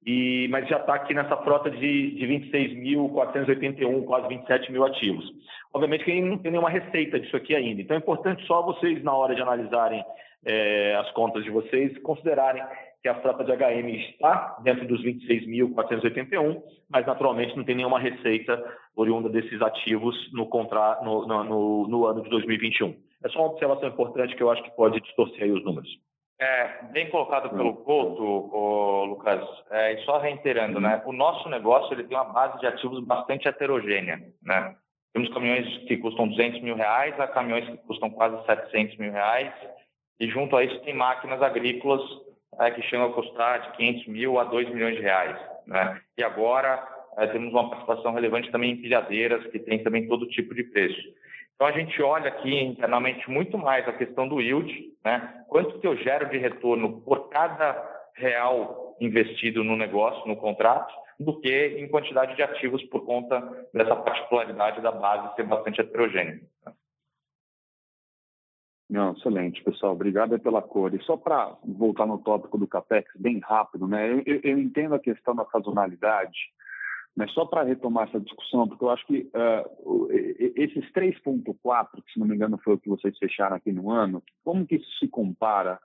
E, 0.06 0.48
mas 0.50 0.68
já 0.68 0.76
está 0.76 0.94
aqui 0.94 1.14
nessa 1.14 1.36
frota 1.38 1.70
de, 1.70 2.10
de 2.12 2.26
26.481, 2.26 4.04
quase 4.04 4.28
27 4.28 4.70
mil 4.70 4.84
ativos. 4.84 5.24
Obviamente 5.72 6.04
que 6.04 6.20
não 6.20 6.38
tem 6.38 6.52
nenhuma 6.52 6.70
receita 6.70 7.18
disso 7.18 7.36
aqui 7.36 7.54
ainda, 7.54 7.80
então 7.80 7.96
é 7.96 8.00
importante 8.00 8.46
só 8.46 8.62
vocês, 8.62 9.02
na 9.02 9.14
hora 9.14 9.34
de 9.34 9.42
analisarem 9.42 10.04
é, 10.44 10.94
as 10.96 11.10
contas 11.12 11.42
de 11.42 11.50
vocês, 11.50 11.96
considerarem 12.02 12.62
que 13.02 13.08
a 13.08 13.20
frota 13.20 13.44
de 13.44 13.52
HM 13.52 13.88
está 14.10 14.56
dentro 14.62 14.86
dos 14.86 15.02
26.481, 15.04 16.62
mas 16.88 17.04
naturalmente 17.06 17.54
não 17.54 17.62
tem 17.62 17.74
nenhuma 17.74 17.98
receita 17.98 18.62
oriunda 18.96 19.28
desses 19.28 19.60
ativos 19.60 20.16
no, 20.32 20.46
contra, 20.46 21.00
no, 21.02 21.26
no, 21.26 21.86
no, 21.86 22.06
ano 22.06 22.22
de 22.22 22.30
2021. 22.30 22.94
É 23.22 23.28
só 23.28 23.40
uma 23.40 23.50
observação 23.50 23.90
importante 23.90 24.34
que 24.34 24.42
eu 24.42 24.50
acho 24.50 24.62
que 24.62 24.74
pode 24.74 25.00
distorcer 25.00 25.52
os 25.52 25.62
números. 25.64 25.88
É, 26.44 26.82
bem 26.92 27.08
colocado 27.08 27.48
pelo 27.48 27.72
Couto, 27.72 28.22
o 28.22 29.04
Lucas. 29.06 29.42
É, 29.70 29.94
e 29.94 30.04
só 30.04 30.18
reiterando, 30.18 30.78
né? 30.78 31.02
O 31.06 31.12
nosso 31.12 31.48
negócio 31.48 31.94
ele 31.94 32.04
tem 32.04 32.14
uma 32.14 32.34
base 32.34 32.60
de 32.60 32.66
ativos 32.66 33.02
bastante 33.02 33.48
heterogênea, 33.48 34.20
né? 34.42 34.76
Temos 35.14 35.32
caminhões 35.32 35.66
que 35.88 35.96
custam 35.96 36.28
200 36.28 36.60
mil 36.60 36.76
reais, 36.76 37.18
há 37.18 37.26
caminhões 37.28 37.66
que 37.66 37.78
custam 37.86 38.10
quase 38.10 38.44
700 38.44 38.98
mil 38.98 39.10
reais, 39.10 39.54
e 40.20 40.28
junto 40.28 40.54
a 40.54 40.62
isso 40.62 40.78
tem 40.80 40.92
máquinas 40.92 41.40
agrícolas 41.40 42.02
é, 42.60 42.70
que 42.72 42.82
chegam 42.82 43.06
a 43.06 43.12
custar 43.14 43.62
de 43.62 43.76
500 43.78 44.06
mil 44.08 44.38
a 44.38 44.44
2 44.44 44.68
milhões 44.68 44.96
de 44.96 45.02
reais, 45.02 45.38
né? 45.66 45.98
E 46.18 46.22
agora 46.22 46.86
é, 47.16 47.26
temos 47.28 47.54
uma 47.54 47.70
participação 47.70 48.12
relevante 48.12 48.50
também 48.50 48.72
em 48.72 48.82
pilhadeiras, 48.82 49.46
que 49.46 49.58
tem 49.60 49.82
também 49.82 50.06
todo 50.08 50.28
tipo 50.28 50.54
de 50.54 50.64
preço. 50.64 51.00
Então 51.54 51.66
a 51.66 51.72
gente 51.72 52.02
olha 52.02 52.28
aqui 52.28 52.52
internamente 52.62 53.30
muito 53.30 53.56
mais 53.56 53.86
a 53.88 53.92
questão 53.92 54.28
do 54.28 54.40
yield, 54.40 54.92
né? 55.04 55.44
Quanto 55.48 55.78
que 55.78 55.86
eu 55.86 55.96
gero 55.96 56.28
de 56.28 56.38
retorno 56.38 57.00
por 57.02 57.28
cada 57.28 57.72
real 58.14 58.96
investido 59.00 59.62
no 59.62 59.76
negócio, 59.76 60.26
no 60.26 60.36
contrato, 60.36 60.92
do 61.18 61.40
que 61.40 61.76
em 61.78 61.88
quantidade 61.88 62.34
de 62.34 62.42
ativos 62.42 62.82
por 62.84 63.04
conta 63.04 63.40
dessa 63.72 63.94
particularidade 63.94 64.80
da 64.80 64.90
base 64.90 65.34
ser 65.36 65.44
bastante 65.44 65.80
heterogênea. 65.80 66.40
Não, 68.90 69.12
excelente, 69.12 69.62
pessoal. 69.62 69.92
Obrigado 69.92 70.38
pela 70.38 70.60
cor. 70.60 70.94
E 70.94 71.02
só 71.04 71.16
para 71.16 71.56
voltar 71.64 72.06
no 72.06 72.18
tópico 72.18 72.58
do 72.58 72.68
CAPEX 72.68 73.10
bem 73.16 73.38
rápido, 73.38 73.88
né? 73.88 74.10
Eu, 74.10 74.22
eu 74.42 74.58
entendo 74.58 74.94
a 74.94 75.00
questão 75.00 75.34
da 75.34 75.44
sazonalidade, 75.46 76.38
mas 77.16 77.30
só 77.32 77.44
para 77.44 77.62
retomar 77.62 78.08
essa 78.08 78.20
discussão, 78.20 78.66
porque 78.66 78.84
eu 78.84 78.90
acho 78.90 79.06
que 79.06 79.30
uh, 79.34 80.08
esses 80.56 80.84
3,4, 80.92 81.88
que 82.04 82.12
se 82.12 82.18
não 82.18 82.26
me 82.26 82.34
engano 82.34 82.58
foi 82.58 82.74
o 82.74 82.78
que 82.78 82.88
vocês 82.88 83.16
fecharam 83.18 83.56
aqui 83.56 83.72
no 83.72 83.90
ano, 83.90 84.22
como 84.44 84.66
que 84.66 84.76
isso 84.76 84.98
se 84.98 85.06
compara 85.06 85.78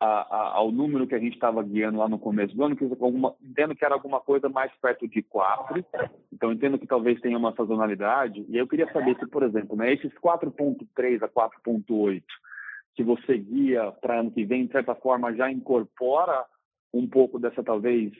a, 0.00 0.06
a, 0.06 0.56
ao 0.56 0.70
número 0.70 1.08
que 1.08 1.14
a 1.14 1.18
gente 1.18 1.34
estava 1.34 1.60
guiando 1.62 1.98
lá 1.98 2.08
no 2.08 2.20
começo 2.20 2.54
do 2.56 2.64
ano? 2.64 2.76
Que 2.76 2.84
alguma, 2.84 3.34
entendo 3.42 3.74
que 3.74 3.84
era 3.84 3.94
alguma 3.94 4.20
coisa 4.20 4.48
mais 4.48 4.70
perto 4.80 5.08
de 5.08 5.22
4, 5.22 5.84
então 6.32 6.52
entendo 6.52 6.78
que 6.78 6.86
talvez 6.86 7.20
tenha 7.20 7.36
uma 7.36 7.54
sazonalidade. 7.54 8.46
E 8.48 8.56
eu 8.56 8.68
queria 8.68 8.90
saber 8.92 9.18
se, 9.18 9.26
por 9.26 9.42
exemplo, 9.42 9.76
né, 9.76 9.92
esses 9.92 10.12
4,3 10.14 11.22
a 11.22 11.28
4,8 11.28 12.22
que 12.94 13.02
você 13.02 13.38
guia 13.38 13.92
para 14.00 14.20
ano 14.20 14.30
que 14.30 14.44
vem, 14.44 14.66
de 14.66 14.72
certa 14.72 14.94
forma, 14.94 15.34
já 15.34 15.50
incorpora 15.50 16.44
um 16.92 17.06
pouco 17.06 17.38
dessa 17.38 17.62
talvez 17.62 18.12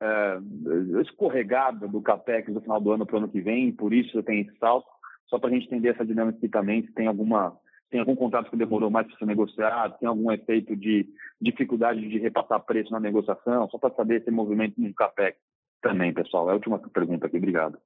é, 0.00 1.00
escorregada 1.02 1.86
do 1.86 2.00
CAPEX 2.00 2.52
no 2.52 2.60
final 2.60 2.80
do 2.80 2.92
ano 2.92 3.06
para 3.06 3.16
o 3.16 3.18
ano 3.18 3.28
que 3.28 3.40
vem, 3.40 3.72
por 3.72 3.92
isso 3.92 4.22
tem 4.22 4.40
esse 4.40 4.56
salto, 4.58 4.88
só 5.26 5.38
para 5.38 5.50
a 5.50 5.52
gente 5.52 5.66
entender 5.66 5.90
essa 5.90 6.04
dinâmica 6.04 6.48
também, 6.48 6.82
se 6.82 6.92
tem 6.92 7.06
alguma 7.06 7.56
tem 7.90 7.98
algum 7.98 8.14
contrato 8.14 8.48
que 8.48 8.56
demorou 8.56 8.88
mais 8.88 9.08
para 9.08 9.16
ser 9.18 9.26
negociado, 9.26 9.98
tem 9.98 10.08
algum 10.08 10.30
efeito 10.30 10.76
de 10.76 11.08
dificuldade 11.40 12.08
de 12.08 12.18
repassar 12.18 12.60
preço 12.60 12.92
na 12.92 13.00
negociação, 13.00 13.68
só 13.68 13.78
para 13.78 13.92
saber 13.96 14.20
esse 14.20 14.30
movimento 14.30 14.80
no 14.80 14.94
CAPEX 14.94 15.36
também, 15.82 16.14
pessoal. 16.14 16.48
É 16.48 16.52
a 16.52 16.54
última 16.54 16.78
pergunta 16.78 17.26
aqui, 17.26 17.36
obrigado. 17.36 17.78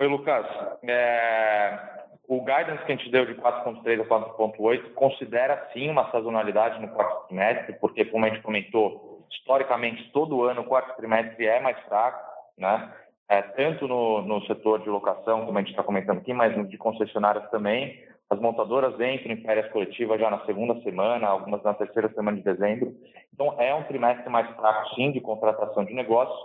Oi, 0.00 0.06
Lucas. 0.06 0.46
É, 0.82 2.06
o 2.26 2.40
guidance 2.40 2.84
que 2.84 2.92
a 2.92 2.96
gente 2.96 3.10
deu 3.10 3.26
de 3.26 3.34
4.3 3.34 4.00
a 4.00 4.04
4.8 4.04 4.94
considera 4.94 5.68
sim 5.72 5.90
uma 5.90 6.10
sazonalidade 6.10 6.80
no 6.80 6.88
quarto 6.88 7.26
trimestre, 7.26 7.74
porque, 7.80 8.04
como 8.04 8.24
a 8.24 8.28
gente 8.28 8.42
comentou, 8.42 9.17
historicamente, 9.30 10.10
todo 10.12 10.44
ano, 10.44 10.62
o 10.62 10.64
quarto 10.64 10.96
trimestre 10.96 11.46
é 11.46 11.60
mais 11.60 11.78
fraco, 11.80 12.22
né? 12.56 12.92
É, 13.30 13.42
tanto 13.42 13.86
no, 13.86 14.22
no 14.22 14.40
setor 14.46 14.80
de 14.80 14.88
locação, 14.88 15.44
como 15.44 15.58
a 15.58 15.60
gente 15.60 15.70
está 15.70 15.82
comentando 15.82 16.18
aqui, 16.18 16.32
mas 16.32 16.68
de 16.68 16.78
concessionárias 16.78 17.48
também. 17.50 18.02
As 18.30 18.38
montadoras 18.40 18.94
entram 18.94 19.32
em 19.32 19.42
férias 19.42 19.70
coletivas 19.70 20.20
já 20.20 20.30
na 20.30 20.44
segunda 20.44 20.80
semana, 20.82 21.26
algumas 21.26 21.62
na 21.62 21.74
terceira 21.74 22.08
semana 22.12 22.36
de 22.36 22.42
dezembro. 22.42 22.94
Então, 23.32 23.54
é 23.58 23.74
um 23.74 23.84
trimestre 23.84 24.28
mais 24.30 24.48
fraco, 24.56 24.94
sim, 24.94 25.12
de 25.12 25.20
contratação 25.20 25.84
de 25.84 25.94
negócios, 25.94 26.38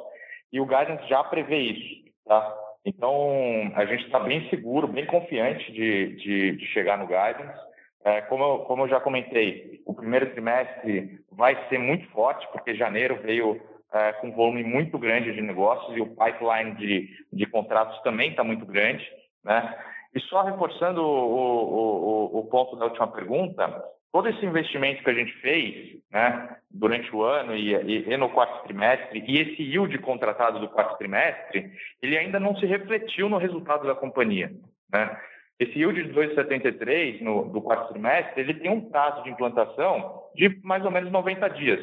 e 0.51 0.59
o 0.59 0.65
guidance 0.65 1.07
já 1.07 1.23
prevê 1.23 1.57
isso, 1.57 2.03
tá? 2.25 2.55
Então, 2.85 3.71
a 3.75 3.85
gente 3.85 4.05
está 4.05 4.19
bem 4.19 4.47
seguro, 4.49 4.87
bem 4.87 5.05
confiante 5.05 5.71
de, 5.71 6.15
de, 6.17 6.57
de 6.57 6.65
chegar 6.67 6.97
no 6.97 7.07
guidance. 7.07 7.72
É, 8.05 8.21
como, 8.21 8.43
eu, 8.43 8.59
como 8.59 8.83
eu 8.83 8.89
já 8.89 8.99
comentei, 8.99 9.81
o 9.85 9.93
primeiro 9.93 10.29
trimestre 10.31 11.19
vai 11.31 11.57
ser 11.69 11.77
muito 11.77 12.05
forte, 12.09 12.45
porque 12.51 12.75
janeiro 12.75 13.17
veio 13.21 13.61
é, 13.93 14.11
com 14.13 14.27
um 14.27 14.33
volume 14.33 14.63
muito 14.63 14.97
grande 14.97 15.31
de 15.31 15.41
negócios 15.41 15.95
e 15.95 16.01
o 16.01 16.07
pipeline 16.07 16.75
de, 16.75 17.09
de 17.31 17.45
contratos 17.45 18.01
também 18.01 18.31
está 18.31 18.43
muito 18.43 18.65
grande. 18.65 19.07
Né? 19.43 19.77
E 20.13 20.19
só 20.21 20.43
reforçando 20.43 21.01
o, 21.01 22.33
o, 22.33 22.39
o, 22.39 22.45
ponto 22.45 22.75
da 22.75 22.85
última 22.85 23.07
pergunta, 23.07 23.83
todo 24.11 24.27
esse 24.27 24.45
investimento 24.45 25.03
que 25.03 25.09
a 25.09 25.13
gente 25.13 25.31
fez 25.37 25.97
né, 26.11 26.57
durante 26.69 27.13
o 27.15 27.23
ano 27.23 27.55
e, 27.55 27.73
e, 27.73 28.09
e, 28.11 28.17
no 28.17 28.29
quarto 28.29 28.63
trimestre, 28.63 29.23
e 29.25 29.39
esse 29.39 29.61
yield 29.63 29.97
contratado 29.99 30.59
do 30.59 30.69
quarto 30.69 30.97
trimestre, 30.97 31.71
ele 32.01 32.17
ainda 32.17 32.39
não 32.39 32.55
se 32.57 32.65
refletiu 32.65 33.29
no 33.29 33.37
resultado 33.37 33.87
da 33.87 33.95
companhia. 33.95 34.51
Né? 34.91 35.19
Esse 35.59 35.79
yield 35.79 36.03
de 36.03 36.13
2,73 36.13 37.21
no, 37.21 37.49
do 37.49 37.61
quarto 37.61 37.89
trimestre, 37.93 38.41
ele 38.41 38.55
tem 38.55 38.71
um 38.71 38.89
prazo 38.89 39.23
de 39.23 39.29
implantação 39.29 40.23
de 40.35 40.59
mais 40.63 40.83
ou 40.83 40.91
menos 40.91 41.11
90 41.11 41.47
dias. 41.49 41.79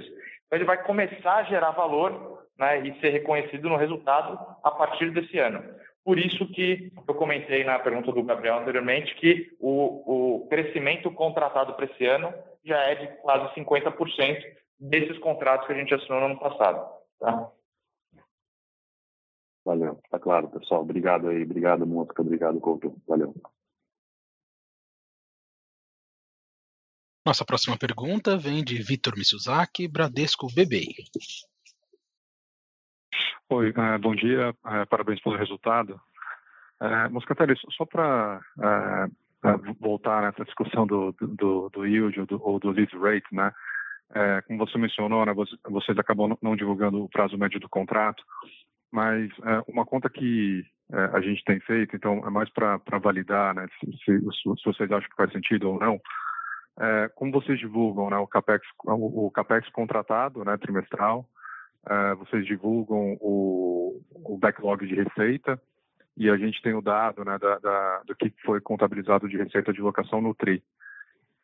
Então, 0.46 0.58
ele 0.58 0.64
vai 0.64 0.82
começar 0.82 1.36
a 1.36 1.42
gerar 1.44 1.70
valor 1.70 2.46
né, 2.58 2.80
e 2.86 3.00
ser 3.00 3.10
reconhecido 3.10 3.68
no 3.68 3.76
resultado 3.76 4.38
a 4.62 4.70
partir 4.70 5.10
desse 5.12 5.38
ano. 5.38 5.62
Por 6.04 6.18
isso 6.18 6.46
que 6.52 6.92
eu 7.06 7.14
comentei 7.14 7.62
na 7.62 7.78
pergunta 7.78 8.10
do 8.10 8.22
Gabriel 8.22 8.58
anteriormente 8.58 9.14
que 9.16 9.54
o, 9.60 10.40
o 10.42 10.48
crescimento 10.48 11.10
contratado 11.10 11.74
para 11.74 11.84
esse 11.84 12.06
ano 12.06 12.32
já 12.64 12.78
é 12.78 12.94
de 12.94 13.06
quase 13.22 13.54
50% 13.54 14.42
desses 14.78 15.18
contratos 15.18 15.66
que 15.66 15.72
a 15.72 15.76
gente 15.76 15.94
assinou 15.94 16.20
no 16.20 16.26
ano 16.26 16.40
passado. 16.40 16.90
Tá? 17.18 17.50
Valeu, 19.64 20.00
tá 20.10 20.18
claro, 20.18 20.48
pessoal. 20.48 20.80
Obrigado 20.80 21.28
aí, 21.28 21.42
obrigado, 21.42 21.86
Mosca, 21.86 22.22
obrigado, 22.22 22.58
Couto. 22.60 22.94
Valeu. 23.06 23.34
Nossa 27.24 27.44
próxima 27.44 27.76
pergunta 27.76 28.38
vem 28.38 28.64
de 28.64 28.82
Vitor 28.82 29.14
Mizuzaki, 29.14 29.86
Bradesco 29.86 30.46
BBI. 30.46 30.94
Oi, 33.50 33.70
uh, 33.70 33.98
bom 34.00 34.14
dia, 34.14 34.50
uh, 34.50 34.86
parabéns 34.88 35.20
pelo 35.20 35.36
resultado. 35.36 36.00
Uh, 36.80 37.12
Moscatelli, 37.12 37.54
só 37.76 37.84
para 37.84 38.40
voltar 39.78 40.22
nessa 40.22 40.46
discussão 40.46 40.86
do, 40.86 41.12
do, 41.20 41.68
do 41.68 41.86
yield 41.86 42.20
ou 42.20 42.26
do, 42.26 42.42
ou 42.42 42.58
do 42.58 42.70
lead 42.70 42.96
rate, 42.96 43.26
né? 43.32 43.52
como 44.46 44.58
você 44.58 44.76
mencionou, 44.76 45.24
né, 45.24 45.32
vocês 45.68 45.96
acabam 45.96 46.36
não 46.42 46.56
divulgando 46.56 47.04
o 47.04 47.08
prazo 47.08 47.38
médio 47.38 47.60
do 47.60 47.68
contrato, 47.68 48.24
mas 48.90 49.30
uma 49.68 49.86
conta 49.86 50.10
que 50.10 50.66
a 51.12 51.20
gente 51.20 51.44
tem 51.44 51.60
feito, 51.60 51.94
então 51.94 52.18
é 52.26 52.28
mais 52.28 52.50
para 52.50 52.98
validar 53.00 53.54
né, 53.54 53.68
se, 53.78 53.86
se, 53.98 54.18
se 54.18 54.64
vocês 54.64 54.90
acham 54.90 55.08
que 55.08 55.16
faz 55.16 55.30
sentido 55.30 55.70
ou 55.70 55.78
não, 55.78 56.00
é, 56.78 57.08
como 57.14 57.32
vocês 57.32 57.58
divulgam 57.58 58.10
né, 58.10 58.16
o, 58.16 58.26
CAPEX, 58.26 58.66
o, 58.84 59.26
o 59.26 59.30
CAPEX 59.30 59.68
contratado 59.70 60.44
né, 60.44 60.56
trimestral, 60.56 61.26
é, 61.88 62.14
vocês 62.14 62.44
divulgam 62.46 63.16
o, 63.20 64.00
o, 64.14 64.38
backlog 64.38 64.86
de 64.86 64.94
receita 64.94 65.60
e 66.16 66.28
a 66.28 66.36
gente 66.36 66.60
tem 66.62 66.74
o 66.74 66.82
dado 66.82 67.24
né, 67.24 67.38
da, 67.38 67.58
da, 67.58 68.02
do 68.06 68.14
que 68.14 68.32
foi 68.44 68.60
contabilizado 68.60 69.28
de 69.28 69.36
receita 69.36 69.72
de 69.72 69.80
locação 69.80 70.20
no 70.20 70.34
TRI. 70.34 70.62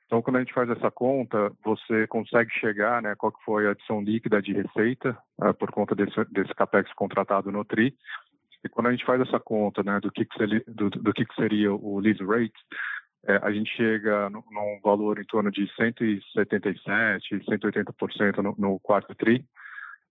Então, 0.06 0.22
quando 0.22 0.36
a 0.36 0.38
gente 0.40 0.54
faz 0.54 0.70
essa 0.70 0.90
conta, 0.90 1.50
você 1.64 2.06
consegue 2.06 2.50
chegar, 2.60 3.02
né, 3.02 3.14
qual 3.16 3.32
que 3.32 3.42
foi 3.44 3.66
a 3.66 3.70
adição 3.72 4.00
líquida 4.00 4.40
de 4.40 4.52
receita 4.52 5.18
uh, 5.38 5.52
por 5.54 5.72
conta 5.72 5.96
desse, 5.96 6.24
desse 6.30 6.54
capex 6.54 6.92
contratado 6.94 7.50
no 7.50 7.64
TRI. 7.64 7.92
E 8.64 8.68
quando 8.68 8.86
a 8.86 8.92
gente 8.92 9.04
faz 9.04 9.20
essa 9.20 9.40
conta, 9.40 9.82
né, 9.82 9.98
do 10.00 10.12
que, 10.12 10.24
que 10.24 10.36
seria, 10.36 10.62
do, 10.68 10.90
do 10.90 11.12
que, 11.12 11.24
que 11.24 11.34
seria 11.34 11.72
o 11.74 11.98
lease 11.98 12.24
rate, 12.24 12.54
é, 13.26 13.40
a 13.42 13.50
gente 13.50 13.70
chega 13.76 14.30
no, 14.30 14.44
num 14.50 14.80
valor 14.82 15.18
em 15.18 15.24
torno 15.24 15.50
de 15.50 15.66
177, 15.74 17.44
180% 17.44 18.36
no, 18.38 18.54
no 18.56 18.78
quarto 18.78 19.14
TRI. 19.14 19.44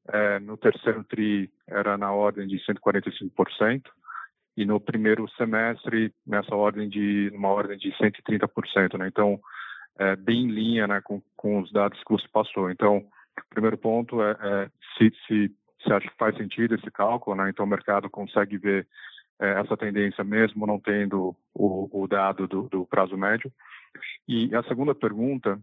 É, 0.07 0.39
no 0.39 0.57
terceiro 0.57 1.03
TRI 1.03 1.49
era 1.67 1.97
na 1.97 2.11
ordem 2.11 2.47
de 2.47 2.57
145%. 2.57 3.83
E 4.57 4.65
no 4.65 4.79
primeiro 4.79 5.27
semestre, 5.31 6.13
nessa 6.25 6.55
ordem 6.55 6.87
de, 6.87 7.29
numa 7.33 7.49
ordem 7.49 7.77
de 7.77 7.91
130%. 7.91 8.97
Né? 8.97 9.07
Então, 9.07 9.39
é, 9.97 10.15
bem 10.15 10.43
em 10.43 10.51
linha 10.51 10.87
né, 10.87 11.01
com, 11.01 11.21
com 11.35 11.61
os 11.61 11.71
dados 11.71 12.01
que 12.03 12.11
você 12.11 12.27
passou. 12.27 12.69
Então, 12.69 12.97
O 12.97 13.49
primeiro 13.49 13.77
ponto 13.77 14.21
é, 14.21 14.31
é 14.31 14.69
se, 14.97 15.11
se, 15.25 15.55
se 15.83 15.93
acha 15.93 16.09
que 16.09 16.17
faz 16.17 16.35
sentido 16.37 16.75
esse 16.75 16.89
cálculo, 16.91 17.35
né? 17.35 17.49
então 17.49 17.65
o 17.65 17.69
mercado 17.69 18.09
consegue 18.09 18.57
ver 18.57 18.87
essa 19.39 19.75
tendência 19.75 20.23
mesmo 20.23 20.65
não 20.65 20.79
tendo 20.79 21.35
o, 21.53 22.03
o 22.03 22.07
dado 22.07 22.47
do, 22.47 22.63
do, 22.69 22.85
prazo 22.85 23.17
médio. 23.17 23.51
E 24.27 24.53
a 24.55 24.63
segunda 24.63 24.95
pergunta 24.95 25.59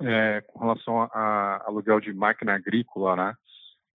é 0.00 0.42
com 0.42 0.58
relação 0.60 1.02
a 1.02 1.64
aluguel 1.66 2.00
de 2.00 2.12
máquina 2.12 2.54
agrícola, 2.54 3.16
né? 3.16 3.34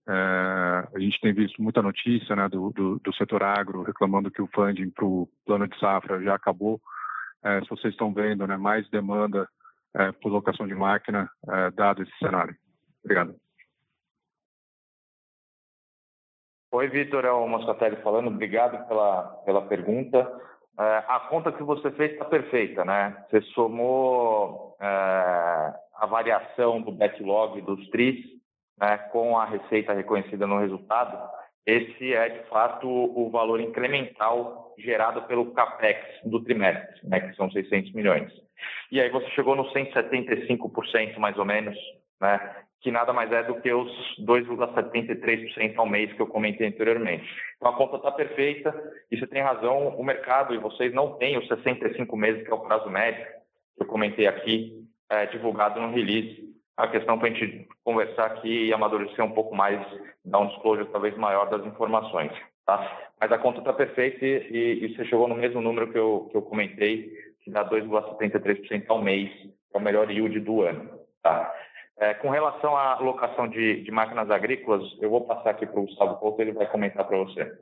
É, 0.08 0.88
a 0.95 0.99
gente 0.99 1.20
tem 1.20 1.34
visto 1.34 1.62
muita 1.62 1.82
notícia 1.82 2.36
né, 2.36 2.47
do, 2.47 2.72
do, 2.72 2.99
do 2.99 3.14
setor 3.16 3.41
agro 3.41 3.82
reclamando 3.82 4.30
que 4.30 4.41
o 4.41 4.49
funding 4.53 4.91
para 4.91 5.06
o 5.06 5.28
plano 5.45 5.68
de 5.68 5.80
safra 5.80 6.22
já 6.22 6.36
acabou. 6.36 6.80
É, 7.43 7.62
se 7.62 7.70
vocês 7.70 7.93
estão 7.93 8.14
vendo 8.14 8.45
né, 8.45 8.56
mais 8.56 8.88
demanda 8.89 9.47
é, 9.95 10.12
por 10.12 10.32
locação 10.32 10.68
de 10.68 10.76
máquina, 10.76 11.30
é, 11.47 11.72
dado 11.72 12.03
esse 12.03 12.16
cenário. 12.20 12.56
Obrigado. 13.03 13.36
Oi, 16.76 16.89
Vitor, 16.89 17.23
é 17.23 17.32
o 17.32 17.47
Moscatelli 17.47 17.95
falando. 18.03 18.28
Obrigado 18.28 18.86
pela, 18.89 19.23
pela 19.45 19.61
pergunta. 19.61 20.30
É, 20.78 21.03
a 21.07 21.21
conta 21.30 21.49
que 21.53 21.63
você 21.63 21.89
fez 21.91 22.11
está 22.11 22.26
perfeita, 22.26 22.84
né? 22.84 23.15
Você 23.30 23.39
somou 23.53 24.76
é, 24.82 24.86
a 24.86 26.05
variação 26.05 26.82
do 26.82 26.91
backlog 26.91 27.61
dos 27.61 27.89
TRIs 27.91 28.26
né, 28.78 28.97
com 29.13 29.38
a 29.38 29.45
receita 29.45 29.93
reconhecida 29.93 30.45
no 30.45 30.59
resultado. 30.59 31.17
Esse 31.65 32.13
é, 32.13 32.28
de 32.28 32.49
fato, 32.49 32.89
o 32.89 33.30
valor 33.30 33.61
incremental 33.61 34.73
gerado 34.78 35.21
pelo 35.30 35.53
CAPEX 35.53 36.30
do 36.30 36.43
trimestre, 36.43 37.07
né, 37.07 37.21
que 37.21 37.38
são 37.38 37.49
600 37.49 37.93
milhões. 37.93 38.30
E 38.91 38.99
aí 38.99 39.09
você 39.09 39.30
chegou 39.30 39.55
no 39.55 39.63
175%, 39.71 41.17
mais 41.19 41.38
ou 41.38 41.45
menos, 41.45 41.78
né, 42.19 42.64
que 42.86 42.91
nada 42.91 43.11
mais 43.11 43.31
é 43.31 43.41
do 43.41 43.59
que 43.61 43.73
os 43.73 43.91
2,73% 44.19 45.73
ao 45.75 45.88
mês 45.88 46.13
que 46.13 46.21
eu 46.21 46.27
comentei 46.27 46.67
anteriormente. 46.67 47.27
Então 47.57 47.71
a 47.71 47.75
conta 47.75 47.95
está 47.95 48.11
perfeita 48.11 48.71
e 49.09 49.17
você 49.17 49.25
tem 49.25 49.41
razão, 49.41 49.88
o 49.88 50.03
mercado 50.03 50.53
e 50.53 50.59
vocês 50.59 50.93
não 50.93 51.13
têm 51.13 51.36
os 51.36 51.47
65 51.47 52.15
meses, 52.15 52.43
que 52.43 52.51
é 52.51 52.53
o 52.53 52.59
prazo 52.59 52.88
médio, 52.88 53.25
que 53.75 53.81
eu 53.81 53.88
comentei 53.88 54.27
aqui, 54.27 54.88
é, 55.09 55.25
divulgado 55.25 55.81
no 55.81 55.95
release. 55.95 56.45
A 56.77 56.88
questão 56.88 57.17
para 57.17 57.27
a 57.27 57.31
gente 57.31 57.67
conversar 57.83 58.25
aqui 58.27 58.67
e 58.67 58.73
amadurecer 58.73 59.25
um 59.25 59.31
pouco 59.31 59.55
mais, 59.55 59.83
dar 60.23 60.41
um 60.41 60.49
disclosure 60.49 60.88
talvez 60.91 61.17
maior 61.17 61.49
das 61.49 61.65
informações. 61.65 62.31
Tá? 62.67 63.09
Mas 63.19 63.31
a 63.31 63.39
conta 63.39 63.59
está 63.59 63.73
perfeita 63.73 64.23
e, 64.23 64.86
e, 64.86 64.95
você 64.95 65.05
chegou 65.05 65.27
no 65.27 65.33
mesmo 65.33 65.59
número 65.59 65.91
que 65.91 65.97
eu, 65.97 66.27
que 66.29 66.38
eu 66.38 66.43
comentei, 66.43 67.11
que 67.43 67.49
dá 67.49 67.67
2,73% 67.67 68.86
ao 68.89 69.01
mês, 69.01 69.31
que 69.31 69.73
é 69.73 69.77
o 69.79 69.81
melhor 69.81 70.11
yield 70.11 70.39
do 70.41 70.61
ano. 70.61 70.88
Tá? 71.23 71.51
É, 71.98 72.14
com 72.16 72.30
relação 72.30 72.76
à 72.76 73.00
locação 73.00 73.48
de, 73.48 73.82
de, 73.82 73.91
máquinas 73.91 74.30
agrícolas, 74.30 74.84
eu 75.00 75.10
vou 75.10 75.22
passar 75.22 75.52
aqui 75.52 75.66
para 75.66 75.80
o 75.80 75.86
Gustavo 75.86 76.16
Couto, 76.18 76.41
ele 76.41 76.52
vai 76.52 76.68
comentar 76.68 77.06
para 77.06 77.18
você. 77.18 77.58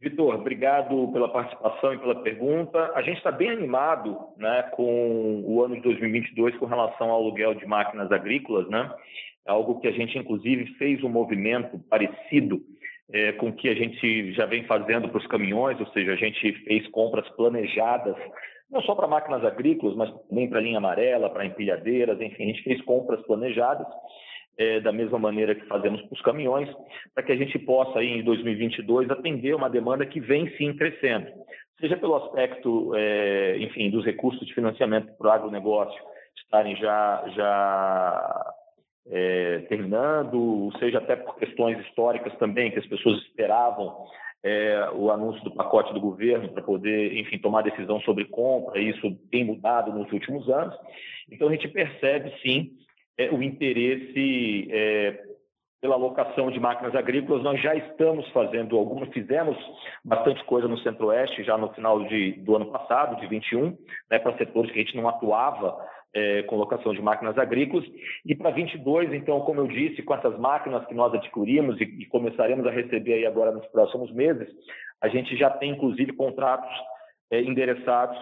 Vitor, 0.00 0.34
obrigado 0.34 1.10
pela 1.12 1.28
participação 1.28 1.94
e 1.94 1.98
pela 1.98 2.22
pergunta. 2.22 2.90
A 2.94 3.02
gente 3.02 3.18
está 3.18 3.30
bem 3.30 3.50
animado 3.50 4.18
né, 4.36 4.62
com 4.72 5.42
o 5.44 5.62
ano 5.62 5.76
de 5.76 5.82
2022 5.82 6.56
com 6.56 6.66
relação 6.66 7.10
ao 7.10 7.20
aluguel 7.20 7.54
de 7.54 7.66
máquinas 7.66 8.10
agrícolas, 8.10 8.68
né? 8.68 8.90
algo 9.46 9.80
que 9.80 9.88
a 9.88 9.92
gente, 9.92 10.18
inclusive, 10.18 10.74
fez 10.74 11.02
um 11.02 11.08
movimento 11.08 11.78
parecido 11.90 12.60
é, 13.12 13.32
com 13.32 13.48
o 13.48 13.52
que 13.52 13.68
a 13.68 13.74
gente 13.74 14.32
já 14.32 14.46
vem 14.46 14.64
fazendo 14.64 15.08
para 15.08 15.18
os 15.18 15.26
caminhões, 15.26 15.78
ou 15.78 15.86
seja, 15.88 16.12
a 16.12 16.16
gente 16.16 16.52
fez 16.64 16.86
compras 16.88 17.28
planejadas 17.30 18.16
não 18.72 18.80
só 18.82 18.94
para 18.94 19.06
máquinas 19.06 19.44
agrícolas, 19.44 19.94
mas 19.94 20.10
também 20.28 20.48
para 20.48 20.60
linha 20.60 20.78
amarela, 20.78 21.28
para 21.28 21.44
empilhadeiras, 21.44 22.20
enfim, 22.20 22.44
a 22.44 22.46
gente 22.46 22.62
fez 22.62 22.80
compras 22.82 23.20
planejadas, 23.26 23.86
é, 24.56 24.80
da 24.80 24.92
mesma 24.92 25.18
maneira 25.18 25.54
que 25.54 25.66
fazemos 25.66 26.00
para 26.02 26.14
os 26.14 26.22
caminhões, 26.22 26.68
para 27.14 27.22
que 27.22 27.32
a 27.32 27.36
gente 27.36 27.58
possa, 27.58 27.98
aí, 27.98 28.18
em 28.18 28.24
2022, 28.24 29.10
atender 29.10 29.54
uma 29.54 29.68
demanda 29.68 30.06
que 30.06 30.20
vem 30.20 30.48
sim 30.56 30.74
crescendo, 30.74 31.26
seja 31.78 31.96
pelo 31.96 32.16
aspecto, 32.16 32.92
é, 32.94 33.58
enfim, 33.58 33.90
dos 33.90 34.04
recursos 34.04 34.46
de 34.46 34.54
financiamento 34.54 35.12
para 35.18 35.28
o 35.28 35.32
agronegócio 35.32 36.02
estarem 36.36 36.76
já, 36.76 37.24
já 37.34 38.52
é, 39.10 39.58
terminando, 39.68 40.70
seja 40.78 40.98
até 40.98 41.16
por 41.16 41.36
questões 41.36 41.78
históricas 41.86 42.34
também, 42.38 42.70
que 42.70 42.78
as 42.78 42.86
pessoas 42.86 43.18
esperavam 43.22 44.06
é, 44.44 44.90
o 44.94 45.10
anúncio 45.10 45.42
do 45.44 45.54
pacote 45.54 45.92
do 45.94 46.00
governo 46.00 46.48
para 46.48 46.62
poder, 46.62 47.16
enfim, 47.16 47.38
tomar 47.38 47.62
decisão 47.62 48.00
sobre 48.00 48.24
compra, 48.24 48.80
isso 48.80 49.16
tem 49.30 49.44
mudado 49.44 49.92
nos 49.92 50.10
últimos 50.12 50.48
anos. 50.48 50.74
Então, 51.30 51.48
a 51.48 51.52
gente 51.52 51.68
percebe, 51.68 52.32
sim, 52.42 52.72
é, 53.16 53.30
o 53.30 53.42
interesse 53.42 54.68
é, 54.70 55.22
pela 55.80 55.96
alocação 55.96 56.50
de 56.50 56.60
máquinas 56.60 56.94
agrícolas. 56.94 57.42
Nós 57.42 57.60
já 57.60 57.74
estamos 57.74 58.28
fazendo 58.30 58.76
algumas, 58.78 59.08
fizemos 59.10 59.56
bastante 60.04 60.42
coisa 60.44 60.68
no 60.68 60.78
Centro-Oeste 60.78 61.42
já 61.42 61.58
no 61.58 61.72
final 61.74 62.04
de, 62.04 62.32
do 62.32 62.56
ano 62.56 62.66
passado, 62.66 63.20
de 63.20 63.26
21, 63.26 63.76
né, 64.10 64.18
para 64.18 64.36
setores 64.38 64.70
que 64.70 64.78
a 64.78 64.82
gente 64.82 64.96
não 64.96 65.08
atuava 65.08 65.76
é, 66.14 66.42
com 66.42 66.56
locação 66.56 66.92
de 66.92 67.00
máquinas 67.00 67.36
agrícolas. 67.38 67.86
E 68.24 68.34
para 68.34 68.50
22, 68.50 69.12
então, 69.12 69.40
como 69.40 69.60
eu 69.60 69.66
disse, 69.66 70.02
com 70.02 70.14
essas 70.14 70.38
máquinas 70.38 70.84
que 70.86 70.94
nós 70.94 71.12
adquirimos 71.14 71.80
e, 71.80 71.84
e 71.84 72.06
começaremos 72.06 72.66
a 72.66 72.70
receber 72.70 73.14
aí 73.14 73.26
agora 73.26 73.52
nos 73.52 73.66
próximos 73.66 74.12
meses, 74.12 74.48
a 75.00 75.08
gente 75.08 75.36
já 75.36 75.50
tem, 75.50 75.70
inclusive, 75.70 76.12
contratos 76.12 76.70
é, 77.30 77.40
endereçados 77.40 78.18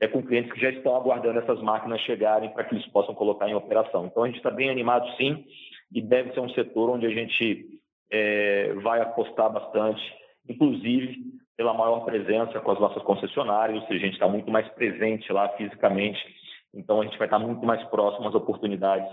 é, 0.00 0.06
com 0.06 0.22
clientes 0.22 0.52
que 0.52 0.60
já 0.60 0.70
estão 0.70 0.96
aguardando 0.96 1.38
essas 1.38 1.60
máquinas 1.60 2.00
chegarem 2.02 2.50
para 2.50 2.64
que 2.64 2.74
eles 2.74 2.86
possam 2.86 3.14
colocar 3.14 3.48
em 3.48 3.54
operação. 3.54 4.06
Então, 4.06 4.22
a 4.22 4.26
gente 4.26 4.36
está 4.36 4.50
bem 4.50 4.70
animado, 4.70 5.06
sim, 5.16 5.44
e 5.92 6.00
deve 6.00 6.32
ser 6.32 6.40
um 6.40 6.50
setor 6.50 6.90
onde 6.90 7.06
a 7.06 7.10
gente 7.10 7.66
é, 8.10 8.72
vai 8.82 9.00
apostar 9.00 9.50
bastante, 9.52 10.02
inclusive 10.48 11.32
pela 11.56 11.74
maior 11.74 12.00
presença 12.04 12.60
com 12.60 12.70
as 12.70 12.80
nossas 12.80 13.02
concessionárias, 13.02 13.80
ou 13.80 13.86
seja, 13.86 14.00
a 14.00 14.06
gente 14.06 14.14
está 14.14 14.26
muito 14.26 14.50
mais 14.50 14.66
presente 14.70 15.30
lá 15.32 15.48
fisicamente 15.50 16.18
então, 16.74 17.00
a 17.00 17.04
gente 17.04 17.18
vai 17.18 17.26
estar 17.26 17.38
muito 17.38 17.64
mais 17.66 17.82
próximo 17.88 18.28
às 18.28 18.34
oportunidades, 18.34 19.08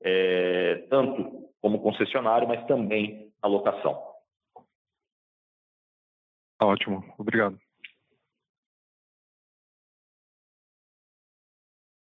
é, 0.00 0.86
tanto 0.90 1.48
como 1.60 1.80
concessionário, 1.80 2.46
mas 2.46 2.66
também 2.66 3.32
na 3.42 3.48
locação. 3.48 4.02
Ótimo, 6.60 7.02
obrigado. 7.18 7.58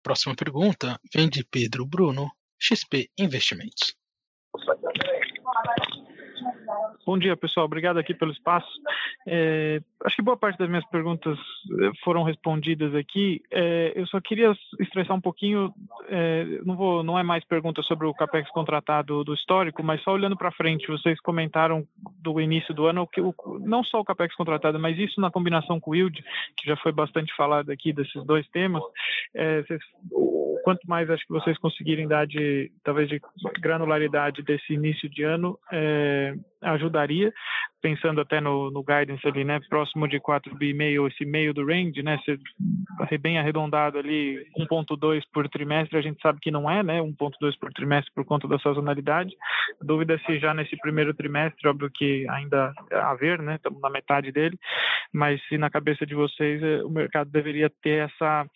Próxima 0.02 0.34
pergunta 0.34 0.98
vem 1.14 1.28
de 1.28 1.44
Pedro 1.44 1.86
Bruno, 1.86 2.30
XP 2.60 3.08
Investimentos. 3.18 4.01
Bom 7.04 7.18
dia, 7.18 7.36
pessoal. 7.36 7.66
Obrigado 7.66 7.98
aqui 7.98 8.14
pelo 8.14 8.30
espaço. 8.30 8.68
É, 9.26 9.80
acho 10.04 10.16
que 10.16 10.22
boa 10.22 10.36
parte 10.36 10.58
das 10.58 10.68
minhas 10.68 10.86
perguntas 10.86 11.36
eh, 11.38 11.90
foram 12.04 12.22
respondidas 12.22 12.94
aqui. 12.94 13.42
É, 13.50 13.92
eu 13.96 14.06
só 14.06 14.20
queria 14.20 14.52
estressar 14.78 15.16
um 15.16 15.20
pouquinho. 15.20 15.74
É, 16.14 16.44
não 16.66 16.76
vou, 16.76 17.02
não 17.02 17.18
é 17.18 17.22
mais 17.22 17.42
pergunta 17.42 17.82
sobre 17.82 18.06
o 18.06 18.12
capex 18.12 18.46
contratado 18.50 19.24
do 19.24 19.32
histórico, 19.32 19.82
mas 19.82 20.02
só 20.02 20.12
olhando 20.12 20.36
para 20.36 20.52
frente. 20.52 20.86
Vocês 20.86 21.18
comentaram 21.22 21.86
do 22.20 22.38
início 22.38 22.74
do 22.74 22.84
ano 22.84 23.06
que 23.06 23.18
o, 23.18 23.34
não 23.60 23.82
só 23.82 23.98
o 23.98 24.04
capex 24.04 24.34
contratado, 24.34 24.78
mas 24.78 24.98
isso 24.98 25.18
na 25.22 25.30
combinação 25.30 25.80
com 25.80 25.92
o 25.92 25.94
yield, 25.94 26.22
que 26.58 26.68
já 26.68 26.76
foi 26.76 26.92
bastante 26.92 27.34
falado 27.34 27.70
aqui 27.70 27.94
desses 27.94 28.22
dois 28.26 28.46
temas. 28.48 28.82
É, 29.34 29.62
vocês, 29.62 29.80
quanto 30.64 30.86
mais 30.86 31.08
acho 31.08 31.26
que 31.26 31.32
vocês 31.32 31.56
conseguirem 31.56 32.06
dar 32.06 32.26
de 32.26 32.70
talvez 32.84 33.08
de 33.08 33.18
granularidade 33.58 34.42
desse 34.42 34.74
início 34.74 35.08
de 35.08 35.22
ano, 35.22 35.58
é, 35.72 36.34
ajudaria, 36.60 37.32
pensando 37.82 38.20
até 38.20 38.40
no, 38.40 38.70
no 38.70 38.82
guidance 38.82 39.26
ali, 39.26 39.44
né, 39.44 39.60
próximo 39.68 40.06
de 40.06 40.20
4,5, 40.20 41.10
esse 41.10 41.24
meio 41.24 41.52
do 41.52 41.66
range, 41.66 42.02
né, 42.02 42.18
ser 42.24 42.38
bem 43.18 43.38
arredondado 43.38 43.98
ali, 43.98 44.46
1,2 44.56 45.22
por 45.32 45.48
trimestre, 45.48 45.98
a 45.98 46.02
gente 46.02 46.22
sabe 46.22 46.38
que 46.40 46.50
não 46.50 46.70
é, 46.70 46.82
né, 46.82 47.00
1,2 47.00 47.58
por 47.60 47.72
trimestre 47.72 48.12
por 48.14 48.24
conta 48.24 48.46
da 48.46 48.58
sazonalidade. 48.60 49.34
Dúvida 49.82 50.14
é 50.14 50.18
se 50.18 50.38
já 50.38 50.54
nesse 50.54 50.76
primeiro 50.76 51.12
trimestre, 51.12 51.68
óbvio 51.68 51.90
que 51.92 52.26
ainda 52.30 52.72
a 52.92 53.14
ver, 53.14 53.42
né, 53.42 53.56
estamos 53.56 53.80
na 53.80 53.90
metade 53.90 54.30
dele, 54.30 54.56
mas 55.12 55.42
se 55.48 55.58
na 55.58 55.68
cabeça 55.68 56.06
de 56.06 56.14
vocês 56.14 56.62
eh, 56.62 56.82
o 56.84 56.88
mercado 56.88 57.30
deveria 57.30 57.70
ter 57.82 58.06
essa, 58.06 58.46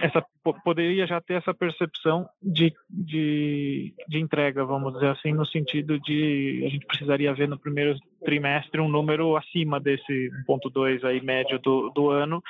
essa 0.00 0.24
poderia 0.62 1.06
já 1.06 1.20
ter 1.20 1.34
essa 1.34 1.54
percepção 1.54 2.28
de, 2.42 2.72
de, 2.90 3.94
de 4.08 4.20
entrega, 4.20 4.64
vamos 4.64 4.92
dizer 4.92 5.08
assim, 5.08 5.32
no 5.32 5.46
sentido 5.46 5.98
de 5.98 6.62
a 6.66 6.68
gente 6.68 6.86
precisaria 6.86 7.32
ver 7.32 7.48
no 7.48 7.58
primeiro 7.58 7.96
trimestre 8.24 8.80
um 8.80 8.88
número 8.88 9.36
acima 9.36 9.80
desse 9.80 10.30
1.2 10.48 11.04
aí 11.04 11.22
médio 11.22 11.58
do, 11.58 11.90
do 11.90 12.10
ano, 12.10 12.42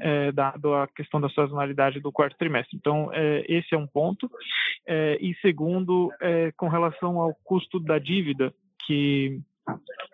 é, 0.00 0.32
dado 0.32 0.74
a 0.74 0.88
questão 0.88 1.20
da 1.20 1.28
sazonalidade 1.30 2.00
do 2.00 2.12
quarto 2.12 2.36
trimestre. 2.38 2.76
Então, 2.76 3.10
é, 3.12 3.44
esse 3.48 3.74
é 3.74 3.78
um 3.78 3.86
ponto. 3.86 4.30
É, 4.86 5.18
e 5.20 5.34
segundo, 5.40 6.10
com 6.56 6.68
relação 6.68 7.20
ao 7.20 7.34
custo 7.44 7.78
da 7.78 7.98
dívida, 7.98 8.52
que 8.86 9.40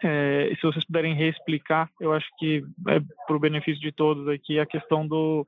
é, 0.02 0.52
se 0.54 0.62
vocês 0.62 0.84
puderem 0.84 1.14
reexplicar, 1.14 1.90
eu 2.00 2.12
acho 2.12 2.26
que 2.38 2.64
é 2.88 3.00
para 3.26 3.36
o 3.36 3.40
benefício 3.40 3.80
de 3.80 3.90
todos 3.90 4.28
aqui 4.28 4.58
a 4.58 4.66
questão 4.66 5.06
do 5.06 5.46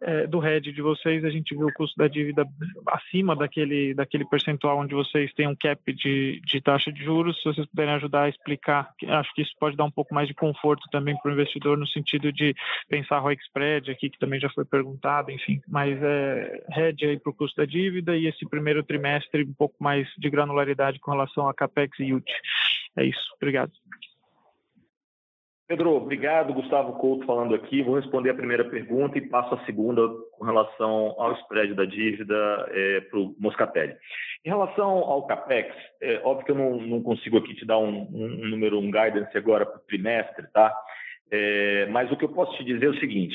é, 0.00 0.26
do 0.26 0.44
hedge 0.44 0.72
de 0.72 0.82
vocês, 0.82 1.24
a 1.24 1.30
gente 1.30 1.54
viu 1.54 1.68
o 1.68 1.72
custo 1.72 1.96
da 1.96 2.08
dívida 2.08 2.44
acima 2.88 3.36
daquele, 3.36 3.94
daquele 3.94 4.24
percentual 4.24 4.78
onde 4.78 4.94
vocês 4.94 5.32
têm 5.34 5.46
um 5.46 5.54
cap 5.54 5.80
de, 5.92 6.40
de 6.44 6.60
taxa 6.60 6.92
de 6.92 7.02
juros. 7.04 7.36
Se 7.38 7.44
vocês 7.44 7.66
puderem 7.68 7.94
ajudar 7.94 8.22
a 8.22 8.28
explicar, 8.28 8.90
acho 9.08 9.32
que 9.34 9.42
isso 9.42 9.52
pode 9.60 9.76
dar 9.76 9.84
um 9.84 9.90
pouco 9.90 10.12
mais 10.12 10.26
de 10.26 10.34
conforto 10.34 10.88
também 10.90 11.16
para 11.16 11.30
o 11.30 11.34
investidor 11.34 11.78
no 11.78 11.86
sentido 11.86 12.32
de 12.32 12.54
pensar 12.88 13.20
ROIC 13.20 13.42
spread 13.44 13.90
aqui, 13.90 14.10
que 14.10 14.18
também 14.18 14.40
já 14.40 14.48
foi 14.50 14.64
perguntado, 14.64 15.30
enfim. 15.30 15.60
Mas 15.68 15.96
é 16.02 16.64
hedge 16.76 17.06
aí 17.06 17.18
para 17.18 17.30
o 17.30 17.34
custo 17.34 17.56
da 17.56 17.64
dívida 17.64 18.16
e 18.16 18.26
esse 18.26 18.44
primeiro 18.48 18.82
trimestre 18.82 19.44
um 19.44 19.54
pouco 19.54 19.76
mais 19.78 20.08
de 20.18 20.28
granularidade 20.28 20.98
com 20.98 21.12
relação 21.12 21.48
a 21.48 21.54
capex 21.54 21.98
e 22.00 22.04
yield. 22.04 22.24
É 22.96 23.04
isso. 23.04 23.34
Obrigado. 23.36 23.72
Pedro, 25.72 25.92
obrigado. 25.92 26.52
Gustavo 26.52 26.92
Couto 26.98 27.24
falando 27.24 27.54
aqui. 27.54 27.82
Vou 27.82 27.94
responder 27.96 28.28
a 28.28 28.34
primeira 28.34 28.62
pergunta 28.68 29.16
e 29.16 29.26
passo 29.26 29.54
a 29.54 29.64
segunda 29.64 30.06
com 30.32 30.44
relação 30.44 31.14
ao 31.18 31.32
spread 31.40 31.72
da 31.72 31.86
dívida 31.86 32.34
é, 32.70 33.00
para 33.00 33.18
o 33.18 33.34
Moscatelli. 33.38 33.96
Em 34.44 34.50
relação 34.50 34.90
ao 34.98 35.26
CAPEX, 35.26 35.74
é 36.02 36.20
óbvio 36.24 36.44
que 36.44 36.50
eu 36.50 36.56
não, 36.56 36.76
não 36.78 37.02
consigo 37.02 37.38
aqui 37.38 37.54
te 37.54 37.64
dar 37.64 37.78
um, 37.78 38.02
um, 38.12 38.48
número, 38.48 38.78
um 38.78 38.90
guidance 38.90 39.34
agora 39.38 39.64
para 39.64 39.78
o 39.78 39.84
trimestre, 39.86 40.46
tá? 40.52 40.76
É, 41.30 41.86
mas 41.86 42.12
o 42.12 42.16
que 42.18 42.24
eu 42.26 42.32
posso 42.34 42.54
te 42.58 42.64
dizer 42.64 42.84
é 42.84 42.90
o 42.90 43.00
seguinte: 43.00 43.34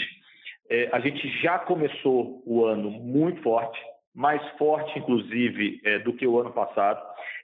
é, 0.69 0.89
a 0.91 0.99
gente 0.99 1.27
já 1.41 1.57
começou 1.57 2.43
o 2.45 2.65
ano 2.65 2.91
muito 2.91 3.41
forte, 3.41 3.79
mais 4.17 4.41
forte, 4.57 4.97
inclusive, 4.97 5.79
é, 5.85 5.99
do 5.99 6.11
que 6.11 6.25
o 6.25 6.39
ano 6.39 6.51
passado. 6.51 6.99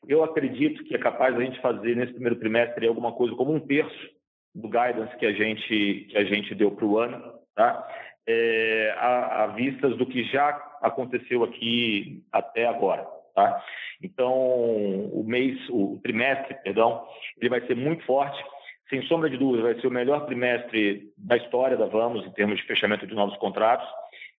Eu 0.07 0.23
acredito 0.23 0.83
que 0.83 0.95
é 0.95 0.97
capaz 0.97 1.35
a 1.35 1.39
gente 1.39 1.61
fazer 1.61 1.95
nesse 1.95 2.13
primeiro 2.13 2.39
trimestre 2.39 2.87
alguma 2.87 3.11
coisa 3.11 3.35
como 3.35 3.53
um 3.53 3.59
terço 3.59 4.09
do 4.55 4.67
guidance 4.67 5.15
que 5.17 5.25
a 5.27 5.31
gente, 5.31 6.07
que 6.09 6.17
a 6.17 6.23
gente 6.23 6.55
deu 6.55 6.71
para 6.71 6.85
o 6.85 6.97
ano, 6.97 7.21
tá? 7.53 7.87
É, 8.27 8.95
a, 8.97 9.43
a 9.43 9.47
vistas 9.47 9.95
do 9.97 10.05
que 10.07 10.23
já 10.23 10.49
aconteceu 10.81 11.43
aqui 11.43 12.23
até 12.31 12.65
agora. 12.65 13.05
Tá? 13.35 13.63
Então, 14.01 14.33
o 14.33 15.23
mês, 15.27 15.59
o 15.69 15.99
trimestre, 16.01 16.55
perdão, 16.63 17.05
ele 17.39 17.49
vai 17.49 17.61
ser 17.67 17.75
muito 17.75 18.03
forte. 18.05 18.43
Sem 18.89 19.03
sombra 19.03 19.29
de 19.29 19.37
dúvida, 19.37 19.63
vai 19.63 19.79
ser 19.79 19.87
o 19.87 19.91
melhor 19.91 20.25
trimestre 20.25 21.11
da 21.17 21.37
história 21.37 21.77
da 21.77 21.85
Vamos 21.85 22.25
em 22.25 22.31
termos 22.31 22.57
de 22.57 22.65
fechamento 22.65 23.05
de 23.05 23.13
novos 23.13 23.37
contratos 23.37 23.87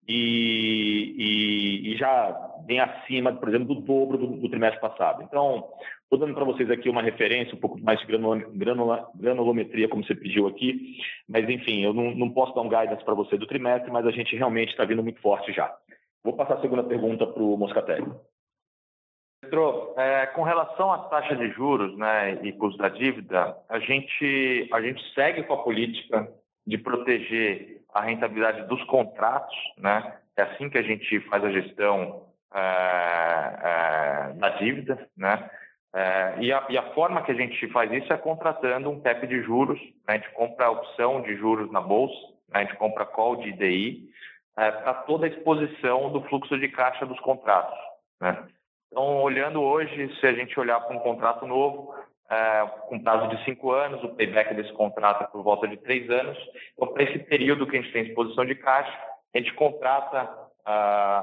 e, 0.08 1.16
e, 1.18 1.94
e 1.94 1.98
já 1.98 2.32
bem 2.66 2.80
acima, 2.80 3.34
por 3.34 3.50
exemplo, 3.50 3.76
do 3.76 3.82
dobro 3.82 4.18
do, 4.18 4.28
do 4.28 4.50
trimestre 4.50 4.80
passado. 4.80 5.24
Então, 5.24 5.68
estou 6.04 6.20
dando 6.20 6.34
para 6.34 6.46
vocês 6.46 6.70
aqui 6.70 6.90
uma 6.90 7.02
referência, 7.02 7.56
um 7.56 7.60
pouco 7.60 7.80
mais 7.80 8.00
de 8.00 8.06
granulometria, 8.06 9.90
como 9.90 10.04
você 10.04 10.16
pediu 10.16 10.48
aqui, 10.48 10.98
mas 11.28 11.50
enfim, 11.50 11.84
eu 11.84 11.94
não, 11.94 12.16
não 12.16 12.30
posso 12.30 12.54
dar 12.54 12.62
um 12.62 12.70
guidance 12.70 13.04
para 13.04 13.14
você 13.14 13.38
do 13.38 13.48
trimestre, 13.48 13.92
mas 13.92 14.06
a 14.06 14.12
gente 14.12 14.36
realmente 14.36 14.70
está 14.70 14.86
vindo 14.86 15.04
muito 15.04 15.22
forte 15.22 15.52
já. 15.52 15.74
Vou 16.24 16.34
passar 16.34 16.56
a 16.56 16.62
segunda 16.62 16.84
pergunta 16.84 17.28
para 17.28 17.44
o 17.44 17.58
Moscatelli. 17.58 18.10
Pedro, 19.42 19.94
é, 19.98 20.26
com 20.28 20.44
relação 20.44 20.92
à 20.92 21.00
taxa 21.00 21.36
de 21.36 21.50
juros 21.50 21.98
né, 21.98 22.40
e 22.44 22.54
custo 22.54 22.78
da 22.78 22.88
dívida, 22.88 23.58
a 23.68 23.78
gente, 23.80 24.70
a 24.72 24.82
gente 24.82 25.04
segue 25.14 25.44
com 25.44 25.54
a 25.54 25.64
política 25.64 26.32
de 26.66 26.78
proteger 26.78 27.83
a 27.94 28.02
rentabilidade 28.02 28.68
dos 28.68 28.84
contratos, 28.86 29.56
né? 29.78 30.18
É 30.36 30.44
assim 30.44 30.70
que 30.70 30.78
a 30.78 30.82
gente 30.82 31.20
faz 31.30 31.44
a 31.44 31.52
gestão 31.52 32.26
é, 32.54 32.60
é, 33.64 34.34
da 34.34 34.50
dívida, 34.50 35.08
né? 35.16 35.50
É, 35.96 36.36
e, 36.40 36.52
a, 36.52 36.66
e, 36.70 36.78
a, 36.78 36.94
forma 36.94 37.22
que 37.22 37.32
a 37.32 37.36
gente 37.36 37.68
faz 37.68 37.92
isso 37.92 38.12
é 38.12 38.18
contratando 38.18 38.90
um 38.90 39.00
cap 39.00 39.26
de 39.28 39.44
juros. 39.44 39.80
Né? 39.80 39.92
A 40.08 40.14
gente 40.14 40.32
compra 40.32 40.66
a 40.66 40.72
opção 40.72 41.22
de 41.22 41.36
juros 41.36 41.72
na 41.72 41.80
bolsa, 41.80 42.16
né? 42.50 42.62
a 42.62 42.64
gente 42.64 42.76
compra 42.78 43.06
call 43.06 43.36
de 43.36 43.50
IDI 43.50 44.10
é, 44.58 44.72
para 44.72 44.94
toda 44.94 45.28
a 45.28 45.30
exposição 45.30 46.12
do 46.12 46.22
fluxo 46.24 46.58
de 46.58 46.68
caixa 46.70 47.06
dos 47.06 47.20
contratos. 47.20 47.78
Né? 48.20 48.44
Então, 48.92 49.22
olhando 49.22 49.62
hoje, 49.62 50.16
se 50.20 50.26
a 50.26 50.34
gente 50.34 50.60
olhar 50.60 50.80
para 50.80 50.96
um 50.96 51.00
contrato 51.00 51.46
novo, 51.46 51.94
é, 52.34 52.68
com 52.88 53.00
prazo 53.00 53.28
de 53.30 53.44
cinco 53.46 53.72
anos, 53.72 54.04
o 54.04 54.16
payback 54.16 54.54
desse 54.56 54.74
contrato 54.74 55.24
é 55.24 55.28
por 55.28 55.44
volta 55.44 55.68
de 55.68 55.78
três 55.78 56.10
anos. 56.10 56.38
Então, 56.74 56.94
para 56.94 57.04
esse 57.04 57.20
período 57.20 57.68
que 57.68 57.78
a 57.78 57.82
gente 57.82 57.94
tem 57.94 58.04
exposição 58.04 58.46
de 58.46 58.56
caixa, 58.56 58.98
a 59.34 59.38
gente 59.38 59.54
contrata 59.54 60.44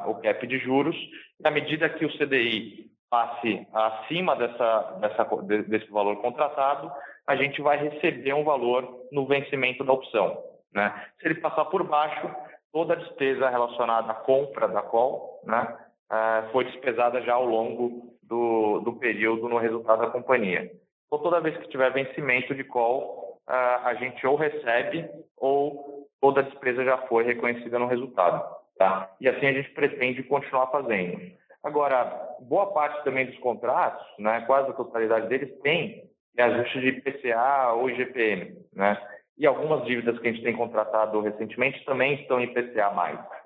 o 0.06 0.14
cap 0.16 0.46
de 0.46 0.58
juros. 0.58 0.96
Na 1.40 1.50
medida 1.50 1.88
que 1.88 2.04
o 2.04 2.18
CDI 2.18 2.90
passe 3.08 3.66
acima 3.72 4.36
dessa, 4.36 4.98
dessa, 5.00 5.24
desse 5.66 5.90
valor 5.90 6.16
contratado, 6.20 6.90
a 7.26 7.34
gente 7.36 7.60
vai 7.60 7.76
receber 7.76 8.32
um 8.34 8.44
valor 8.44 9.06
no 9.10 9.26
vencimento 9.26 9.84
da 9.84 9.92
opção. 9.92 10.42
Né? 10.72 10.92
Se 11.20 11.26
ele 11.26 11.36
passar 11.36 11.64
por 11.66 11.82
baixo, 11.82 12.30
toda 12.72 12.94
a 12.94 12.96
despesa 12.96 13.48
relacionada 13.48 14.12
à 14.12 14.14
compra 14.14 14.68
da 14.68 14.82
call 14.82 15.40
né, 15.44 15.76
uh, 16.10 16.52
foi 16.52 16.64
despesada 16.64 17.20
já 17.22 17.34
ao 17.34 17.44
longo 17.44 18.16
do, 18.22 18.80
do 18.80 18.92
período 18.94 19.48
no 19.48 19.58
resultado 19.58 20.02
da 20.02 20.10
companhia. 20.10 20.70
Então, 21.10 21.24
toda 21.24 21.40
vez 21.40 21.56
que 21.56 21.68
tiver 21.68 21.92
vencimento 21.92 22.54
de 22.54 22.62
call, 22.62 23.40
a 23.48 23.94
gente 23.94 24.24
ou 24.24 24.36
recebe 24.36 25.10
ou 25.36 26.06
toda 26.20 26.40
a 26.40 26.44
despesa 26.44 26.84
já 26.84 26.98
foi 27.08 27.24
reconhecida 27.24 27.80
no 27.80 27.88
resultado. 27.88 28.44
Tá? 28.78 29.10
E 29.20 29.28
assim 29.28 29.46
a 29.46 29.52
gente 29.52 29.70
pretende 29.72 30.22
continuar 30.22 30.68
fazendo. 30.68 31.20
Agora, 31.64 32.36
boa 32.40 32.72
parte 32.72 33.02
também 33.02 33.26
dos 33.26 33.36
contratos, 33.38 34.06
né, 34.18 34.42
quase 34.46 34.70
a 34.70 34.74
totalidade 34.74 35.28
deles, 35.28 35.52
tem 35.62 36.08
ajuste 36.38 36.80
de 36.80 36.88
IPCA 36.88 37.72
ou 37.74 37.90
IGPM. 37.90 38.56
Né? 38.72 38.96
E 39.36 39.46
algumas 39.46 39.84
dívidas 39.84 40.18
que 40.18 40.28
a 40.28 40.32
gente 40.32 40.44
tem 40.44 40.56
contratado 40.56 41.20
recentemente 41.20 41.84
também 41.84 42.14
estão 42.14 42.40
em 42.40 42.44
IPCA+. 42.44 42.90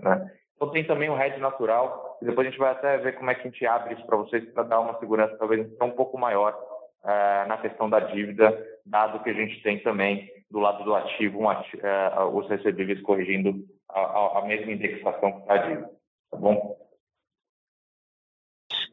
Né? 0.01 0.31
Então 0.55 0.71
tem 0.71 0.85
também 0.85 1.09
o 1.09 1.21
hedge 1.21 1.41
natural, 1.41 2.19
e 2.23 2.27
depois 2.27 2.47
a 2.47 2.51
gente 2.51 2.61
vai 2.61 2.71
até 2.71 2.99
ver 2.99 3.17
como 3.17 3.31
é 3.31 3.35
que 3.35 3.41
a 3.41 3.51
gente 3.51 3.67
abre 3.67 3.95
isso 3.95 4.07
para 4.07 4.19
vocês 4.19 4.45
para 4.53 4.63
dar 4.63 4.81
uma 4.81 4.99
segurança 5.01 5.37
talvez 5.39 5.67
um 5.83 5.91
pouco 5.91 6.17
maior 6.17 6.57
uh, 7.05 7.49
na 7.49 7.59
questão 7.59 7.89
da 7.89 8.01
dívida, 8.01 8.51
dado 8.85 9.23
que 9.23 9.31
a 9.31 9.35
gente 9.35 9.63
tem 9.63 9.79
também 9.83 10.33
do 10.51 10.59
lado 10.59 10.85
do 10.85 10.95
ativo 10.95 11.41
um 11.41 11.49
ativo, 11.49 11.83
uh, 11.83 12.37
os 12.37 12.49
recebíveis 12.49 13.01
corrigindo 13.03 13.67
a, 13.89 14.39
a, 14.39 14.45
mesma 14.47 14.73
indexação 14.73 15.33
que 15.33 15.41
está 15.41 15.55
a 15.55 15.59
dívida. 15.59 15.91
Tá 16.31 16.37
bom? 16.37 16.79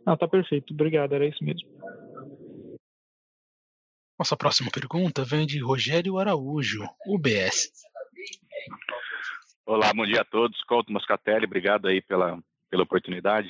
Não, 0.06 0.18
tá 0.18 0.28
perfeito. 0.28 0.74
Obrigado, 0.74 1.14
era 1.14 1.26
isso 1.26 1.44
mesmo. 1.44 1.70
Nossa 4.18 4.38
próxima 4.38 4.70
pergunta 4.72 5.24
vem 5.24 5.48
de 5.48 5.60
Rogério 5.60 6.20
Araújo, 6.20 6.84
UBS. 7.08 7.72
Olá, 9.66 9.92
bom 9.94 10.06
dia 10.06 10.22
a 10.22 10.26
todos. 10.26 10.62
Couto 10.64 10.92
Moscatelli, 10.92 11.46
obrigado 11.46 11.88
aí 11.88 12.02
pela, 12.02 12.38
pela 12.70 12.84
oportunidade. 12.84 13.50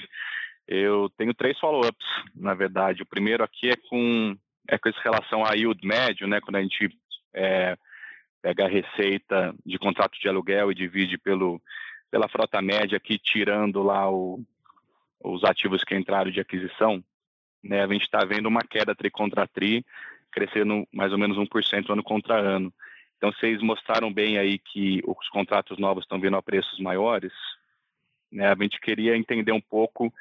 Eu 0.67 1.09
tenho 1.17 1.33
três 1.33 1.59
follow-ups, 1.59 2.05
na 2.35 2.53
verdade. 2.53 3.01
O 3.01 3.05
primeiro 3.05 3.43
aqui 3.43 3.69
é 3.69 3.75
com 3.75 4.37
é 4.71 4.77
com 4.77 4.89
relação 5.03 5.45
a 5.45 5.53
yield 5.53 5.85
médio, 5.85 6.25
né? 6.27 6.39
Quando 6.39 6.55
a 6.55 6.61
gente 6.61 6.89
é, 7.33 7.77
pega 8.41 8.65
a 8.65 8.69
receita 8.69 9.53
de 9.65 9.77
contrato 9.77 10.17
de 10.17 10.29
aluguel 10.29 10.71
e 10.71 10.75
divide 10.75 11.17
pelo, 11.17 11.61
pela 12.09 12.29
frota 12.29 12.61
média 12.61 12.95
aqui, 12.95 13.19
tirando 13.19 13.83
lá 13.83 14.09
o, 14.09 14.41
os 15.21 15.43
ativos 15.43 15.83
que 15.83 15.93
entraram 15.93 16.31
de 16.31 16.39
aquisição, 16.39 17.03
né? 17.61 17.83
A 17.83 17.87
gente 17.87 18.03
está 18.03 18.23
vendo 18.23 18.47
uma 18.47 18.61
queda 18.61 18.95
tri 18.95 19.11
contra 19.11 19.45
tri, 19.45 19.85
crescendo 20.31 20.87
mais 20.93 21.11
ou 21.11 21.17
menos 21.17 21.37
1% 21.37 21.89
ano 21.89 22.01
contra 22.01 22.39
ano. 22.39 22.73
Então, 23.17 23.29
vocês 23.33 23.61
mostraram 23.61 24.11
bem 24.11 24.37
aí 24.37 24.57
que 24.57 25.01
os 25.05 25.27
contratos 25.27 25.77
novos 25.77 26.05
estão 26.05 26.19
vindo 26.19 26.37
a 26.37 26.41
preços 26.41 26.79
maiores, 26.79 27.33
né? 28.31 28.47
A 28.47 28.55
gente 28.55 28.79
queria 28.79 29.17
entender 29.17 29.51
um 29.51 29.61
pouco 29.61 30.13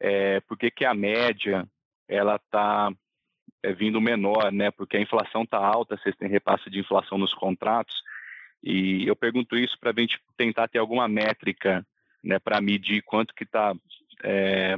é, 0.00 0.40
por 0.40 0.58
que, 0.58 0.72
que 0.72 0.84
a 0.84 0.92
média 0.92 1.64
ela 2.08 2.34
está 2.34 2.92
é, 3.62 3.72
vindo 3.72 4.00
menor, 4.00 4.50
né? 4.52 4.70
Porque 4.70 4.96
a 4.96 5.00
inflação 5.00 5.42
está 5.42 5.58
alta, 5.58 5.96
vocês 5.96 6.16
têm 6.16 6.28
repasse 6.28 6.68
de 6.68 6.80
inflação 6.80 7.18
nos 7.18 7.32
contratos. 7.32 8.02
E 8.62 9.06
eu 9.06 9.16
pergunto 9.16 9.56
isso 9.56 9.78
para 9.78 9.90
a 9.90 10.00
gente 10.00 10.20
tentar 10.36 10.68
ter 10.68 10.78
alguma 10.78 11.08
métrica, 11.08 11.84
né, 12.22 12.38
para 12.38 12.60
medir 12.60 13.02
quanto 13.02 13.34
que 13.34 13.42
está 13.42 13.74
é, 14.22 14.76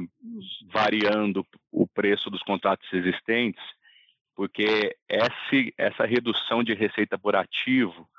variando 0.71 1.45
o 1.71 1.85
preço 1.85 2.29
dos 2.31 2.41
contratos 2.41 2.91
existentes, 2.91 3.63
porque 4.35 4.97
esse, 5.07 5.73
essa 5.77 6.05
redução 6.05 6.63
de 6.63 6.73
receita 6.73 7.17
por 7.17 7.35
ativo, 7.35 8.09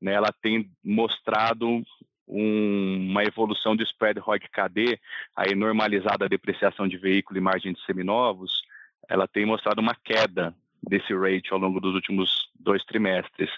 né, 0.00 0.12
ela 0.12 0.30
tem 0.30 0.70
mostrado 0.84 1.82
um, 2.28 3.08
uma 3.10 3.24
evolução 3.24 3.74
do 3.74 3.82
spread 3.82 4.20
ROIC 4.20 4.48
KD, 4.50 5.00
aí 5.34 5.54
normalizada 5.54 6.26
a 6.26 6.28
depreciação 6.28 6.86
de 6.86 6.98
veículo 6.98 7.38
e 7.38 7.42
margem 7.42 7.72
de 7.72 7.82
seminovos, 7.84 8.62
ela 9.08 9.26
tem 9.26 9.46
mostrado 9.46 9.80
uma 9.80 9.94
queda 9.94 10.54
desse 10.82 11.14
rate 11.14 11.52
ao 11.52 11.58
longo 11.58 11.80
dos 11.80 11.94
últimos 11.94 12.50
dois 12.58 12.84
trimestres. 12.84 13.50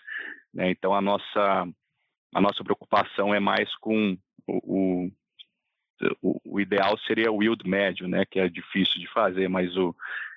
Né? 0.52 0.70
Então, 0.70 0.94
a 0.94 1.00
nossa, 1.00 1.68
a 2.34 2.40
nossa 2.40 2.62
preocupação 2.62 3.34
é 3.34 3.40
mais 3.40 3.74
com 3.76 4.16
o, 4.46 5.10
o, 6.22 6.40
o, 6.44 6.60
ideal 6.60 6.96
seria 6.98 7.32
o 7.32 7.42
yield 7.42 7.68
médio, 7.68 8.06
né? 8.08 8.24
que 8.24 8.38
é 8.38 8.48
difícil 8.48 9.00
de 9.00 9.08
fazer, 9.08 9.48
mas 9.48 9.76
o, 9.76 9.94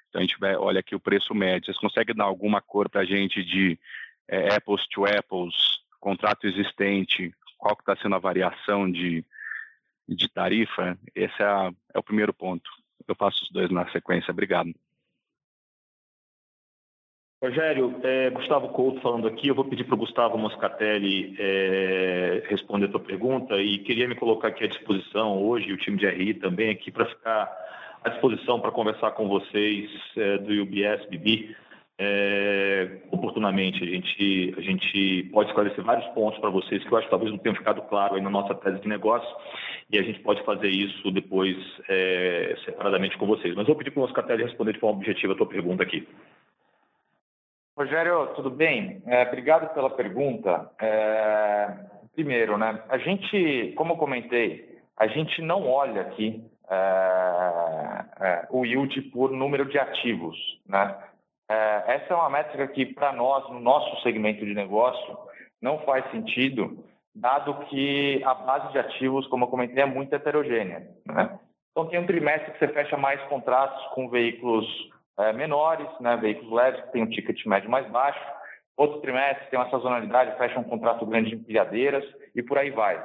então 0.10 0.20
a 0.20 0.22
gente 0.22 0.40
vai, 0.40 0.56
olha 0.56 0.80
aqui 0.80 0.96
o 0.96 1.00
preço 1.00 1.34
médio. 1.34 1.66
Vocês 1.66 1.78
conseguem 1.78 2.16
dar 2.16 2.26
alguma 2.26 2.62
cor 2.62 2.90
para 2.90 3.02
a 3.02 3.06
gente 3.06 3.44
de 3.44 3.80
é, 4.28 4.56
apples 4.56 4.88
to 4.88 5.06
apples, 5.06 5.56
contrato 6.00 6.48
existente, 6.48 7.34
qual 7.58 7.76
que 7.76 7.82
está 7.82 7.96
sendo 7.98 8.16
a 8.16 8.20
variação 8.20 8.90
de, 8.90 9.24
de 10.08 10.30
tarifa? 10.30 10.98
Esse 11.14 11.42
é, 11.42 11.46
a, 11.46 11.72
é 11.94 12.00
o 12.00 12.04
primeiro 12.04 12.34
ponto. 12.34 12.70
Eu 13.08 13.16
faço 13.16 13.44
os 13.44 13.52
dois 13.52 13.70
na 13.70 13.90
sequência. 13.92 14.32
Obrigado. 14.32 14.74
Rogério, 17.42 17.96
é, 18.04 18.30
Gustavo 18.32 18.68
Couto 18.68 19.00
falando 19.00 19.26
aqui, 19.26 19.48
eu 19.48 19.56
vou 19.56 19.64
pedir 19.64 19.86
para 19.86 19.96
o 19.96 20.00
Gustavo 20.00 20.38
Moscatelli 20.38 21.38
é, 21.40 22.44
responder 22.50 22.88
a 22.88 22.90
tua 22.90 23.00
pergunta 23.00 23.56
e 23.56 23.78
queria 23.80 24.10
me 24.10 24.16
colocar 24.16 24.50
aqui 24.50 24.66
à 24.66 24.68
disposição 24.68 25.42
hoje, 25.42 25.72
o 25.72 25.78
time 25.78 25.98
de 25.98 26.06
RI 26.06 26.34
também 26.34 26.70
aqui, 26.70 26.92
para 26.92 27.06
ficar 27.06 27.50
à 28.04 28.10
disposição 28.10 28.60
para 28.60 28.74
conversar 28.74 29.12
com 29.12 29.30
vocês 29.30 29.90
é, 30.18 30.38
do 30.40 30.52
UBS 30.64 31.06
BB 31.10 31.56
é, 31.98 32.98
oportunamente. 33.10 33.84
A 33.84 33.88
gente, 33.88 34.56
a 34.58 34.62
gente 34.62 35.30
pode 35.32 35.50
esclarecer 35.50 35.82
vários 35.82 36.08
pontos 36.14 36.40
para 36.42 36.50
vocês 36.50 36.84
que 36.84 36.92
eu 36.92 36.98
acho 36.98 37.08
que 37.08 37.12
talvez 37.12 37.32
não 37.32 37.38
tenham 37.38 37.56
ficado 37.56 37.82
claro 37.84 38.16
aí 38.16 38.22
na 38.22 38.30
nossa 38.30 38.54
tese 38.54 38.82
de 38.82 38.88
negócio 38.90 39.34
e 39.90 39.98
a 39.98 40.04
gente 40.04 40.20
pode 40.20 40.44
fazer 40.44 40.70
isso 40.70 41.10
depois 41.10 41.56
é, 41.88 42.58
separadamente 42.66 43.18
com 43.18 43.26
vocês. 43.26 43.56
Mas 43.56 43.66
vou 43.66 43.78
pedir 43.78 43.92
para 43.92 44.00
o 44.00 44.04
Moscatelli 44.04 44.44
responder 44.44 44.74
de 44.74 44.80
forma 44.80 44.98
objetiva 44.98 45.32
a 45.32 45.38
tua 45.38 45.48
pergunta 45.48 45.84
aqui. 45.84 46.06
Rogério, 47.80 48.28
tudo 48.36 48.50
bem? 48.50 49.02
É, 49.06 49.24
obrigado 49.24 49.74
pela 49.74 49.90
pergunta. 49.90 50.70
É, 50.82 51.76
primeiro, 52.14 52.58
né? 52.58 52.84
A 52.90 52.98
gente, 52.98 53.72
como 53.78 53.94
eu 53.94 53.98
comentei, 53.98 54.78
a 54.98 55.08
gente 55.08 55.42
não 55.42 55.66
olha 55.66 56.02
aqui 56.02 56.44
é, 56.70 56.76
é 58.20 58.48
o 58.50 58.66
yield 58.66 59.02
por 59.04 59.32
número 59.32 59.64
de 59.64 59.80
ativos, 59.80 60.36
né? 60.68 60.94
É, 61.50 61.96
essa 61.96 62.14
é 62.14 62.18
uma 62.18 62.30
métrica 62.30 62.68
que, 62.68 62.86
para 62.86 63.14
nós, 63.14 63.50
no 63.50 63.62
nosso 63.62 64.04
segmento 64.04 64.46
de 64.46 64.54
negócio, 64.54 65.18
não 65.62 65.80
faz 65.86 66.04
sentido, 66.12 66.84
dado 67.16 67.66
que 67.68 68.22
a 68.26 68.34
base 68.34 68.74
de 68.74 68.80
ativos, 68.80 69.26
como 69.28 69.46
eu 69.46 69.50
comentei, 69.50 69.82
é 69.82 69.86
muito 69.86 70.14
heterogênea. 70.14 70.86
Né? 71.06 71.40
Então, 71.72 71.88
tem 71.88 71.98
um 71.98 72.06
trimestre 72.06 72.52
que 72.52 72.60
você 72.60 72.68
fecha 72.68 72.98
mais 72.98 73.22
contratos 73.30 73.82
com 73.94 74.10
veículos 74.10 74.68
é, 75.20 75.34
menores, 75.34 75.88
né, 76.00 76.16
veículos 76.18 76.52
leves, 76.52 76.82
que 76.82 76.92
tem 76.92 77.04
um 77.04 77.10
ticket 77.10 77.46
médio 77.46 77.70
mais 77.70 77.86
baixo. 77.90 78.20
Outro 78.78 79.02
trimestre 79.02 79.48
tem 79.50 79.60
uma 79.60 79.70
sazonalidade, 79.70 80.38
fecha 80.38 80.58
um 80.58 80.64
contrato 80.64 81.06
grande 81.06 81.32
de 81.32 81.36
empilhadeiras 81.36 82.06
e 82.34 82.42
por 82.42 82.58
aí 82.58 82.72
vai. 82.72 83.04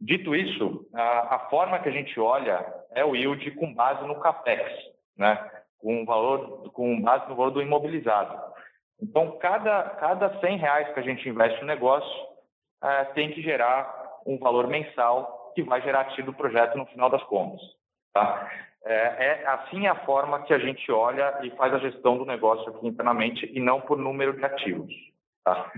Dito 0.00 0.34
isso, 0.34 0.86
a, 0.94 1.36
a, 1.36 1.38
forma 1.50 1.78
que 1.78 1.88
a 1.88 1.92
gente 1.92 2.18
olha 2.20 2.64
é 2.92 3.04
o 3.04 3.16
yield 3.16 3.50
com 3.52 3.72
base 3.72 4.06
no 4.06 4.20
capex, 4.20 4.70
né, 5.16 5.50
com 5.78 6.04
valor, 6.04 6.70
com 6.72 7.00
base 7.00 7.28
no 7.28 7.36
valor 7.36 7.50
do 7.52 7.62
imobilizado. 7.62 8.48
Então, 9.00 9.38
cada, 9.38 9.82
cada 10.00 10.38
100 10.40 10.58
reais 10.58 10.92
que 10.92 11.00
a 11.00 11.02
gente 11.02 11.26
investe 11.28 11.60
no 11.60 11.66
negócio 11.66 12.26
é, 12.82 13.04
tem 13.06 13.30
que 13.30 13.40
gerar 13.40 14.20
um 14.26 14.38
valor 14.38 14.66
mensal 14.66 15.52
que 15.54 15.62
vai 15.62 15.80
gerar 15.80 16.04
tido 16.06 16.26
do 16.26 16.34
projeto 16.34 16.76
no 16.76 16.86
final 16.86 17.08
das 17.08 17.22
contas. 17.24 17.60
Tá? 18.12 18.50
É, 18.90 19.42
é 19.42 19.46
assim 19.48 19.86
a 19.86 19.94
forma 20.06 20.42
que 20.44 20.54
a 20.54 20.58
gente 20.58 20.90
olha 20.90 21.40
e 21.42 21.50
faz 21.50 21.74
a 21.74 21.78
gestão 21.78 22.16
do 22.16 22.24
negócio 22.24 22.70
aqui 22.70 22.86
internamente 22.86 23.50
e 23.54 23.60
não 23.60 23.82
por 23.82 23.98
número 23.98 24.32
de 24.32 24.42
ativos. 24.42 24.90
Tá? 25.44 25.70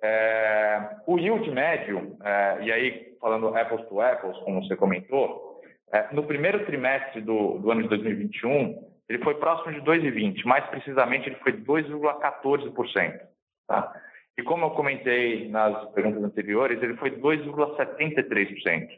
É, 0.00 0.90
o 1.04 1.18
yield 1.18 1.50
médio, 1.50 2.16
é, 2.22 2.58
e 2.62 2.70
aí 2.70 3.16
falando 3.20 3.56
apples 3.56 3.84
to 3.88 4.00
apples, 4.00 4.38
como 4.44 4.62
você 4.62 4.76
comentou, 4.76 5.60
é, 5.92 6.14
no 6.14 6.22
primeiro 6.22 6.64
trimestre 6.64 7.20
do, 7.22 7.58
do, 7.58 7.72
ano 7.72 7.82
de 7.82 7.88
2021, 7.88 8.86
ele 9.08 9.18
foi 9.24 9.34
próximo 9.34 9.72
de 9.72 9.80
2,20%, 9.80 10.44
mais 10.44 10.64
precisamente 10.66 11.28
ele 11.28 11.36
foi 11.36 11.54
2,14%. 11.54 13.20
Tá? 13.66 14.00
E 14.38 14.44
como 14.44 14.66
eu 14.66 14.70
comentei 14.70 15.48
nas 15.48 15.90
perguntas 15.90 16.22
anteriores, 16.22 16.80
ele 16.80 16.94
foi 16.98 17.10
2,73%. 17.10 18.88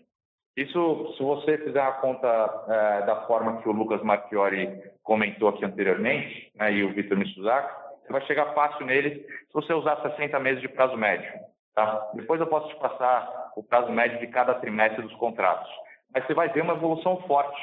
Isso, 0.56 1.14
se 1.16 1.22
você 1.22 1.58
fizer 1.58 1.82
a 1.82 1.92
conta 1.92 2.26
é, 2.68 3.04
da 3.04 3.26
forma 3.26 3.60
que 3.60 3.68
o 3.68 3.72
Lucas 3.72 4.02
Marchiori 4.02 4.82
comentou 5.02 5.48
aqui 5.48 5.64
anteriormente, 5.64 6.50
né, 6.54 6.72
e 6.72 6.82
o 6.82 6.94
Vitor 6.94 7.18
Mitsuzaki, 7.18 7.86
você 8.02 8.12
vai 8.12 8.22
chegar 8.22 8.54
fácil 8.54 8.86
nele 8.86 9.16
se 9.20 9.52
você 9.52 9.74
usar 9.74 10.00
60 10.00 10.38
meses 10.40 10.62
de 10.62 10.68
prazo 10.68 10.96
médio. 10.96 11.30
Tá? 11.74 12.10
Depois 12.14 12.40
eu 12.40 12.46
posso 12.46 12.68
te 12.68 12.76
passar 12.76 13.52
o 13.54 13.62
prazo 13.62 13.92
médio 13.92 14.18
de 14.18 14.28
cada 14.28 14.54
trimestre 14.54 15.02
dos 15.02 15.14
contratos. 15.16 15.70
Mas 16.14 16.26
você 16.26 16.32
vai 16.32 16.48
ver 16.48 16.62
uma 16.62 16.72
evolução 16.72 17.20
forte 17.26 17.60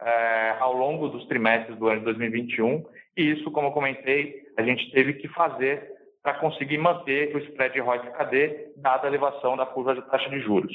é, 0.00 0.56
ao 0.58 0.72
longo 0.72 1.08
dos 1.08 1.24
trimestres 1.26 1.78
do 1.78 1.86
ano 1.86 2.00
de 2.00 2.06
2021, 2.06 2.84
e 3.16 3.30
isso, 3.30 3.52
como 3.52 3.68
eu 3.68 3.72
comentei, 3.72 4.42
a 4.56 4.62
gente 4.62 4.90
teve 4.90 5.14
que 5.14 5.28
fazer 5.28 5.92
para 6.22 6.34
conseguir 6.34 6.78
manter 6.78 7.34
o 7.36 7.38
spread 7.38 7.74
de 7.74 7.80
ROIC-KD, 7.80 8.72
dada 8.76 9.06
a 9.06 9.08
elevação 9.08 9.56
da 9.56 9.66
curva 9.66 9.94
de 9.94 10.02
taxa 10.02 10.28
de 10.28 10.40
juros. 10.40 10.72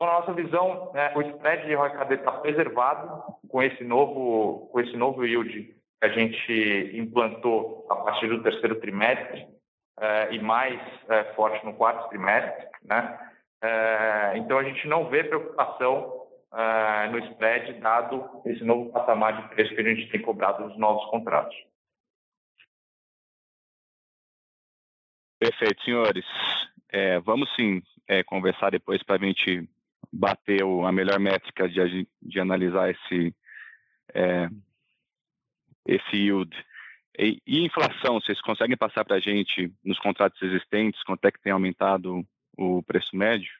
Então, 0.00 0.14
na 0.14 0.20
nossa 0.20 0.32
visão, 0.32 0.90
né, 0.94 1.12
o 1.14 1.20
spread 1.20 1.66
de 1.66 1.74
ROI-KD 1.74 2.14
está 2.14 2.32
preservado 2.32 3.22
com 3.46 3.62
esse 3.62 3.84
novo, 3.84 4.70
com 4.72 4.80
esse 4.80 4.96
novo 4.96 5.26
yield 5.26 5.62
que 5.62 5.76
a 6.00 6.08
gente 6.08 6.90
implantou 6.94 7.86
a 7.90 7.96
partir 7.96 8.28
do 8.28 8.42
terceiro 8.42 8.80
trimestre 8.80 9.46
eh, 9.98 10.34
e 10.36 10.38
mais 10.38 10.80
eh, 11.06 11.24
forte 11.34 11.62
no 11.66 11.74
quarto 11.74 12.08
trimestre, 12.08 12.66
né? 12.82 13.30
Eh, 13.62 14.38
então 14.38 14.56
a 14.56 14.64
gente 14.64 14.88
não 14.88 15.10
vê 15.10 15.22
preocupação 15.22 16.18
no 17.12 17.18
spread 17.18 17.74
dado 17.74 18.42
esse 18.46 18.64
novo 18.64 18.90
patamar 18.90 19.40
de 19.40 19.54
preço 19.54 19.72
que 19.72 19.80
a 19.82 19.84
gente 19.84 20.10
tem 20.10 20.20
cobrado 20.20 20.66
nos 20.66 20.76
novos 20.78 21.04
contratos. 21.10 21.56
Perfeito, 25.38 25.84
senhores. 25.84 26.24
É, 26.88 27.20
vamos 27.20 27.54
sim 27.54 27.80
é, 28.08 28.24
conversar 28.24 28.70
depois 28.70 29.00
para 29.04 29.14
a 29.14 29.24
gente 29.24 29.68
bateu 30.12 30.86
a 30.86 30.92
melhor 30.92 31.18
métrica 31.18 31.68
de, 31.68 32.08
de 32.20 32.40
analisar 32.40 32.90
esse, 32.90 33.34
é, 34.14 34.48
esse 35.86 36.16
yield. 36.16 36.56
E, 37.18 37.40
e, 37.46 37.64
inflação, 37.64 38.20
vocês 38.20 38.40
conseguem 38.40 38.76
passar 38.76 39.04
para 39.04 39.16
a 39.16 39.20
gente 39.20 39.72
nos 39.84 39.98
contratos 39.98 40.40
existentes 40.42 41.02
quanto 41.04 41.24
é 41.26 41.30
que 41.30 41.40
tem 41.40 41.52
aumentado 41.52 42.24
o 42.56 42.82
preço 42.82 43.14
médio? 43.16 43.50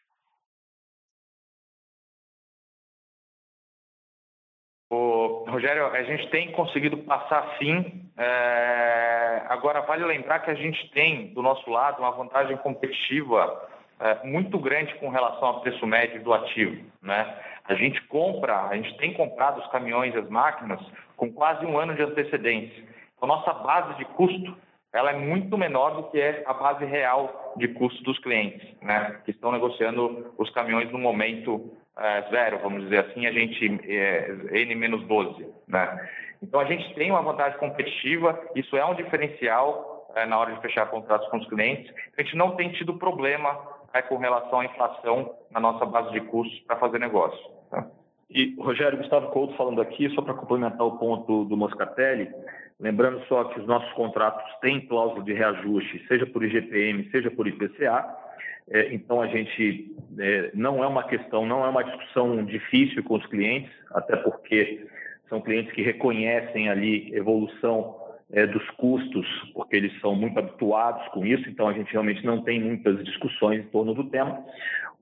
Rogério, 5.51 5.87
a 5.87 6.03
gente 6.05 6.29
tem 6.31 6.53
conseguido 6.53 6.97
passar 6.99 7.57
sim. 7.59 8.09
É... 8.17 9.43
Agora, 9.49 9.81
vale 9.81 10.05
lembrar 10.05 10.41
que 10.41 10.51
a 10.51 10.55
gente 10.55 10.89
tem, 10.93 11.35
do 11.35 11.43
nosso 11.43 11.69
lado, 11.69 11.99
uma 11.99 12.13
vantagem 12.13 12.57
competitiva 12.59 13.69
é, 14.01 14.27
muito 14.27 14.59
grande 14.59 14.95
com 14.95 15.09
relação 15.09 15.49
ao 15.49 15.61
preço 15.61 15.87
médio 15.87 16.23
do 16.23 16.33
ativo. 16.33 16.85
Né? 17.03 17.35
A 17.65 17.75
gente 17.75 18.01
compra, 18.07 18.67
a 18.67 18.77
gente 18.77 18.97
tem 18.97 19.13
comprado 19.13 19.61
os 19.61 19.67
caminhões 19.69 20.15
e 20.15 20.19
as 20.19 20.29
máquinas 20.29 20.81
com 21.17 21.31
quase 21.33 21.65
um 21.67 21.79
ano 21.79 21.95
de 21.95 22.03
antecedência. 22.03 22.85
Então, 23.17 23.29
nossa 23.29 23.53
base 23.53 23.97
de 23.99 24.05
custo 24.07 24.57
ela 24.93 25.13
é 25.13 25.17
muito 25.17 25.57
menor 25.57 25.95
do 25.95 26.11
que 26.11 26.21
é 26.21 26.43
a 26.47 26.53
base 26.53 26.85
real 26.85 27.55
de 27.57 27.69
custo 27.69 28.03
dos 28.03 28.19
clientes, 28.19 28.67
né? 28.83 29.21
que 29.25 29.31
estão 29.31 29.53
negociando 29.53 30.35
os 30.37 30.51
caminhões 30.51 30.91
no 30.91 30.99
momento 30.99 31.71
é, 31.97 32.23
zero, 32.31 32.59
vamos 32.59 32.85
dizer 32.85 33.07
assim, 33.07 33.27
a 33.27 33.33
gente 33.33 33.81
é, 33.87 34.31
N-12. 34.51 35.47
Né? 35.69 36.11
Então, 36.43 36.59
a 36.59 36.65
gente 36.65 36.93
tem 36.95 37.11
uma 37.11 37.23
vantagem 37.23 37.59
competitiva, 37.59 38.41
isso 38.57 38.77
é 38.77 38.85
um 38.85 38.95
diferencial 38.95 40.09
é, 40.17 40.27
na 40.27 40.39
hora 40.39 40.55
de 40.55 40.61
fechar 40.61 40.87
contratos 40.87 41.29
com 41.29 41.37
os 41.37 41.49
clientes. 41.49 41.93
A 42.17 42.23
gente 42.23 42.37
não 42.37 42.57
tem 42.57 42.71
tido 42.71 42.95
problema 42.95 43.57
é 43.93 44.03
com 44.03 44.17
relação 44.17 44.61
à 44.61 44.65
inflação 44.65 45.35
na 45.51 45.61
nossa 45.61 45.85
base 45.85 46.13
de 46.13 46.21
custos 46.21 46.59
para 46.61 46.77
fazer 46.77 46.99
negócio. 46.99 47.39
Tá? 47.71 47.87
E, 48.31 48.55
Rogério, 48.59 48.99
Gustavo 48.99 49.29
Couto 49.31 49.57
falando 49.57 49.81
aqui, 49.83 50.09
só 50.11 50.23
para 50.23 50.35
complementar 50.35 50.87
o 50.87 50.99
ponto 50.99 51.45
do 51.45 51.57
Moscatelli, 51.57 52.31
lembrando 52.79 53.21
só 53.27 53.45
que 53.45 53.61
os 53.61 53.67
nossos 53.67 53.93
contratos 53.93 54.45
têm 54.61 54.87
cláusula 54.87 55.25
de 55.25 55.33
reajuste, 55.33 56.05
seja 56.07 56.27
por 56.27 56.45
IGPM, 56.45 57.11
seja 57.11 57.31
por 57.31 57.49
IPCA, 57.49 58.17
é, 58.71 58.95
então 58.95 59.21
a 59.21 59.27
gente 59.27 59.93
é, 60.19 60.51
não 60.55 60.83
é 60.83 60.87
uma 60.87 61.03
questão, 61.03 61.45
não 61.45 61.65
é 61.65 61.69
uma 61.69 61.83
discussão 61.83 62.45
difícil 62.45 63.03
com 63.03 63.15
os 63.15 63.27
clientes, 63.27 63.71
até 63.93 64.17
porque 64.17 64.87
são 65.29 65.41
clientes 65.41 65.73
que 65.73 65.83
reconhecem 65.83 66.69
ali 66.69 67.13
evolução 67.15 68.00
é, 68.33 68.47
dos 68.47 68.69
custos, 68.71 69.27
porque 69.55 69.77
eles 69.77 69.99
são 70.01 70.15
muito 70.15 70.39
habituados 70.39 71.07
com 71.09 71.25
isso, 71.27 71.49
então 71.49 71.69
a 71.69 71.73
gente 71.73 71.91
realmente 71.93 72.25
não 72.25 72.43
tem 72.43 72.61
muitas 72.61 73.03
discussões 73.05 73.61
em 73.61 73.69
torno 73.69 73.95
do 73.95 74.05
tema. 74.05 74.45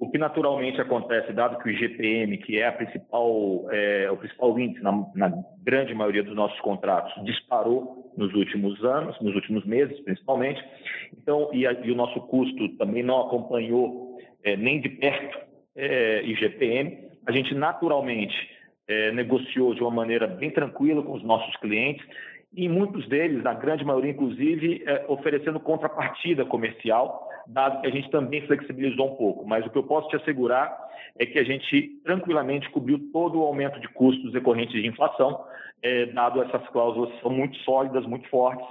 O 0.01 0.09
que 0.11 0.17
naturalmente 0.17 0.81
acontece, 0.81 1.33
dado 1.33 1.59
que 1.59 1.69
o 1.69 1.73
IGPM, 1.73 2.39
que 2.39 2.61
é 2.61 2.71
principal, 2.71 3.67
é, 3.71 4.09
o 4.11 4.17
principal 4.17 4.59
índice 4.59 4.83
na, 4.83 4.93
na, 5.15 5.33
grande 5.65 5.93
maioria 5.93 6.23
dos 6.23 6.37
nossos 6.37 6.59
contratos, 6.61 7.13
disparou 7.25 8.13
nos 8.17 8.33
últimos 8.33 8.83
anos, 8.85 9.21
nos 9.21 9.35
últimos 9.35 9.65
meses 9.67 9.99
principalmente, 10.01 10.65
então 11.13 11.51
e, 11.53 11.67
a, 11.67 11.73
e 11.73 11.91
o 11.91 11.97
nosso 11.97 12.21
custo 12.23 12.69
também 12.77 13.03
não 13.03 13.21
acompanhou 13.23 14.17
é, 14.45 14.57
nem 14.57 14.81
de 14.81 14.89
perto 14.89 15.39
é, 15.77 16.23
IGPM, 16.25 17.09
a 17.27 17.33
gente 17.33 17.55
naturalmente 17.55 18.35
é, 18.87 19.13
negociou 19.13 19.75
de 19.75 19.83
uma 19.83 19.91
maneira 19.91 20.27
bem 20.27 20.51
tranquila 20.51 21.03
com 21.03 21.13
os 21.13 21.23
nossos 21.23 21.55
clientes 21.57 22.05
e 22.53 22.69
muitos 22.69 23.07
deles, 23.09 23.43
na 23.43 23.55
grande 23.55 23.85
maioria 23.85 24.11
inclusive, 24.11 24.83
é, 24.87 25.05
oferecendo 25.09 25.61
contrapartida 25.61 26.45
comercial, 26.45 27.29
dado 27.47 27.81
que 27.81 27.87
a 27.87 27.91
gente 27.91 28.11
também 28.11 28.47
flexibilizou 28.47 29.13
um 29.13 29.17
pouco. 29.17 29.47
Mas 29.47 29.65
o 29.67 29.71
que 29.71 29.79
eu 29.79 29.83
posso 29.83 30.09
te 30.09 30.17
assegurar 30.17 30.77
é 31.19 31.27
que 31.27 31.39
a 31.39 31.45
gente 31.45 32.01
tranquilamente 32.05 32.71
cobriu 32.71 32.99
todo 33.13 33.41
o 33.41 33.45
aumento 33.45 33.81
de 33.81 33.89
custos 33.89 34.33
decorrentes 34.33 34.81
de 34.81 34.87
inflação, 34.87 35.45
é, 35.83 36.07
dado 36.07 36.43
essas 36.43 36.67
cláusulas 36.69 37.13
são 37.21 37.31
muito 37.31 37.57
sólidas, 37.59 38.05
muito 38.07 38.29
fortes 38.29 38.67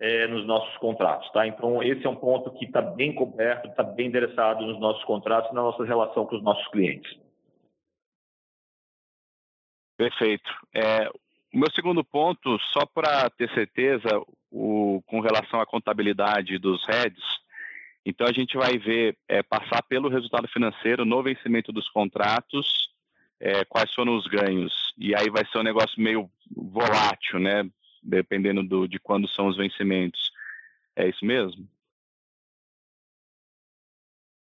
é, 0.00 0.26
nos 0.26 0.46
nossos 0.46 0.76
contratos. 0.78 1.30
Tá? 1.32 1.46
Então, 1.46 1.82
esse 1.82 2.04
é 2.06 2.08
um 2.08 2.16
ponto 2.16 2.50
que 2.52 2.64
está 2.64 2.80
bem 2.80 3.14
coberto, 3.14 3.68
está 3.68 3.82
bem 3.82 4.08
endereçado 4.08 4.66
nos 4.66 4.80
nossos 4.80 5.04
contratos, 5.04 5.52
na 5.52 5.62
nossa 5.62 5.84
relação 5.84 6.26
com 6.26 6.36
os 6.36 6.42
nossos 6.42 6.66
clientes. 6.68 7.18
Perfeito. 9.96 10.50
É, 10.74 11.10
o 11.52 11.58
meu 11.58 11.70
segundo 11.72 12.04
ponto, 12.04 12.58
só 12.72 12.86
para 12.86 13.28
ter 13.30 13.52
certeza, 13.52 14.08
o, 14.50 15.02
com 15.06 15.20
relação 15.20 15.60
à 15.60 15.66
contabilidade 15.66 16.58
dos 16.58 16.84
heads, 16.86 17.22
então 18.04 18.26
a 18.26 18.32
gente 18.32 18.56
vai 18.56 18.78
ver 18.78 19.16
é, 19.28 19.42
passar 19.42 19.82
pelo 19.82 20.08
resultado 20.08 20.48
financeiro 20.48 21.04
no 21.04 21.22
vencimento 21.22 21.72
dos 21.72 21.88
contratos, 21.90 22.88
é, 23.38 23.64
quais 23.64 23.92
foram 23.94 24.16
os 24.16 24.26
ganhos. 24.26 24.72
E 24.96 25.14
aí 25.14 25.28
vai 25.30 25.44
ser 25.46 25.58
um 25.58 25.62
negócio 25.62 26.00
meio 26.00 26.30
volátil, 26.50 27.38
né? 27.38 27.68
Dependendo 28.02 28.62
do, 28.62 28.86
de 28.88 28.98
quando 28.98 29.28
são 29.28 29.48
os 29.48 29.56
vencimentos. 29.56 30.30
É 30.96 31.08
isso 31.08 31.24
mesmo? 31.24 31.68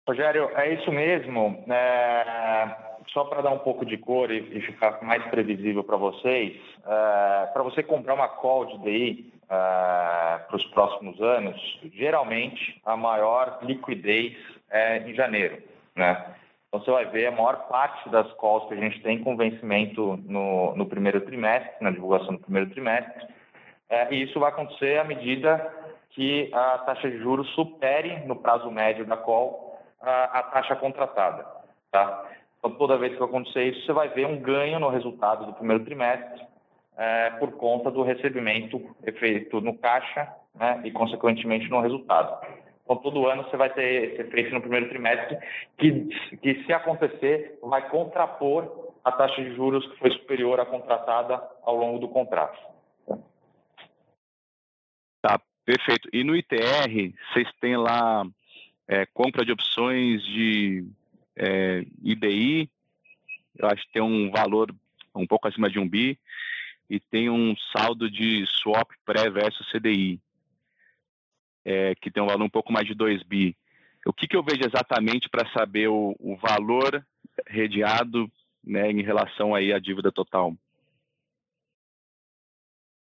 Rogério, 0.06 0.50
é 0.56 0.74
isso 0.74 0.90
mesmo. 0.90 1.64
É 1.68 2.92
só 3.12 3.24
para 3.24 3.42
dar 3.42 3.50
um 3.50 3.58
pouco 3.58 3.84
de 3.84 3.96
cor 3.96 4.30
e, 4.30 4.60
ficar 4.62 5.02
mais 5.02 5.22
previsível 5.24 5.84
para 5.84 5.96
vocês, 5.96 6.56
é, 6.84 7.46
para 7.46 7.62
você 7.62 7.82
comprar 7.82 8.14
uma 8.14 8.28
call 8.28 8.66
de 8.66 8.78
DI 8.78 9.32
é, 9.48 10.38
para 10.46 10.56
os 10.56 10.64
próximos 10.66 11.20
anos, 11.20 11.80
geralmente 11.94 12.80
a 12.84 12.96
maior 12.96 13.58
liquidez 13.62 14.34
é 14.70 14.98
em 14.98 15.14
janeiro, 15.14 15.62
né? 15.94 16.34
Então 16.68 16.80
você 16.80 16.90
vai 16.90 17.04
ver 17.04 17.26
a 17.26 17.32
maior 17.32 17.68
parte 17.68 18.08
das 18.08 18.32
calls 18.34 18.66
que 18.66 18.74
a 18.74 18.78
gente 18.78 19.02
tem 19.02 19.22
com 19.22 19.36
vencimento 19.36 20.18
no, 20.24 20.74
no 20.74 20.86
primeiro 20.86 21.20
trimestre, 21.20 21.70
na 21.82 21.90
divulgação 21.90 22.34
do 22.34 22.40
primeiro 22.40 22.70
trimestre, 22.70 23.26
é, 23.90 24.14
e 24.14 24.22
isso 24.22 24.40
vai 24.40 24.50
acontecer 24.50 24.98
à 24.98 25.04
medida 25.04 25.70
que 26.10 26.50
a 26.52 26.78
taxa 26.78 27.10
de 27.10 27.18
juros 27.18 27.48
supere 27.54 28.26
no 28.26 28.36
prazo 28.36 28.70
médio 28.70 29.04
da 29.04 29.16
call 29.18 29.61
a, 30.02 30.42
taxa 30.44 30.76
contratada, 30.76 31.46
tá? 31.90 32.30
Então, 32.58 32.72
toda 32.72 32.98
vez 32.98 33.16
que 33.16 33.22
acontecer 33.22 33.64
isso, 33.64 33.86
você 33.86 33.92
vai 33.92 34.08
ver 34.08 34.26
um 34.26 34.40
ganho 34.40 34.78
no 34.78 34.88
resultado 34.88 35.46
do 35.46 35.54
primeiro 35.54 35.84
trimestre 35.84 36.46
é, 36.96 37.30
por 37.30 37.52
conta 37.52 37.90
do 37.90 38.02
recebimento 38.02 38.80
feito 39.18 39.60
no 39.60 39.76
caixa 39.78 40.32
né, 40.54 40.80
e, 40.84 40.90
consequentemente, 40.90 41.68
no 41.68 41.80
resultado. 41.80 42.46
Então, 42.84 42.96
todo 42.96 43.26
ano 43.26 43.44
você 43.44 43.56
vai 43.56 43.70
ter 43.70 44.12
esse 44.12 44.22
efeito 44.22 44.54
no 44.54 44.60
primeiro 44.60 44.88
trimestre, 44.88 45.38
que, 45.78 46.08
que 46.36 46.64
se 46.64 46.72
acontecer, 46.72 47.58
vai 47.62 47.88
contrapor 47.88 48.92
a 49.04 49.10
taxa 49.12 49.42
de 49.42 49.54
juros 49.54 49.86
que 49.88 49.98
foi 49.98 50.10
superior 50.12 50.60
à 50.60 50.66
contratada 50.66 51.42
ao 51.62 51.76
longo 51.76 51.98
do 51.98 52.08
contrato. 52.08 52.58
Tá, 55.20 55.40
perfeito. 55.64 56.08
E 56.12 56.22
no 56.24 56.36
ITR, 56.36 57.12
vocês 57.32 57.48
têm 57.60 57.76
lá 57.76 58.24
é, 58.92 59.06
compra 59.06 59.42
de 59.42 59.50
opções 59.50 60.22
de 60.22 60.84
é, 61.34 61.86
IBI, 62.02 62.68
eu 63.56 63.68
acho 63.68 63.86
que 63.86 63.92
tem 63.94 64.02
um 64.02 64.30
valor 64.30 64.74
um 65.14 65.26
pouco 65.26 65.48
acima 65.48 65.70
de 65.70 65.78
um 65.78 65.88
bi, 65.88 66.18
e 66.90 67.00
tem 67.00 67.30
um 67.30 67.56
saldo 67.74 68.10
de 68.10 68.44
swap 68.46 68.90
pré 69.02 69.30
versus 69.30 69.66
CDI, 69.70 70.20
é, 71.64 71.94
que 71.94 72.10
tem 72.10 72.22
um 72.22 72.26
valor 72.26 72.44
um 72.44 72.50
pouco 72.50 72.70
mais 72.70 72.86
de 72.86 72.92
2 72.92 73.22
bi. 73.22 73.56
O 74.04 74.12
que, 74.12 74.28
que 74.28 74.36
eu 74.36 74.42
vejo 74.42 74.60
exatamente 74.62 75.26
para 75.30 75.50
saber 75.52 75.88
o, 75.88 76.14
o, 76.18 76.36
valor 76.36 77.02
redeado 77.46 78.30
né, 78.62 78.90
em 78.90 79.00
relação 79.00 79.54
aí 79.54 79.72
à 79.72 79.78
dívida 79.78 80.12
total? 80.12 80.54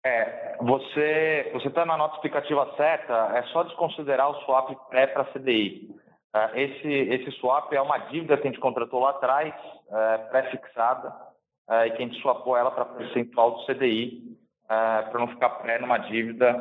É, 0.06 0.56
você 0.60 1.52
está 1.64 1.84
na 1.84 1.96
nota 1.96 2.14
explicativa 2.14 2.72
certa, 2.76 3.32
é 3.36 3.42
só 3.44 3.64
desconsiderar 3.64 4.30
o 4.30 4.40
swap 4.44 4.70
pré 4.88 5.08
para 5.08 5.24
CDI. 5.24 5.90
Ah, 6.32 6.50
esse, 6.54 6.88
esse 6.88 7.32
swap 7.40 7.72
é 7.72 7.80
uma 7.80 7.98
dívida 7.98 8.36
que 8.36 8.46
a 8.46 8.50
gente 8.50 8.60
contratou 8.60 9.00
lá 9.00 9.10
atrás, 9.10 9.52
é, 9.90 10.18
pré-fixada, 10.18 11.12
é, 11.68 11.88
e 11.88 11.90
que 11.90 11.96
a 11.96 12.06
gente 12.06 12.22
swapou 12.22 12.56
ela 12.56 12.70
para 12.70 12.84
percentual 12.84 13.56
do 13.56 13.66
CDI, 13.66 14.22
é, 14.70 15.02
para 15.02 15.18
não 15.18 15.26
ficar 15.26 15.50
pré 15.50 15.80
numa 15.80 15.98
dívida, 15.98 16.52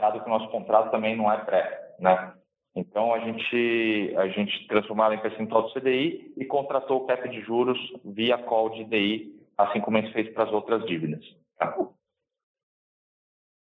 dado 0.00 0.20
que 0.20 0.26
o 0.26 0.32
nosso 0.32 0.48
contrato 0.50 0.92
também 0.92 1.16
não 1.16 1.30
é 1.30 1.38
pré. 1.38 1.94
Né? 1.98 2.34
Então, 2.76 3.12
a 3.12 3.18
gente, 3.18 4.14
a 4.16 4.28
gente 4.28 4.66
transformou 4.68 5.06
ela 5.06 5.14
em 5.16 5.22
percentual 5.22 5.62
do 5.62 5.72
CDI 5.72 6.32
e 6.36 6.44
contratou 6.44 6.98
o 6.98 7.06
cap 7.06 7.28
de 7.28 7.40
juros 7.40 7.78
via 8.04 8.38
call 8.38 8.70
de 8.70 8.84
DI, 8.84 9.32
assim 9.58 9.80
como 9.80 9.96
a 9.96 10.00
gente 10.00 10.12
fez 10.12 10.32
para 10.32 10.44
as 10.44 10.52
outras 10.52 10.84
dívidas. 10.86 11.24
Tá? 11.58 11.74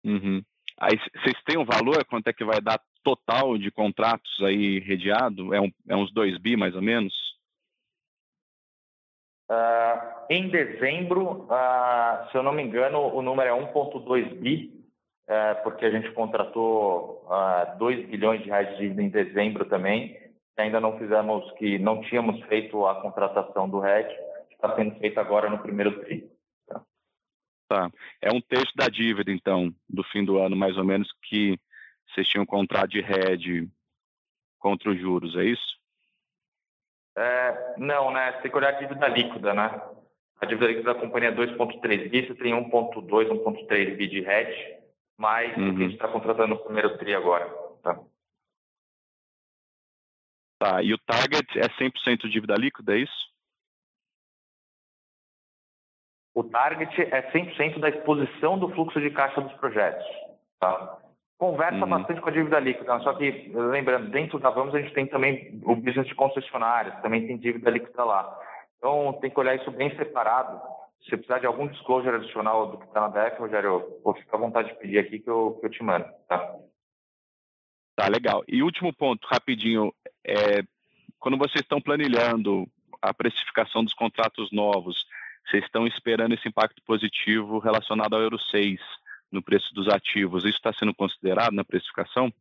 Uhum. 0.04 0.42
Aí 0.78 0.96
vocês 0.96 1.36
têm 1.44 1.58
um 1.58 1.64
valor, 1.64 2.04
quanto 2.06 2.28
é 2.28 2.32
que 2.32 2.44
vai 2.44 2.60
dar 2.60 2.80
total 3.02 3.58
de 3.58 3.70
contratos 3.70 4.42
aí 4.42 4.78
redeado? 4.80 5.54
É, 5.54 5.60
um, 5.60 5.70
é 5.88 5.96
uns 5.96 6.12
2 6.12 6.38
bi 6.38 6.56
mais 6.56 6.74
ou 6.74 6.82
menos? 6.82 7.12
Uh, 9.50 10.30
em 10.30 10.48
dezembro, 10.48 11.48
uh, 11.50 12.30
se 12.30 12.36
eu 12.36 12.42
não 12.42 12.52
me 12.52 12.62
engano, 12.62 13.14
o 13.14 13.20
número 13.20 13.48
é 13.48 13.52
1,2 13.52 14.36
bi, 14.36 14.72
uh, 15.28 15.62
porque 15.64 15.84
a 15.84 15.90
gente 15.90 16.12
contratou 16.12 17.26
uh, 17.26 17.76
2 17.78 18.08
bilhões 18.08 18.42
de 18.42 18.48
reais 18.48 18.68
de 18.70 18.76
dívida 18.76 19.02
em 19.02 19.08
dezembro 19.08 19.64
também. 19.64 20.16
Ainda 20.56 20.78
não 20.78 20.98
fizemos, 20.98 21.50
que 21.52 21.78
não 21.78 22.00
tínhamos 22.02 22.40
feito 22.44 22.86
a 22.86 23.00
contratação 23.00 23.68
do 23.68 23.80
RED, 23.80 24.08
está 24.52 24.76
sendo 24.76 24.94
feita 25.00 25.20
agora 25.20 25.48
no 25.48 25.58
primeiro 25.58 26.00
tri. 26.04 26.30
Tá. 27.70 27.88
É 28.20 28.32
um 28.32 28.40
terço 28.40 28.72
da 28.74 28.88
dívida, 28.88 29.30
então, 29.30 29.72
do 29.88 30.02
fim 30.02 30.24
do 30.24 30.38
ano, 30.38 30.56
mais 30.56 30.76
ou 30.76 30.82
menos, 30.82 31.08
que 31.22 31.56
vocês 32.08 32.26
tinham 32.26 32.42
um 32.42 32.46
contrato 32.46 32.90
de 32.90 32.98
hedge 32.98 33.70
contra 34.58 34.90
os 34.90 34.98
juros, 34.98 35.36
é 35.36 35.44
isso? 35.44 35.78
É, 37.16 37.76
não, 37.78 38.10
né? 38.10 38.32
Você 38.32 38.42
tem 38.42 38.50
que 38.50 38.56
olhar 38.56 38.74
a 38.74 38.78
dívida 38.80 39.06
líquida, 39.06 39.54
né? 39.54 39.80
A 40.40 40.46
dívida 40.46 40.66
líquida 40.66 40.94
da 40.94 41.00
companhia 41.00 41.28
é 41.28 41.32
2,3 41.32 42.10
bi, 42.10 42.26
você 42.26 42.34
tem 42.34 42.52
1,2, 42.52 43.28
1,3 43.28 43.96
bi 43.96 44.08
de 44.08 44.18
hedge, 44.18 44.76
mais 45.16 45.56
uhum. 45.56 45.68
a 45.68 45.78
gente 45.78 45.92
está 45.92 46.08
contratando 46.08 46.48
no 46.48 46.64
primeiro 46.64 46.98
TRI 46.98 47.14
agora. 47.14 47.48
Tá? 47.84 48.00
tá, 50.58 50.82
e 50.82 50.92
o 50.92 50.98
target 50.98 51.56
é 51.56 51.68
100% 51.68 52.28
dívida 52.28 52.56
líquida, 52.56 52.96
é 52.96 52.98
isso? 52.98 53.29
O 56.40 56.44
target 56.44 57.02
é 57.02 57.30
100% 57.32 57.80
da 57.80 57.90
exposição 57.90 58.58
do 58.58 58.70
fluxo 58.70 58.98
de 58.98 59.10
caixa 59.10 59.42
dos 59.42 59.52
projetos. 59.58 60.06
Tá? 60.58 60.98
Conversa 61.36 61.84
uhum. 61.84 61.90
bastante 61.90 62.18
com 62.18 62.30
a 62.30 62.32
dívida 62.32 62.58
líquida, 62.58 62.98
só 63.00 63.12
que, 63.12 63.52
lembrando, 63.54 64.10
dentro 64.10 64.38
da 64.38 64.48
Vamos 64.48 64.74
a 64.74 64.80
gente 64.80 64.94
tem 64.94 65.06
também 65.06 65.60
o 65.62 65.76
business 65.76 66.06
de 66.06 66.14
concessionárias, 66.14 66.98
também 67.02 67.26
tem 67.26 67.36
dívida 67.36 67.68
líquida 67.68 68.02
lá. 68.04 68.40
Então, 68.78 69.18
tem 69.20 69.30
que 69.30 69.38
olhar 69.38 69.54
isso 69.54 69.70
bem 69.70 69.94
separado. 69.98 70.62
Se 71.02 71.10
precisar 71.10 71.40
de 71.40 71.46
algum 71.46 71.66
disclosure 71.68 72.16
adicional 72.16 72.68
do 72.68 72.78
que 72.78 72.86
está 72.86 73.02
na 73.02 73.08
DEF, 73.08 73.38
Rogério, 73.38 74.00
vou 74.02 74.14
ficar 74.14 74.38
à 74.38 74.40
vontade 74.40 74.68
de 74.68 74.78
pedir 74.78 74.98
aqui 74.98 75.18
que 75.18 75.28
eu, 75.28 75.58
que 75.60 75.66
eu 75.66 75.70
te 75.70 75.82
mando. 75.82 76.06
Tá? 76.26 76.56
tá, 77.96 78.08
legal. 78.08 78.42
E 78.48 78.62
último 78.62 78.94
ponto, 78.94 79.28
rapidinho. 79.30 79.92
É, 80.26 80.62
quando 81.18 81.36
vocês 81.36 81.60
estão 81.60 81.82
planilhando 81.82 82.66
a 83.02 83.12
precificação 83.12 83.84
dos 83.84 83.92
contratos 83.92 84.50
novos, 84.50 85.06
vocês 85.50 85.64
estão 85.64 85.86
esperando 85.86 86.32
esse 86.32 86.48
impacto 86.48 86.80
positivo 86.82 87.58
relacionado 87.58 88.14
ao 88.14 88.22
Euro 88.22 88.38
6 88.38 88.80
no 89.32 89.42
preço 89.42 89.74
dos 89.74 89.88
ativos. 89.88 90.44
Isso 90.44 90.56
está 90.56 90.72
sendo 90.72 90.94
considerado 90.94 91.52
na 91.52 91.64
precificação? 91.64 92.32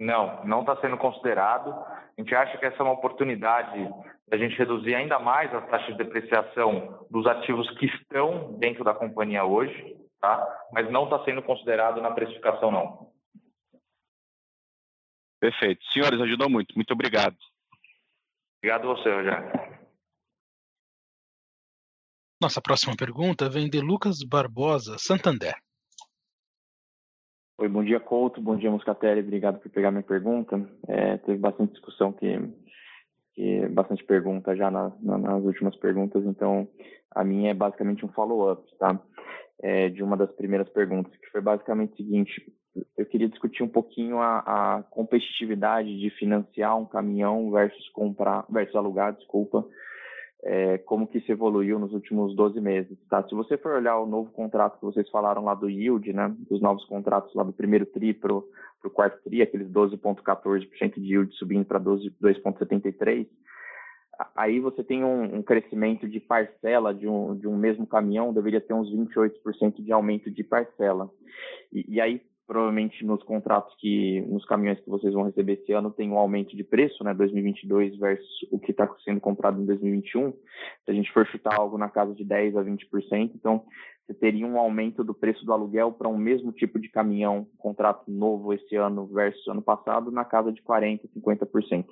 Não, 0.00 0.44
não 0.44 0.60
está 0.60 0.76
sendo 0.80 0.96
considerado. 0.96 1.70
A 1.70 2.20
gente 2.20 2.34
acha 2.34 2.56
que 2.58 2.64
essa 2.64 2.78
é 2.78 2.82
uma 2.82 2.92
oportunidade 2.92 3.88
da 4.28 4.36
gente 4.36 4.56
reduzir 4.56 4.94
ainda 4.94 5.18
mais 5.18 5.54
as 5.54 5.68
taxas 5.68 5.96
de 5.96 6.02
depreciação 6.02 7.06
dos 7.10 7.26
ativos 7.26 7.70
que 7.78 7.86
estão 7.86 8.58
dentro 8.58 8.82
da 8.82 8.94
companhia 8.94 9.44
hoje, 9.44 9.96
tá? 10.20 10.66
mas 10.72 10.90
não 10.90 11.04
está 11.04 11.22
sendo 11.24 11.42
considerado 11.42 12.00
na 12.00 12.10
precificação, 12.10 12.70
não. 12.70 13.10
Perfeito. 15.38 15.84
Senhores, 15.92 16.20
ajudou 16.20 16.48
muito. 16.48 16.74
Muito 16.74 16.92
obrigado. 16.92 17.36
Obrigado 18.58 18.90
a 18.90 18.94
você, 18.94 19.14
Rogério. 19.14 19.65
Nossa 22.38 22.60
próxima 22.60 22.94
pergunta 22.94 23.48
vem 23.48 23.66
de 23.66 23.80
Lucas 23.80 24.18
Barbosa, 24.22 24.96
Santander. 24.98 25.54
Oi, 27.58 27.66
bom 27.66 27.82
dia, 27.82 27.98
Couto. 27.98 28.42
Bom 28.42 28.56
dia, 28.56 28.70
Muscatelli. 28.70 29.22
Obrigado 29.22 29.58
por 29.58 29.70
pegar 29.70 29.90
minha 29.90 30.02
pergunta. 30.02 30.68
É, 30.86 31.16
teve 31.16 31.38
bastante 31.38 31.72
discussão, 31.72 32.12
que, 32.12 32.38
que 33.32 33.66
bastante 33.68 34.04
pergunta 34.04 34.54
já 34.54 34.70
na, 34.70 34.92
na, 35.00 35.16
nas 35.16 35.44
últimas 35.44 35.74
perguntas, 35.76 36.22
então 36.26 36.68
a 37.10 37.24
minha 37.24 37.52
é 37.52 37.54
basicamente 37.54 38.04
um 38.04 38.12
follow-up, 38.12 38.62
tá? 38.78 39.00
É, 39.62 39.88
de 39.88 40.02
uma 40.02 40.18
das 40.18 40.30
primeiras 40.32 40.68
perguntas, 40.68 41.16
que 41.16 41.30
foi 41.30 41.40
basicamente 41.40 41.94
o 41.94 41.96
seguinte: 41.96 42.52
eu 42.98 43.06
queria 43.06 43.30
discutir 43.30 43.62
um 43.62 43.68
pouquinho 43.68 44.18
a, 44.18 44.40
a, 44.40 44.82
competitividade 44.90 45.98
de 45.98 46.10
financiar 46.10 46.76
um 46.76 46.84
caminhão 46.84 47.50
versus 47.50 47.88
comprar, 47.94 48.44
versus 48.50 48.76
alugar, 48.76 49.14
desculpa, 49.14 49.66
é, 50.48 50.78
como 50.78 51.08
que 51.08 51.18
isso 51.18 51.32
evoluiu 51.32 51.76
nos 51.76 51.92
últimos 51.92 52.34
12 52.36 52.60
meses, 52.60 52.96
tá? 53.10 53.20
Se 53.24 53.34
você 53.34 53.58
for 53.58 53.72
olhar 53.72 53.98
o 53.98 54.06
novo 54.06 54.30
contrato 54.30 54.78
que 54.78 54.84
vocês 54.84 55.10
falaram 55.10 55.42
lá 55.42 55.54
do 55.54 55.68
yield, 55.68 56.12
né, 56.12 56.32
dos 56.48 56.60
novos 56.60 56.84
contratos 56.84 57.34
lá 57.34 57.42
do 57.42 57.52
primeiro 57.52 57.84
tri 57.84 58.14
para 58.14 58.32
o 58.32 58.44
quarto 58.92 59.20
tri, 59.24 59.42
aqueles 59.42 59.68
12,14% 59.68 61.00
de 61.00 61.14
yield 61.14 61.34
subindo 61.34 61.64
para 61.64 61.80
2,73%, 61.80 63.26
aí 64.36 64.60
você 64.60 64.84
tem 64.84 65.02
um, 65.02 65.38
um, 65.38 65.42
crescimento 65.42 66.08
de 66.08 66.20
parcela 66.20 66.94
de 66.94 67.08
um, 67.08 67.36
de 67.36 67.48
um 67.48 67.56
mesmo 67.56 67.84
caminhão, 67.84 68.32
deveria 68.32 68.60
ter 68.60 68.72
uns 68.72 68.88
28% 68.88 69.82
de 69.82 69.90
aumento 69.90 70.30
de 70.30 70.44
parcela. 70.44 71.10
E, 71.72 71.96
e, 71.96 72.00
aí, 72.00 72.22
provavelmente, 72.46 73.04
nos 73.04 73.22
contratos 73.24 73.74
que, 73.78 74.20
nos 74.28 74.44
caminhões 74.46 74.80
que 74.80 74.88
vocês 74.88 75.12
vão 75.12 75.24
receber 75.24 75.54
esse 75.54 75.72
ano, 75.72 75.90
tem 75.90 76.10
um 76.10 76.18
aumento 76.18 76.56
de 76.56 76.62
preço, 76.62 77.02
né, 77.02 77.12
2022 77.12 77.96
versus 77.98 78.42
o 78.52 78.58
que 78.58 78.70
está 78.70 78.88
sendo 79.04 79.20
comprado 79.20 79.60
em 79.60 79.66
2021. 79.66 80.32
Se 80.32 80.90
a 80.90 80.92
gente 80.92 81.12
for 81.12 81.26
chutar 81.26 81.58
algo 81.58 81.76
na 81.76 81.88
casa 81.88 82.14
de 82.14 82.24
10% 82.24 82.56
a 82.56 82.62
20%, 82.62 83.32
então 83.34 83.64
você 84.06 84.14
teria 84.14 84.46
um 84.46 84.58
aumento 84.58 85.02
do 85.02 85.12
preço 85.12 85.44
do 85.44 85.52
aluguel 85.52 85.90
para 85.90 86.08
um 86.08 86.16
mesmo 86.16 86.52
tipo 86.52 86.78
de 86.78 86.88
caminhão, 86.88 87.48
contrato 87.58 88.08
novo 88.08 88.52
esse 88.52 88.76
ano 88.76 89.06
versus 89.06 89.46
ano 89.48 89.62
passado, 89.62 90.12
na 90.12 90.24
casa 90.24 90.52
de 90.52 90.62
40%, 90.62 91.00
50%. 91.16 91.86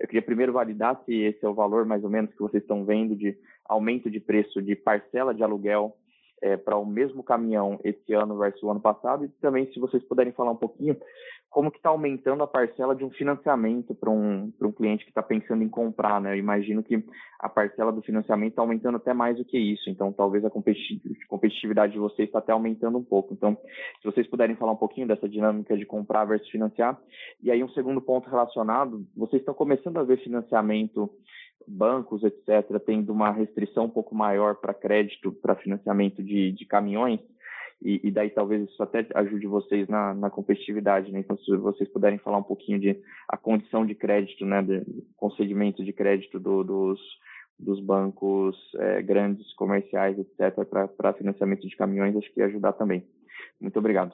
Eu 0.00 0.06
queria 0.06 0.22
primeiro 0.22 0.52
validar 0.52 0.98
se 1.04 1.12
esse 1.12 1.44
é 1.44 1.48
o 1.48 1.54
valor 1.54 1.84
mais 1.84 2.02
ou 2.02 2.08
menos 2.08 2.32
que 2.32 2.40
vocês 2.40 2.62
estão 2.62 2.86
vendo 2.86 3.14
de 3.14 3.36
aumento 3.66 4.10
de 4.10 4.18
preço 4.18 4.62
de 4.62 4.74
parcela 4.74 5.34
de 5.34 5.42
aluguel 5.42 5.94
é, 6.42 6.56
para 6.56 6.76
o 6.76 6.86
mesmo 6.86 7.22
caminhão 7.22 7.78
esse 7.84 8.12
ano 8.12 8.38
versus 8.38 8.62
o 8.62 8.70
ano 8.70 8.80
passado 8.80 9.24
e 9.24 9.28
também 9.40 9.70
se 9.72 9.80
vocês 9.80 10.02
puderem 10.04 10.32
falar 10.32 10.52
um 10.52 10.56
pouquinho 10.56 10.96
como 11.50 11.70
que 11.70 11.78
está 11.78 11.88
aumentando 11.88 12.42
a 12.42 12.46
parcela 12.46 12.94
de 12.94 13.04
um 13.04 13.10
financiamento 13.10 13.94
para 13.94 14.10
um, 14.10 14.52
um 14.60 14.72
cliente 14.72 15.04
que 15.04 15.10
está 15.10 15.22
pensando 15.22 15.62
em 15.62 15.68
comprar, 15.68 16.20
né? 16.20 16.34
Eu 16.34 16.38
imagino 16.38 16.82
que 16.82 17.02
a 17.40 17.48
parcela 17.48 17.90
do 17.90 18.02
financiamento 18.02 18.50
está 18.50 18.62
aumentando 18.62 18.96
até 18.96 19.14
mais 19.14 19.38
do 19.38 19.44
que 19.44 19.58
isso, 19.58 19.88
então 19.88 20.12
talvez 20.12 20.44
a 20.44 20.50
competitividade 20.50 21.94
de 21.94 21.98
vocês 21.98 22.28
está 22.28 22.38
até 22.38 22.52
aumentando 22.52 22.98
um 22.98 23.04
pouco. 23.04 23.32
Então, 23.32 23.56
se 24.00 24.04
vocês 24.04 24.26
puderem 24.26 24.56
falar 24.56 24.72
um 24.72 24.76
pouquinho 24.76 25.08
dessa 25.08 25.28
dinâmica 25.28 25.76
de 25.76 25.86
comprar 25.86 26.26
versus 26.26 26.48
financiar. 26.50 27.00
E 27.42 27.50
aí 27.50 27.64
um 27.64 27.70
segundo 27.70 28.00
ponto 28.02 28.28
relacionado, 28.28 29.06
vocês 29.16 29.40
estão 29.40 29.54
começando 29.54 29.96
a 29.96 30.02
ver 30.02 30.22
financiamento 30.22 31.10
bancos, 31.68 32.22
etc., 32.22 32.80
tendo 32.84 33.12
uma 33.12 33.30
restrição 33.30 33.84
um 33.84 33.90
pouco 33.90 34.14
maior 34.14 34.56
para 34.56 34.74
crédito, 34.74 35.32
para 35.32 35.56
financiamento 35.56 36.22
de, 36.22 36.52
de 36.52 36.64
caminhões, 36.64 37.20
e, 37.80 38.00
e, 38.02 38.10
daí 38.10 38.30
talvez 38.30 38.68
isso 38.68 38.82
até 38.82 39.06
ajude 39.14 39.46
vocês 39.46 39.86
na, 39.88 40.12
na 40.12 40.28
competitividade, 40.30 41.12
né? 41.12 41.20
Então, 41.20 41.38
se 41.38 41.56
vocês 41.56 41.88
puderem 41.88 42.18
falar 42.18 42.38
um 42.38 42.42
pouquinho 42.42 42.78
de 42.80 43.00
a 43.28 43.36
condição 43.36 43.86
de 43.86 43.94
crédito, 43.94 44.44
né, 44.44 44.60
de 44.62 44.82
concedimento 45.16 45.84
de 45.84 45.92
crédito 45.92 46.40
do, 46.40 46.64
dos, 46.64 47.00
dos 47.56 47.80
bancos 47.80 48.56
é, 48.78 49.00
grandes, 49.00 49.54
comerciais, 49.54 50.18
etc., 50.18 50.64
para 50.96 51.12
financiamento 51.12 51.68
de 51.68 51.76
caminhões, 51.76 52.16
acho 52.16 52.32
que 52.32 52.40
ia 52.40 52.46
ajudar 52.46 52.72
também. 52.72 53.04
Muito 53.60 53.78
obrigado. 53.78 54.12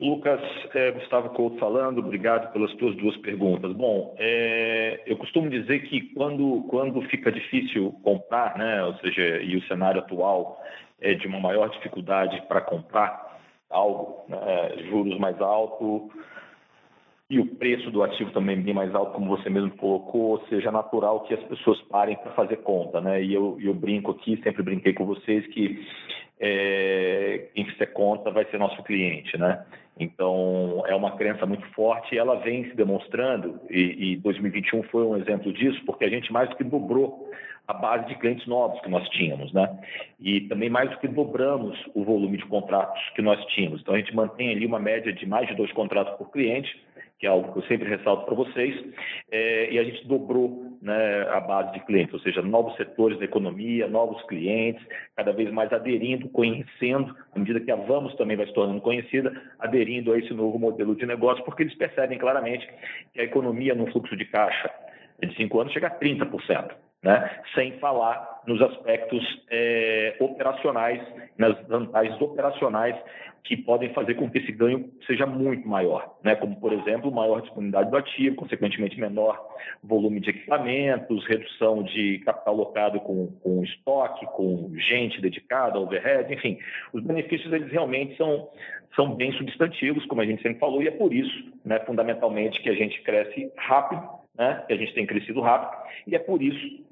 Lucas, 0.00 0.40
é, 0.74 0.90
Gustavo 0.90 1.30
Couto 1.30 1.58
falando, 1.58 1.98
obrigado 1.98 2.52
pelas 2.52 2.74
tuas 2.74 2.96
duas 2.96 3.16
perguntas. 3.18 3.72
Bom, 3.72 4.14
é, 4.18 5.02
eu 5.06 5.16
costumo 5.16 5.48
dizer 5.48 5.88
que 5.88 6.12
quando, 6.14 6.64
quando 6.68 7.00
fica 7.02 7.30
difícil 7.30 7.92
comprar, 8.02 8.58
né, 8.58 8.82
ou 8.84 8.94
seja, 8.96 9.40
e 9.40 9.56
o 9.56 9.66
cenário 9.68 10.00
atual 10.00 10.60
é 11.00 11.14
de 11.14 11.26
uma 11.28 11.38
maior 11.38 11.70
dificuldade 11.70 12.42
para 12.48 12.60
comprar 12.60 13.38
algo, 13.70 14.24
né, 14.28 14.84
juros 14.88 15.16
mais 15.18 15.40
altos 15.40 16.10
e 17.30 17.38
o 17.38 17.46
preço 17.46 17.90
do 17.90 18.02
ativo 18.02 18.30
também 18.32 18.60
bem 18.60 18.74
mais 18.74 18.94
alto, 18.94 19.12
como 19.12 19.36
você 19.36 19.48
mesmo 19.48 19.70
colocou, 19.76 20.32
ou 20.32 20.46
seja, 20.48 20.68
é 20.68 20.72
natural 20.72 21.20
que 21.20 21.34
as 21.34 21.42
pessoas 21.44 21.80
parem 21.82 22.16
para 22.16 22.32
fazer 22.32 22.58
conta, 22.58 23.00
né? 23.00 23.22
E 23.22 23.32
eu, 23.32 23.56
eu 23.60 23.72
brinco 23.72 24.10
aqui, 24.10 24.38
sempre 24.42 24.62
brinquei 24.62 24.92
com 24.92 25.06
vocês 25.06 25.46
que 25.46 25.86
é, 26.40 27.48
quem 27.54 27.64
fizer 27.66 27.86
conta 27.86 28.30
vai 28.30 28.44
ser 28.46 28.58
nosso 28.58 28.82
cliente, 28.82 29.36
né? 29.38 29.64
Então, 29.98 30.82
é 30.86 30.94
uma 30.94 31.16
crença 31.16 31.46
muito 31.46 31.66
forte 31.68 32.14
e 32.14 32.18
ela 32.18 32.36
vem 32.36 32.64
se 32.64 32.74
demonstrando, 32.74 33.60
e, 33.70 34.12
e 34.12 34.16
2021 34.16 34.82
foi 34.84 35.04
um 35.04 35.16
exemplo 35.16 35.52
disso, 35.52 35.80
porque 35.86 36.04
a 36.04 36.08
gente 36.08 36.32
mais 36.32 36.48
do 36.50 36.56
que 36.56 36.64
dobrou 36.64 37.30
a 37.66 37.72
base 37.72 38.06
de 38.08 38.16
clientes 38.16 38.46
novos 38.46 38.80
que 38.80 38.90
nós 38.90 39.08
tínhamos, 39.10 39.52
né? 39.52 39.78
E 40.20 40.42
também 40.42 40.68
mais 40.68 40.90
do 40.90 40.98
que 40.98 41.08
dobramos 41.08 41.78
o 41.94 42.04
volume 42.04 42.36
de 42.36 42.44
contratos 42.46 43.00
que 43.14 43.22
nós 43.22 43.42
tínhamos. 43.46 43.80
Então, 43.80 43.94
a 43.94 43.98
gente 43.98 44.14
mantém 44.14 44.50
ali 44.50 44.66
uma 44.66 44.78
média 44.78 45.12
de 45.12 45.24
mais 45.26 45.48
de 45.48 45.54
dois 45.54 45.72
contratos 45.72 46.14
por 46.18 46.30
cliente, 46.30 46.76
que 47.24 47.28
é 47.28 47.30
algo 47.30 47.54
que 47.54 47.58
eu 47.60 47.62
sempre 47.62 47.88
ressalto 47.88 48.26
para 48.26 48.34
vocês, 48.34 48.84
é, 49.32 49.72
e 49.72 49.78
a 49.78 49.82
gente 49.82 50.06
dobrou 50.06 50.76
né, 50.82 51.22
a 51.30 51.40
base 51.40 51.72
de 51.72 51.80
clientes, 51.86 52.12
ou 52.12 52.20
seja, 52.20 52.42
novos 52.42 52.76
setores 52.76 53.18
da 53.18 53.24
economia, 53.24 53.88
novos 53.88 54.22
clientes, 54.24 54.86
cada 55.16 55.32
vez 55.32 55.50
mais 55.50 55.72
aderindo, 55.72 56.28
conhecendo, 56.28 57.16
à 57.34 57.38
medida 57.38 57.60
que 57.60 57.70
a 57.70 57.76
Vamos 57.76 58.14
também 58.16 58.36
vai 58.36 58.46
se 58.46 58.52
tornando 58.52 58.82
conhecida, 58.82 59.32
aderindo 59.58 60.12
a 60.12 60.18
esse 60.18 60.34
novo 60.34 60.58
modelo 60.58 60.94
de 60.94 61.06
negócio, 61.06 61.42
porque 61.46 61.62
eles 61.62 61.74
percebem 61.76 62.18
claramente 62.18 62.68
que 63.14 63.20
a 63.22 63.24
economia 63.24 63.74
no 63.74 63.90
fluxo 63.90 64.14
de 64.14 64.26
caixa 64.26 64.70
de 65.20 65.34
cinco 65.36 65.60
anos 65.60 65.72
chega 65.72 65.88
a 65.88 65.98
30% 65.98 66.74
né? 67.04 67.38
sem 67.54 67.72
falar 67.78 68.40
nos 68.46 68.60
aspectos 68.62 69.22
é, 69.50 70.16
operacionais, 70.18 71.00
nas 71.36 71.54
vantagens 71.68 72.18
operacionais 72.20 72.96
que 73.44 73.58
podem 73.58 73.92
fazer 73.92 74.14
com 74.14 74.30
que 74.30 74.38
esse 74.38 74.50
ganho 74.50 74.90
seja 75.06 75.26
muito 75.26 75.68
maior, 75.68 76.16
né? 76.24 76.34
como, 76.34 76.58
por 76.58 76.72
exemplo, 76.72 77.12
maior 77.12 77.42
disponibilidade 77.42 77.90
do 77.90 77.96
ativo, 77.98 78.36
consequentemente 78.36 78.98
menor 78.98 79.38
volume 79.82 80.18
de 80.18 80.30
equipamentos, 80.30 81.26
redução 81.26 81.82
de 81.82 82.20
capital 82.24 82.54
alocado 82.54 82.98
com, 83.00 83.26
com 83.42 83.62
estoque, 83.62 84.24
com 84.28 84.72
gente 84.76 85.20
dedicada, 85.20 85.78
overhead, 85.78 86.32
enfim, 86.32 86.58
os 86.94 87.02
benefícios 87.02 87.52
eles 87.52 87.70
realmente 87.70 88.16
são, 88.16 88.48
são 88.96 89.14
bem 89.14 89.30
substantivos, 89.32 90.06
como 90.06 90.22
a 90.22 90.26
gente 90.26 90.40
sempre 90.40 90.58
falou, 90.58 90.82
e 90.82 90.88
é 90.88 90.92
por 90.92 91.12
isso, 91.12 91.52
né, 91.62 91.80
fundamentalmente, 91.80 92.62
que 92.62 92.70
a 92.70 92.74
gente 92.74 93.02
cresce 93.02 93.52
rápido, 93.58 94.23
né, 94.34 94.64
que 94.66 94.72
a 94.72 94.76
gente 94.76 94.94
tem 94.94 95.06
crescido 95.06 95.40
rápido, 95.40 95.82
e 96.06 96.14
é 96.14 96.18
por 96.18 96.42
isso 96.42 96.84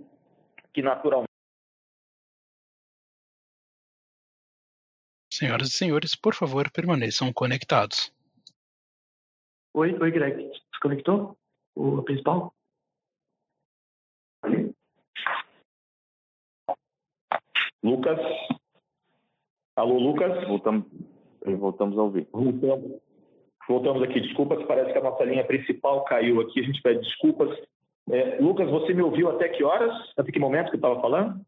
que 0.72 0.82
naturalmente. 0.82 1.28
Senhoras 5.32 5.68
e 5.68 5.72
senhores, 5.72 6.14
por 6.14 6.34
favor, 6.34 6.70
permaneçam 6.70 7.32
conectados. 7.32 8.12
Oi, 9.74 9.98
oi, 9.98 10.10
Greg. 10.10 10.50
Desconectou 10.70 11.36
o 11.74 12.02
principal? 12.02 12.54
Lucas? 17.82 18.18
Alô, 19.74 19.98
Lucas? 19.98 20.46
Voltamos, 20.46 20.86
voltamos 21.58 21.98
a 21.98 22.02
ouvir. 22.02 22.28
Voltamos, 22.30 23.00
voltamos 23.68 24.02
aqui. 24.02 24.20
Desculpas, 24.20 24.64
parece 24.66 24.92
que 24.92 24.98
a 24.98 25.02
nossa 25.02 25.24
linha 25.24 25.44
principal 25.44 26.04
caiu 26.04 26.40
aqui. 26.40 26.60
A 26.60 26.64
gente 26.64 26.82
pede 26.82 27.00
desculpas. 27.00 27.50
É, 28.10 28.38
Lucas, 28.40 28.68
você 28.70 28.92
me 28.92 29.02
ouviu 29.02 29.30
até 29.30 29.48
que 29.48 29.62
horas? 29.62 29.92
Até 30.16 30.32
que 30.32 30.38
momento 30.38 30.70
que 30.70 30.76
eu 30.76 30.78
estava 30.78 31.00
falando? 31.00 31.40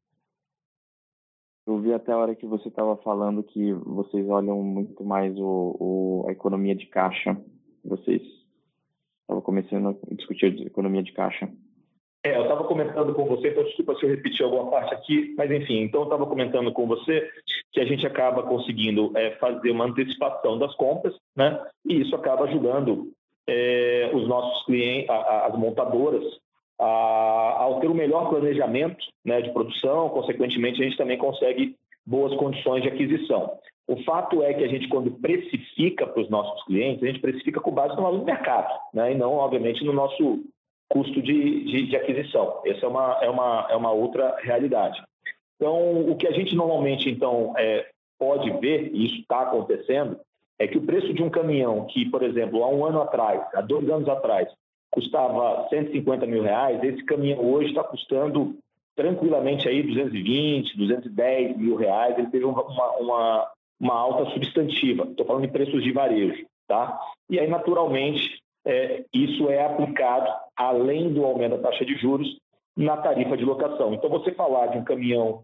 Eu 1.66 1.74
ouvi 1.74 1.92
até 1.92 2.12
a 2.12 2.18
hora 2.18 2.34
que 2.34 2.46
você 2.46 2.68
estava 2.68 2.96
falando 2.98 3.42
que 3.42 3.72
vocês 3.72 4.28
olham 4.28 4.62
muito 4.62 5.02
mais 5.02 5.34
o, 5.38 5.76
o, 5.80 6.26
a 6.28 6.32
economia 6.32 6.74
de 6.74 6.86
caixa. 6.86 7.36
Vocês 7.82 8.22
estavam 9.22 9.42
começando 9.42 9.98
a 10.10 10.14
discutir 10.14 10.46
a 10.46 10.66
economia 10.66 11.02
de 11.02 11.12
caixa. 11.12 11.50
É, 12.26 12.36
eu 12.36 12.42
estava 12.42 12.64
comentando 12.64 13.12
com 13.12 13.26
você, 13.26 13.48
então 13.48 13.62
desculpa 13.64 13.94
se 13.96 14.06
eu 14.06 14.08
repeti 14.08 14.42
alguma 14.42 14.70
parte 14.70 14.94
aqui, 14.94 15.34
mas 15.36 15.50
enfim, 15.50 15.82
então 15.82 16.00
eu 16.00 16.04
estava 16.04 16.24
comentando 16.24 16.72
com 16.72 16.86
você 16.86 17.30
que 17.70 17.78
a 17.78 17.84
gente 17.84 18.06
acaba 18.06 18.42
conseguindo 18.42 19.12
é, 19.14 19.32
fazer 19.32 19.70
uma 19.70 19.84
antecipação 19.84 20.58
das 20.58 20.74
compras, 20.74 21.14
né? 21.36 21.60
E 21.84 22.00
isso 22.00 22.16
acaba 22.16 22.44
ajudando 22.44 23.12
é, 23.46 24.10
os 24.14 24.26
nossos 24.26 24.64
clientes, 24.64 25.10
a, 25.10 25.48
as 25.48 25.58
montadoras, 25.58 26.24
a, 26.80 27.56
ao 27.58 27.80
ter 27.80 27.88
o 27.88 27.90
um 27.90 27.94
melhor 27.94 28.30
planejamento 28.30 29.04
né, 29.22 29.42
de 29.42 29.52
produção, 29.52 30.08
consequentemente, 30.08 30.80
a 30.80 30.84
gente 30.86 30.96
também 30.96 31.18
consegue 31.18 31.76
boas 32.06 32.34
condições 32.36 32.82
de 32.82 32.88
aquisição. 32.88 33.52
O 33.86 34.02
fato 34.02 34.42
é 34.42 34.54
que 34.54 34.64
a 34.64 34.68
gente, 34.68 34.88
quando 34.88 35.10
precifica 35.10 36.06
para 36.06 36.22
os 36.22 36.30
nossos 36.30 36.64
clientes, 36.64 37.02
a 37.02 37.06
gente 37.06 37.20
precifica 37.20 37.60
com 37.60 37.70
base 37.70 37.94
no 37.94 38.02
valor 38.02 38.18
do 38.18 38.24
mercado, 38.24 38.72
né, 38.94 39.12
e 39.12 39.14
não, 39.14 39.34
obviamente, 39.34 39.84
no 39.84 39.92
nosso 39.92 40.42
custo 40.94 41.20
de, 41.20 41.64
de, 41.64 41.86
de 41.88 41.96
aquisição. 41.96 42.60
Essa 42.64 42.86
é 42.86 42.88
uma, 42.88 43.18
é, 43.20 43.28
uma, 43.28 43.66
é 43.68 43.74
uma 43.74 43.90
outra 43.90 44.36
realidade. 44.40 45.02
Então, 45.56 46.08
o 46.08 46.14
que 46.14 46.28
a 46.28 46.30
gente 46.30 46.54
normalmente 46.54 47.10
então 47.10 47.52
é, 47.58 47.84
pode 48.16 48.48
ver, 48.60 48.94
e 48.94 49.06
isso 49.06 49.16
está 49.16 49.40
acontecendo, 49.40 50.16
é 50.56 50.68
que 50.68 50.78
o 50.78 50.82
preço 50.82 51.12
de 51.12 51.20
um 51.20 51.28
caminhão 51.28 51.84
que, 51.86 52.08
por 52.08 52.22
exemplo, 52.22 52.62
há 52.62 52.68
um 52.68 52.86
ano 52.86 53.02
atrás, 53.02 53.42
há 53.54 53.60
dois 53.60 53.90
anos 53.90 54.08
atrás, 54.08 54.48
custava 54.88 55.66
150 55.68 56.26
mil 56.26 56.44
reais, 56.44 56.80
esse 56.84 57.04
caminhão 57.04 57.44
hoje 57.44 57.70
está 57.70 57.82
custando 57.82 58.56
tranquilamente 58.94 59.68
aí 59.68 59.82
220, 59.82 60.76
210 60.76 61.56
mil 61.56 61.74
reais. 61.74 62.16
Ele 62.16 62.28
teve 62.28 62.44
uma, 62.44 62.62
uma, 63.00 63.50
uma 63.80 63.94
alta 63.94 64.30
substantiva. 64.30 65.02
Estou 65.10 65.26
falando 65.26 65.46
em 65.46 65.52
preços 65.52 65.82
de 65.82 65.90
varejo, 65.90 66.46
tá? 66.68 67.00
E 67.28 67.40
aí, 67.40 67.48
naturalmente, 67.48 68.43
é, 68.66 69.04
isso 69.12 69.48
é 69.48 69.64
aplicado, 69.64 70.30
além 70.56 71.12
do 71.12 71.24
aumento 71.24 71.56
da 71.56 71.70
taxa 71.70 71.84
de 71.84 71.96
juros, 71.96 72.28
na 72.76 72.96
tarifa 72.96 73.36
de 73.36 73.44
locação. 73.44 73.94
Então, 73.94 74.10
você 74.10 74.32
falar 74.32 74.68
de 74.68 74.78
um 74.78 74.84
caminhão 74.84 75.42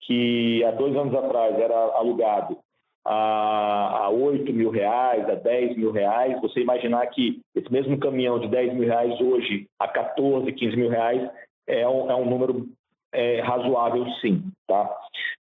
que 0.00 0.64
há 0.64 0.70
dois 0.70 0.96
anos 0.96 1.14
atrás 1.14 1.58
era 1.58 1.76
alugado 1.96 2.58
a, 3.04 4.04
a 4.04 4.10
8 4.10 4.52
mil 4.52 4.70
reais, 4.70 5.28
a 5.28 5.34
10 5.34 5.76
mil 5.76 5.90
reais, 5.90 6.40
você 6.40 6.60
imaginar 6.60 7.06
que 7.08 7.40
esse 7.54 7.70
mesmo 7.72 7.98
caminhão 7.98 8.38
de 8.38 8.48
10 8.48 8.74
mil 8.74 8.88
reais 8.88 9.20
hoje 9.20 9.66
a 9.78 9.88
14, 9.88 10.50
15 10.52 10.76
mil 10.76 10.88
reais 10.88 11.28
é 11.66 11.86
um, 11.88 12.10
é 12.10 12.14
um 12.14 12.28
número 12.28 12.68
é, 13.12 13.40
razoável 13.40 14.06
sim, 14.20 14.42
tá? 14.66 14.90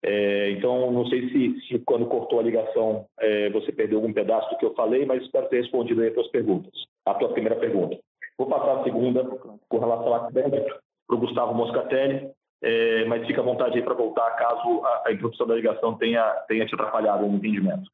É, 0.03 0.51
então, 0.51 0.91
não 0.91 1.05
sei 1.07 1.29
se, 1.29 1.67
se, 1.67 1.79
quando 1.79 2.05
cortou 2.05 2.39
a 2.39 2.43
ligação 2.43 3.05
é, 3.19 3.49
você 3.49 3.71
perdeu 3.71 3.97
algum 3.97 4.13
pedaço 4.13 4.49
do 4.49 4.57
que 4.57 4.65
eu 4.65 4.73
falei, 4.73 5.05
mas 5.05 5.23
espero 5.23 5.49
ter 5.49 5.61
respondido 5.61 6.01
aí 6.01 6.09
as 6.09 6.13
tuas 6.13 6.27
perguntas, 6.29 6.71
a 7.05 7.13
tua 7.13 7.29
primeira 7.29 7.55
pergunta. 7.55 7.97
Vou 8.37 8.47
passar 8.47 8.79
a 8.79 8.83
segunda 8.83 9.25
com 9.67 9.79
relação 9.79 10.13
a 10.13 10.31
crédito 10.31 10.75
para 11.07 11.15
o 11.15 11.19
Gustavo 11.19 11.53
Moscatelli, 11.53 12.29
é, 12.61 13.05
mas 13.05 13.25
fica 13.25 13.41
à 13.41 13.43
vontade 13.43 13.77
aí 13.77 13.83
para 13.83 13.93
voltar 13.93 14.29
caso 14.35 14.83
a, 14.83 15.03
a 15.07 15.11
interrupção 15.11 15.47
da 15.47 15.55
ligação 15.55 15.95
tenha, 15.95 16.23
tenha 16.47 16.65
te 16.65 16.73
atrapalhado 16.73 17.25
no 17.25 17.35
entendimento. 17.35 17.89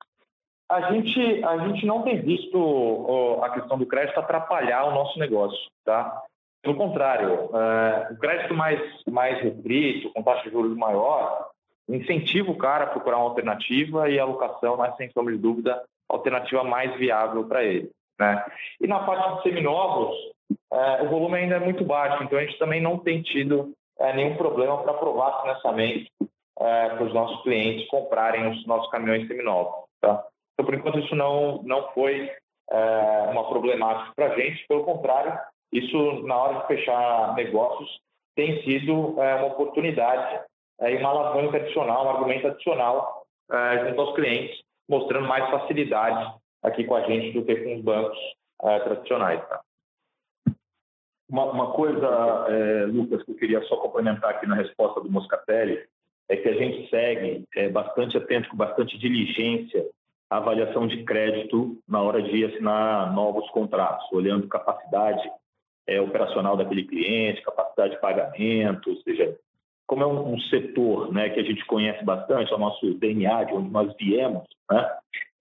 A 0.69 0.91
gente, 0.91 1.43
a 1.43 1.67
gente 1.67 1.85
não 1.85 2.01
tem 2.01 2.19
visto 2.21 3.39
a 3.43 3.49
questão 3.51 3.77
do 3.77 3.85
crédito 3.85 4.19
atrapalhar 4.19 4.85
o 4.85 4.93
nosso 4.93 5.19
negócio, 5.19 5.59
tá? 5.85 6.23
Pelo 6.63 6.77
contrário, 6.77 7.49
é, 7.53 8.13
o 8.13 8.17
crédito 8.17 8.53
mais, 8.53 8.79
mais 9.05 9.37
restrito, 9.41 10.09
com 10.13 10.23
taxa 10.23 10.43
de 10.43 10.51
juros 10.51 10.77
maior, 10.77 11.49
incentiva 11.89 12.49
o 12.49 12.57
cara 12.57 12.85
a 12.85 12.87
procurar 12.87 13.17
uma 13.17 13.25
alternativa 13.25 14.09
e 14.09 14.17
a 14.17 14.23
alocação 14.23 14.83
é, 14.83 14.91
sem 14.93 15.11
sombra 15.11 15.33
de 15.33 15.39
dúvida, 15.39 15.83
a 16.09 16.13
alternativa 16.13 16.63
mais 16.63 16.95
viável 16.95 17.43
para 17.45 17.65
ele. 17.65 17.91
Né? 18.17 18.45
E 18.79 18.87
na 18.87 18.99
parte 18.99 19.35
de 19.35 19.43
seminovos, 19.43 20.15
é, 20.71 21.03
o 21.03 21.09
volume 21.09 21.39
ainda 21.39 21.55
é 21.55 21.59
muito 21.59 21.83
baixo, 21.83 22.23
então 22.23 22.39
a 22.39 22.45
gente 22.45 22.57
também 22.57 22.81
não 22.81 22.97
tem 22.97 23.21
tido 23.21 23.73
é, 23.99 24.13
nenhum 24.13 24.37
problema 24.37 24.77
para 24.83 24.93
aprovar 24.93 25.41
financiamento 25.41 26.09
para 26.55 27.03
os 27.03 27.13
nossos 27.13 27.41
clientes 27.41 27.89
comprarem 27.89 28.47
os 28.47 28.65
nossos 28.65 28.89
caminhões 28.89 29.27
seminovos. 29.27 29.73
Tá? 29.99 30.23
Então, 30.53 30.65
por 30.65 30.75
enquanto, 30.75 30.99
isso 30.99 31.15
não, 31.15 31.61
não 31.63 31.91
foi 31.93 32.31
uma 33.31 33.47
problemática 33.49 34.11
para 34.15 34.27
a 34.27 34.35
gente, 34.35 34.65
pelo 34.67 34.83
contrário, 34.83 35.37
isso, 35.73 36.23
na 36.27 36.37
hora 36.37 36.59
de 36.59 36.67
fechar 36.67 37.33
negócios, 37.35 37.99
tem 38.35 38.63
sido 38.63 39.19
é, 39.21 39.35
uma 39.35 39.47
oportunidade 39.47 40.41
é, 40.79 40.93
e 40.93 40.97
uma 40.97 41.09
alavanca 41.09 41.57
adicional, 41.57 42.05
um 42.05 42.09
argumento 42.09 42.47
adicional 42.47 43.25
é, 43.51 43.87
junto 43.87 44.01
aos 44.01 44.15
clientes, 44.15 44.61
mostrando 44.87 45.27
mais 45.27 45.49
facilidade 45.49 46.33
aqui 46.61 46.83
com 46.83 46.95
a 46.95 47.01
gente 47.01 47.31
do 47.31 47.45
que 47.45 47.55
com 47.55 47.75
os 47.75 47.81
bancos 47.81 48.17
é, 48.61 48.79
tradicionais. 48.79 49.47
Tá? 49.49 49.61
Uma, 51.29 51.45
uma 51.45 51.71
coisa, 51.73 52.07
é, 52.49 52.85
Lucas, 52.85 53.23
que 53.23 53.31
eu 53.31 53.35
queria 53.35 53.61
só 53.63 53.77
complementar 53.77 54.31
aqui 54.31 54.45
na 54.45 54.55
resposta 54.55 55.01
do 55.01 55.11
Moscatelli, 55.11 55.83
é 56.29 56.37
que 56.37 56.47
a 56.47 56.53
gente 56.53 56.89
segue 56.89 57.45
é, 57.55 57.69
bastante 57.69 58.17
atento, 58.17 58.49
com 58.49 58.57
bastante 58.57 58.97
diligência, 58.97 59.85
a 60.29 60.37
avaliação 60.37 60.87
de 60.87 61.03
crédito 61.03 61.77
na 61.87 62.01
hora 62.01 62.21
de 62.21 62.45
assinar 62.45 63.13
novos 63.13 63.49
contratos, 63.51 64.07
olhando 64.11 64.47
capacidade 64.47 65.29
é, 65.87 65.99
operacional 66.01 66.55
daquele 66.55 66.83
cliente, 66.85 67.41
capacidade 67.41 67.95
de 67.95 68.01
pagamento, 68.01 68.89
ou 68.89 68.97
seja, 68.97 69.37
como 69.85 70.03
é 70.03 70.07
um, 70.07 70.33
um, 70.33 70.39
setor 70.41 71.13
né, 71.13 71.29
que 71.29 71.39
a 71.39 71.43
gente 71.43 71.65
conhece 71.65 72.03
bastante, 72.03 72.51
é 72.51 72.55
o 72.55 72.59
nosso 72.59 72.93
DNA, 72.95 73.43
de 73.45 73.53
onde 73.53 73.69
nós 73.69 73.93
viemos, 73.97 74.43
né? 74.69 74.89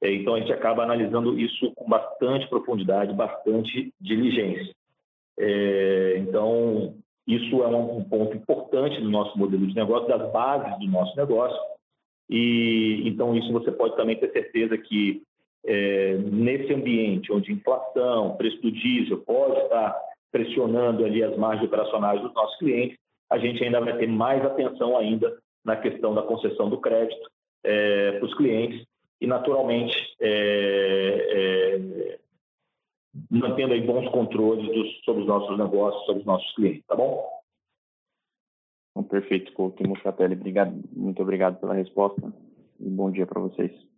É, 0.02 0.12
então 0.12 0.34
a 0.34 0.40
gente 0.40 0.52
acaba 0.52 0.82
analisando 0.82 1.38
isso 1.38 1.72
com 1.76 1.88
bastante 1.88 2.48
profundidade, 2.48 3.14
bastante 3.14 3.94
diligência. 4.00 4.74
É, 5.38 6.16
então, 6.18 6.96
isso 7.26 7.62
é 7.62 7.68
um, 7.68 8.02
ponto 8.02 8.36
importante 8.36 9.00
do 9.00 9.08
nosso 9.08 9.38
modelo 9.38 9.64
de 9.66 9.74
negócio, 9.74 10.08
das 10.08 10.30
bases 10.32 10.76
do 10.80 10.86
nosso 10.86 11.16
negócio. 11.16 11.58
E 12.28 13.02
então 13.06 13.36
isso 13.36 13.52
você 13.52 13.70
pode 13.70 13.96
também 13.96 14.16
ter 14.16 14.32
certeza 14.32 14.76
que 14.76 15.22
é, 15.64 16.16
nesse 16.16 16.72
ambiente 16.72 17.32
onde 17.32 17.52
inflação, 17.52 18.36
preço 18.36 18.60
do 18.60 18.72
diesel 18.72 19.18
pode 19.18 19.60
estar 19.60 19.96
pressionando 20.32 21.04
ali 21.04 21.22
as 21.22 21.36
margens 21.36 21.66
operacionais 21.66 22.20
dos 22.20 22.32
nossos 22.32 22.58
clientes, 22.58 22.98
a 23.30 23.38
gente 23.38 23.62
ainda 23.62 23.80
vai 23.80 23.96
ter 23.98 24.08
mais 24.08 24.44
atenção 24.44 24.96
ainda 24.96 25.38
na 25.64 25.76
questão 25.76 26.14
da 26.14 26.22
concessão 26.22 26.68
do 26.68 26.80
crédito 26.80 27.30
é, 27.62 28.12
para 28.12 28.26
os 28.26 28.34
clientes 28.34 28.84
e 29.20 29.26
naturalmente 29.26 29.94
é, 30.20 32.18
é 32.18 32.18
mantendo 33.30 33.74
aí 33.74 33.80
bons 33.82 34.08
controles 34.10 34.66
dos, 34.66 35.04
sobre 35.04 35.22
os 35.22 35.28
nossos 35.28 35.56
negócios, 35.58 36.04
sobre 36.06 36.20
os 36.20 36.26
nossos 36.26 36.54
clientes, 36.54 36.84
tá 36.86 36.96
bom? 36.96 37.22
Bom, 38.94 39.02
perfeito, 39.02 39.52
Couto 39.52 39.86
Moscatelli. 39.86 40.36
Muito 40.92 41.22
obrigado 41.22 41.60
pela 41.60 41.74
resposta 41.74 42.32
e 42.80 42.88
bom 42.88 43.10
dia 43.10 43.26
para 43.26 43.40
vocês. 43.40 43.91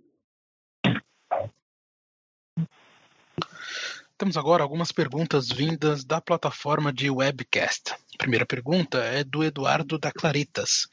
Temos 4.25 4.39
agora 4.39 4.63
algumas 4.63 4.91
perguntas 4.91 5.51
vindas 5.51 6.03
da 6.03 6.19
plataforma 6.19 6.91
de 6.91 7.11
webcast. 7.11 7.93
A 7.93 8.17
primeira 8.17 8.47
pergunta 8.47 8.97
é 8.97 9.23
do 9.23 9.45
Eduardo 9.45 9.99
da 9.99 10.11
Claritas. 10.11 10.89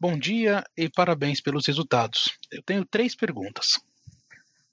Bom 0.00 0.18
dia 0.18 0.64
e 0.74 0.88
parabéns 0.88 1.42
pelos 1.42 1.66
resultados. 1.66 2.38
Eu 2.50 2.62
tenho 2.62 2.82
três 2.86 3.14
perguntas. 3.14 3.78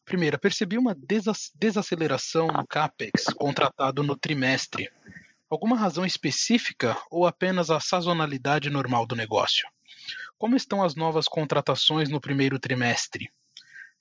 Primeira, 0.05 0.37
percebi 0.37 0.77
uma 0.77 0.95
desaceleração 1.55 2.47
no 2.47 2.65
CAPEX 2.65 3.25
contratado 3.35 4.01
no 4.01 4.15
trimestre. 4.15 4.89
Alguma 5.49 5.75
razão 5.75 6.05
específica 6.05 6.97
ou 7.11 7.27
apenas 7.27 7.69
a 7.69 7.81
sazonalidade 7.81 8.69
normal 8.69 9.05
do 9.05 9.13
negócio? 9.13 9.67
Como 10.37 10.55
estão 10.55 10.81
as 10.81 10.95
novas 10.95 11.27
contratações 11.27 12.07
no 12.07 12.21
primeiro 12.21 12.57
trimestre? 12.59 13.29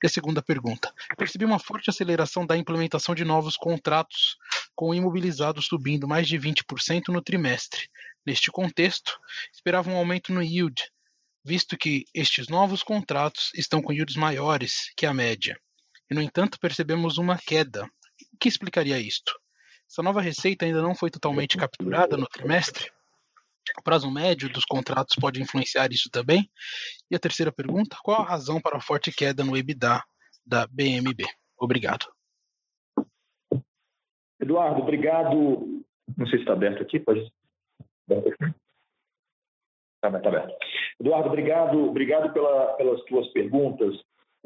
E 0.03 0.07
a 0.07 0.11
segunda 0.11 0.43
pergunta. 0.43 0.93
Percebi 1.17 1.45
uma 1.45 1.59
forte 1.59 1.91
aceleração 1.91 2.45
da 2.45 2.57
implementação 2.57 3.15
de 3.15 3.25
novos 3.25 3.57
contratos, 3.57 4.37
com 4.75 4.91
o 4.91 4.95
imobilizado 4.95 5.63
subindo 5.63 6.07
mais 6.07 6.29
de 6.29 6.39
20% 6.39 7.09
no 7.09 7.23
trimestre. 7.23 7.89
Neste 8.27 8.51
contexto, 8.51 9.19
esperava 9.53 9.91
um 9.91 9.97
aumento 9.97 10.33
no 10.33 10.43
yield, 10.43 10.83
visto 11.45 11.77
que 11.77 12.05
estes 12.13 12.49
novos 12.49 12.83
contratos 12.83 13.51
estão 13.55 13.81
com 13.81 13.93
yields 13.93 14.17
maiores 14.17 14.93
que 14.97 15.07
a 15.07 15.15
média 15.15 15.59
e, 16.11 16.15
no 16.15 16.23
entanto, 16.23 16.59
percebemos 16.59 17.19
uma 17.19 17.37
queda. 17.39 17.85
O 17.85 18.39
que 18.39 18.49
explicaria 18.49 18.99
isto? 18.99 19.39
Essa 19.91 20.03
nova 20.03 20.21
receita 20.21 20.65
ainda 20.65 20.83
não 20.83 20.95
foi 20.95 21.11
totalmente 21.11 21.57
capturada 21.57 22.17
no 22.17 22.27
trimestre? 22.27 22.91
O 23.79 23.83
prazo 23.83 24.11
médio 24.11 24.49
dos 24.49 24.65
contratos 24.65 25.17
pode 25.17 25.41
influenciar 25.41 25.89
isso 25.91 26.11
também? 26.11 26.49
E 27.11 27.17
a 27.17 27.19
terceira 27.19 27.53
pergunta: 27.53 27.97
qual 28.03 28.21
a 28.21 28.25
razão 28.25 28.61
para 28.61 28.77
a 28.77 28.81
forte 28.81 29.13
queda 29.13 29.45
no 29.45 29.57
EBITDA 29.57 30.03
da 30.45 30.67
BMB? 30.67 31.25
Obrigado. 31.59 32.07
Eduardo, 34.41 34.83
obrigado. 34.83 35.85
Não 36.17 36.27
sei 36.27 36.39
se 36.39 36.43
está 36.43 36.53
aberto 36.53 36.83
aqui, 36.83 37.01
pode. 37.01 37.33
Está 38.09 40.09
aberto. 40.09 40.55
Eduardo, 41.01 41.29
obrigado, 41.29 41.89
obrigado 41.89 42.33
pela, 42.33 42.75
pelas 42.75 43.03
tuas 43.05 43.27
perguntas. 43.33 43.97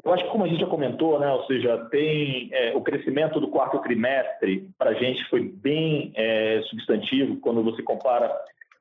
Eu 0.03 0.13
acho 0.13 0.23
que, 0.23 0.31
como 0.31 0.43
a 0.43 0.47
gente 0.47 0.59
já 0.59 0.67
comentou, 0.67 1.19
né, 1.19 1.31
ou 1.31 1.45
seja, 1.45 1.85
tem 1.91 2.49
é, 2.51 2.75
o 2.75 2.81
crescimento 2.81 3.39
do 3.39 3.51
quarto 3.51 3.79
trimestre 3.79 4.67
para 4.77 4.91
a 4.91 4.93
gente 4.95 5.23
foi 5.29 5.41
bem 5.41 6.11
é, 6.15 6.61
substantivo 6.63 7.39
quando 7.39 7.63
você 7.63 7.83
compara 7.83 8.27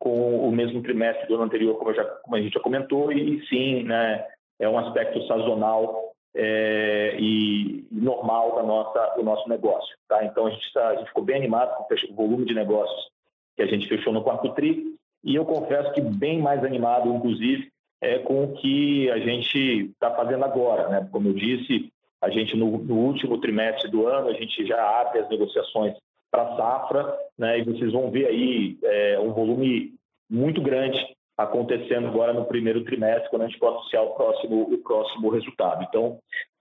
com 0.01 0.48
o 0.48 0.51
mesmo 0.51 0.82
trimestre 0.82 1.28
do 1.28 1.35
ano 1.35 1.44
anterior, 1.44 1.77
como, 1.77 1.94
já, 1.94 2.05
como 2.05 2.35
a 2.35 2.40
gente 2.40 2.55
já 2.55 2.60
comentou, 2.60 3.12
e 3.12 3.47
sim, 3.47 3.85
né, 3.85 4.27
é 4.59 4.68
um 4.68 4.78
aspecto 4.78 5.24
sazonal 5.27 6.12
é, 6.35 7.16
e 7.20 7.86
normal 7.93 8.56
da 8.56 8.62
nossa, 8.62 9.14
do 9.16 9.22
nosso 9.22 9.48
negócio. 9.48 9.94
Tá? 10.09 10.24
Então, 10.24 10.47
a 10.47 10.51
gente, 10.51 10.72
tá, 10.72 10.89
a 10.89 10.97
gente 10.97 11.09
ficou 11.09 11.22
bem 11.22 11.36
animado 11.36 11.77
com 11.77 11.94
o 11.94 12.16
volume 12.16 12.47
de 12.47 12.55
negócios 12.55 13.10
que 13.56 13.62
a 13.62 13.66
gente 13.66 13.86
fechou 13.89 14.12
no 14.12 14.22
quarto 14.22 14.48
tri, 14.55 14.94
e 15.22 15.35
eu 15.35 15.44
confesso 15.44 15.93
que 15.93 16.01
bem 16.01 16.40
mais 16.40 16.64
animado, 16.64 17.12
inclusive, 17.14 17.70
é, 18.01 18.18
com 18.20 18.44
o 18.44 18.52
que 18.55 19.10
a 19.10 19.18
gente 19.18 19.90
está 19.93 20.10
fazendo 20.12 20.44
agora. 20.44 20.89
Né? 20.89 21.09
Como 21.12 21.28
eu 21.28 21.35
disse, 21.35 21.93
a 22.22 22.31
gente 22.31 22.56
no, 22.56 22.78
no, 22.78 22.97
último 22.97 23.39
trimestre 23.39 23.90
do 23.90 24.06
ano, 24.06 24.28
a 24.28 24.32
gente 24.32 24.64
já 24.66 24.82
abre 25.01 25.18
as 25.18 25.28
negociações 25.28 25.94
para 26.31 26.57
safra, 26.57 27.19
né? 27.39 27.59
e 27.59 27.65
vocês 27.65 27.93
vão 27.93 28.11
ver 28.11 28.27
aí 28.27 28.78
é, 28.82 29.19
um 29.19 29.32
volume 29.32 29.94
muito 30.31 30.62
grande 30.62 30.98
acontecendo 31.36 32.07
agora 32.07 32.32
no 32.32 32.44
primeiro 32.44 32.85
trimestre, 32.85 33.31
quando 33.31 33.43
a 33.43 33.47
gente 33.47 33.59
for 33.59 33.69
anunciar 33.69 34.05
o 34.05 34.15
próximo, 34.15 34.62
o 34.62 34.78
próximo 34.78 35.31
resultado. 35.31 35.85
Então, 35.89 36.19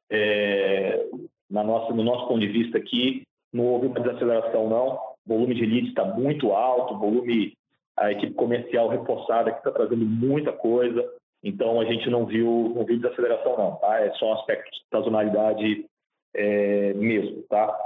é, 0.10 1.06
na 1.50 1.64
nossa, 1.64 1.94
no 1.94 2.04
nosso 2.04 2.28
ponto 2.28 2.40
de 2.40 2.48
vista 2.48 2.78
aqui, 2.78 3.24
não 3.54 3.66
houve 3.66 3.88
uma 3.88 4.00
desaceleração, 4.00 4.70
não. 4.70 4.96
O 5.26 5.28
volume 5.28 5.56
de 5.56 5.66
leads 5.66 5.90
está 5.90 6.06
muito 6.06 6.52
alto, 6.52 6.94
o 6.94 6.98
volume, 6.98 7.54
a 7.98 8.12
equipe 8.12 8.34
comercial 8.34 8.88
reforçada 8.88 9.52
que 9.52 9.58
está 9.58 9.72
trazendo 9.72 10.06
muita 10.06 10.52
coisa, 10.52 11.06
Então 11.44 11.80
a 11.80 11.86
gente 11.86 12.10
não 12.10 12.26
viu, 12.26 12.72
não 12.76 12.86
viu 12.86 13.00
desaceleração 13.00 13.58
não, 13.58 13.76
tá? 13.76 14.00
É 14.00 14.12
só 14.14 14.30
um 14.30 14.34
aspecto 14.34 14.70
de 14.72 14.82
sazonalidade 14.92 15.86
é, 16.34 16.94
mesmo, 16.94 17.44
tá? 17.44 17.78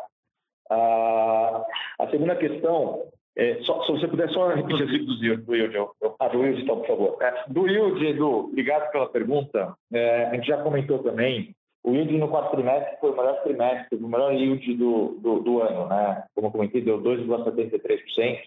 A, 0.70 1.66
a 2.00 2.08
segunda 2.10 2.36
questão, 2.36 3.04
é, 3.36 3.60
só, 3.64 3.84
se 3.84 3.92
você 3.92 4.08
puder 4.08 4.30
só 4.30 4.50
repetir 4.50 4.84
assim, 4.84 5.06
do 5.06 5.14
yield, 5.14 5.44
do 5.44 5.56
yield, 5.56 5.78
ah, 6.20 6.28
do 6.28 6.44
yield, 6.44 6.62
então, 6.62 6.78
por 6.78 6.88
favor. 6.88 7.18
É, 7.22 7.44
do 7.48 7.68
yield, 7.68 8.06
Edu, 8.06 8.46
obrigado 8.46 8.92
pela 8.92 9.10
pergunta. 9.10 9.76
É, 9.92 10.26
a 10.26 10.36
gente 10.36 10.48
já 10.48 10.62
comentou 10.62 11.00
também, 11.00 11.56
o 11.84 11.92
yield 11.92 12.18
no 12.18 12.30
quarto 12.30 12.52
trimestre 12.56 12.98
foi 13.00 13.12
o 13.12 13.18
melhor 13.18 13.44
trimestre, 13.44 13.98
o 13.98 14.08
melhor 14.08 14.34
yield 14.34 14.74
do, 14.76 15.18
do, 15.20 15.40
do 15.40 15.62
ano, 15.62 15.88
né? 15.88 16.24
Como 16.34 16.48
eu 16.48 16.52
comentei, 16.52 16.82
deu 16.82 17.02
2,73%, 17.02 18.40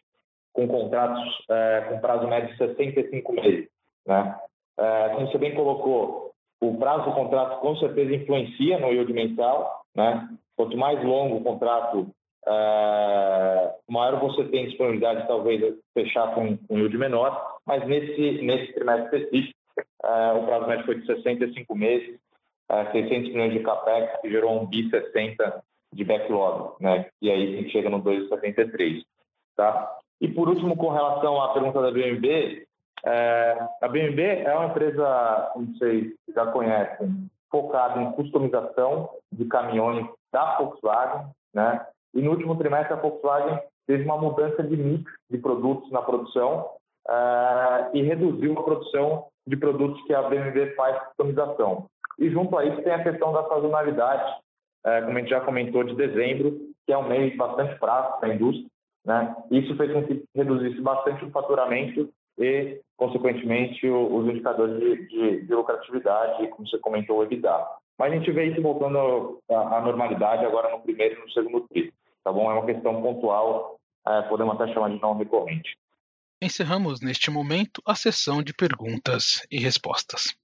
com 0.52 0.66
contratos 0.66 1.44
é, 1.50 1.80
com 1.88 1.98
prazo 1.98 2.26
médio 2.28 2.50
de 2.50 2.56
65 2.56 3.32
meses, 3.32 3.68
né? 4.06 4.36
É, 4.78 5.08
como 5.10 5.26
você 5.26 5.38
bem 5.38 5.54
colocou, 5.54 6.32
o 6.60 6.78
prazo 6.78 7.04
do 7.04 7.12
contrato 7.12 7.60
com 7.60 7.76
certeza 7.76 8.14
influencia 8.14 8.78
no 8.78 8.88
yield 8.88 9.12
mensal, 9.12 9.84
né? 9.96 10.28
Quanto 10.56 10.76
mais 10.76 11.02
longo 11.02 11.36
o 11.36 11.42
contrato, 11.42 12.08
é, 12.46 13.74
maior 13.88 14.20
você 14.20 14.44
tem 14.44 14.66
disponibilidade, 14.66 15.26
talvez, 15.26 15.74
fechar 15.94 16.34
com 16.34 16.58
um 16.70 16.78
yield 16.78 16.96
menor, 16.96 17.58
mas 17.66 17.86
nesse, 17.86 18.42
nesse 18.42 18.72
trimestre 18.72 19.22
específico, 19.22 19.56
é, 20.04 20.32
o 20.32 20.46
prazo 20.46 20.66
médio 20.66 20.86
foi 20.86 21.00
de 21.00 21.06
65 21.06 21.74
meses, 21.74 22.18
é, 22.70 22.92
600 22.92 23.30
milhões 23.30 23.52
de 23.52 23.60
capex, 23.60 24.20
que 24.20 24.30
gerou 24.30 24.60
um 24.60 24.66
bi 24.66 24.88
60 24.88 25.62
de 25.92 26.04
backlog, 26.04 26.74
né? 26.80 27.06
E 27.22 27.30
aí 27.30 27.42
a 27.42 27.56
gente 27.56 27.72
chega 27.72 27.90
no 27.90 28.02
2,73, 28.02 29.02
tá? 29.56 29.98
E 30.20 30.28
por 30.28 30.48
último, 30.48 30.76
com 30.76 30.90
relação 30.90 31.42
à 31.42 31.52
pergunta 31.52 31.82
da 31.82 31.90
BMB, 31.90 32.66
é, 33.04 33.58
a 33.82 33.88
BMW 33.88 34.20
é 34.20 34.54
uma 34.54 34.66
empresa, 34.66 35.50
como 35.52 35.66
vocês 35.76 36.12
já 36.34 36.46
conhecem, 36.46 37.28
focada 37.50 38.00
em 38.00 38.12
customização 38.12 39.10
de 39.32 39.44
caminhões 39.46 40.06
da 40.32 40.58
Volkswagen, 40.58 41.26
né? 41.54 41.86
E 42.14 42.22
no 42.22 42.30
último 42.30 42.56
trimestre 42.56 42.94
a 42.94 42.96
Volkswagen 42.96 43.60
teve 43.86 44.04
uma 44.04 44.18
mudança 44.18 44.62
de 44.62 44.76
mix 44.76 45.10
de 45.30 45.38
produtos 45.38 45.90
na 45.90 46.02
produção 46.02 46.70
é, 47.08 47.90
e 47.94 48.02
reduziu 48.02 48.58
a 48.58 48.62
produção 48.62 49.26
de 49.46 49.56
produtos 49.56 50.02
que 50.02 50.14
a 50.14 50.22
BMW 50.22 50.74
faz 50.74 50.98
customização. 51.08 51.86
E 52.18 52.30
junto 52.30 52.56
a 52.56 52.64
isso 52.64 52.82
tem 52.82 52.92
a 52.92 53.02
questão 53.02 53.32
da 53.32 53.46
sazonalidade, 53.48 54.40
é, 54.84 55.02
como 55.02 55.16
a 55.16 55.20
gente 55.20 55.30
já 55.30 55.40
comentou, 55.40 55.84
de 55.84 55.94
dezembro, 55.94 56.58
que 56.86 56.92
é 56.92 56.98
um 56.98 57.08
mês 57.08 57.36
bastante 57.36 57.78
fraco 57.78 58.18
para 58.18 58.30
a 58.30 58.34
indústria. 58.34 58.66
Né? 59.04 59.36
Isso 59.50 59.76
fez 59.76 59.92
com 59.92 60.02
que 60.04 60.24
reduzisse 60.34 60.80
bastante 60.80 61.24
o 61.24 61.30
faturamento 61.30 62.08
e, 62.38 62.80
consequentemente, 62.96 63.88
os 63.88 64.26
indicadores 64.28 64.78
de, 64.78 65.08
de, 65.08 65.46
de 65.46 65.54
lucratividade, 65.54 66.48
como 66.48 66.68
você 66.68 66.78
comentou, 66.78 67.18
o 67.18 67.22
EBITDA. 67.22 67.66
Mas 67.98 68.12
a 68.12 68.16
gente 68.16 68.30
vê 68.30 68.46
isso 68.46 68.60
voltando 68.60 69.40
à 69.50 69.80
normalidade 69.80 70.44
agora 70.44 70.70
no 70.70 70.82
primeiro 70.82 71.18
e 71.18 71.22
no 71.22 71.30
segundo 71.30 71.66
trimestre, 71.68 71.94
tá 72.22 72.32
bom? 72.32 72.50
É 72.50 72.54
uma 72.54 72.66
questão 72.66 73.00
pontual, 73.00 73.78
é, 74.06 74.22
podemos 74.22 74.54
até 74.54 74.72
chamar 74.72 74.90
de 74.90 75.00
não 75.00 75.16
recorrente. 75.16 75.76
Encerramos 76.42 77.00
neste 77.00 77.30
momento 77.30 77.80
a 77.86 77.94
sessão 77.94 78.42
de 78.42 78.52
perguntas 78.52 79.46
e 79.50 79.58
respostas. 79.58 80.36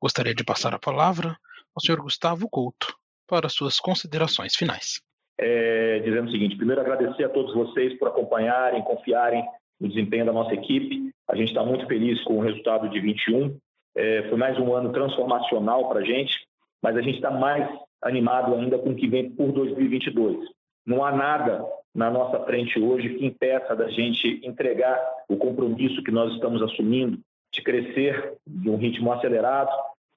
Gostaria 0.00 0.34
de 0.34 0.44
passar 0.44 0.74
a 0.74 0.78
palavra 0.78 1.36
ao 1.74 1.80
senhor 1.80 2.00
Gustavo 2.00 2.48
Couto 2.50 2.96
para 3.28 3.48
suas 3.48 3.78
considerações 3.78 4.56
finais. 4.56 5.00
É, 5.38 6.00
dizendo 6.00 6.28
o 6.28 6.32
seguinte: 6.32 6.56
primeiro, 6.56 6.80
agradecer 6.80 7.24
a 7.24 7.28
todos 7.28 7.54
vocês 7.54 7.96
por 7.98 8.08
acompanharem, 8.08 8.82
confiarem 8.82 9.46
no 9.80 9.88
desempenho 9.88 10.26
da 10.26 10.32
nossa 10.32 10.54
equipe. 10.54 11.10
A 11.28 11.36
gente 11.36 11.48
está 11.48 11.64
muito 11.64 11.86
feliz 11.86 12.22
com 12.24 12.38
o 12.38 12.42
resultado 12.42 12.88
de 12.88 13.00
21. 13.00 13.56
É, 13.96 14.22
foi 14.28 14.38
mais 14.38 14.58
um 14.58 14.74
ano 14.74 14.92
transformacional 14.92 15.88
para 15.88 16.00
a 16.00 16.04
gente, 16.04 16.46
mas 16.82 16.96
a 16.96 17.02
gente 17.02 17.16
está 17.16 17.30
mais 17.30 17.68
animado 18.02 18.54
ainda 18.54 18.78
com 18.78 18.90
o 18.90 18.94
que 18.94 19.08
vem 19.08 19.30
por 19.30 19.52
2022. 19.52 20.48
Não 20.86 21.04
há 21.04 21.10
nada 21.10 21.64
na 21.94 22.10
nossa 22.10 22.38
frente 22.44 22.78
hoje 22.78 23.14
que 23.14 23.26
impeça 23.26 23.74
da 23.74 23.88
gente 23.88 24.40
entregar 24.46 25.00
o 25.28 25.36
compromisso 25.36 26.02
que 26.02 26.10
nós 26.10 26.32
estamos 26.34 26.62
assumindo 26.62 27.18
de 27.52 27.62
crescer 27.62 28.34
de 28.46 28.68
um 28.68 28.76
ritmo 28.76 29.10
acelerado, 29.12 29.70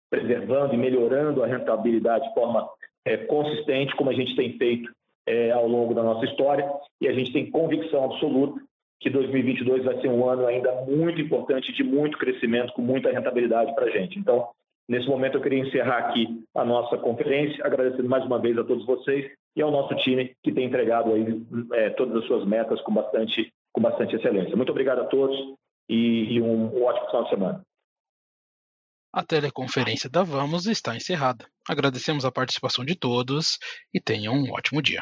preservando 0.09 0.73
e 0.73 0.77
melhorando 0.77 1.41
a 1.41 1.47
rentabilidade 1.47 2.27
de 2.27 2.33
forma 2.33 2.69
é, 3.05 3.15
consistente, 3.17 3.95
como 3.95 4.09
a 4.09 4.13
gente 4.13 4.35
tem 4.35 4.57
feito 4.57 4.91
é, 5.25 5.51
ao 5.51 5.67
longo 5.67 5.93
da 5.93 6.03
nossa 6.03 6.25
história. 6.25 6.69
E 6.99 7.07
a 7.07 7.13
gente 7.13 7.31
tem 7.31 7.49
convicção 7.49 8.03
absoluta 8.03 8.61
que 8.99 9.09
2022 9.09 9.85
vai 9.85 9.99
ser 10.01 10.09
um 10.09 10.27
ano 10.27 10.45
ainda 10.45 10.71
muito 10.81 11.21
importante, 11.21 11.71
de 11.71 11.83
muito 11.83 12.17
crescimento, 12.17 12.73
com 12.73 12.81
muita 12.81 13.11
rentabilidade 13.11 13.73
para 13.73 13.85
a 13.85 13.89
gente. 13.89 14.19
Então, 14.19 14.49
nesse 14.87 15.07
momento, 15.07 15.37
eu 15.37 15.41
queria 15.41 15.59
encerrar 15.59 15.97
aqui 15.99 16.43
a 16.53 16.65
nossa 16.65 16.97
conferência, 16.97 17.65
agradecendo 17.65 18.09
mais 18.09 18.25
uma 18.25 18.39
vez 18.39 18.57
a 18.57 18.63
todos 18.63 18.85
vocês 18.85 19.31
e 19.55 19.61
ao 19.61 19.71
nosso 19.71 19.95
time 19.95 20.35
que 20.43 20.51
tem 20.51 20.65
entregado 20.65 21.13
aí 21.13 21.41
é, 21.73 21.89
todas 21.91 22.17
as 22.17 22.25
suas 22.27 22.45
metas 22.45 22.81
com 22.81 22.93
bastante, 22.93 23.51
com 23.71 23.81
bastante 23.81 24.15
excelência. 24.15 24.55
Muito 24.55 24.71
obrigado 24.71 24.99
a 24.99 25.05
todos 25.05 25.37
e, 25.87 26.33
e 26.33 26.41
um, 26.41 26.75
um 26.75 26.83
ótimo 26.83 27.07
final 27.07 27.23
de 27.23 27.29
semana. 27.29 27.61
A 29.11 29.23
teleconferência 29.23 30.09
da 30.09 30.23
Vamos 30.23 30.67
está 30.67 30.95
encerrada. 30.95 31.47
Agradecemos 31.67 32.25
a 32.25 32.31
participação 32.31 32.85
de 32.85 32.95
todos 32.95 33.57
e 33.91 33.99
tenham 33.99 34.35
um 34.35 34.51
ótimo 34.51 34.83
dia. 34.83 35.01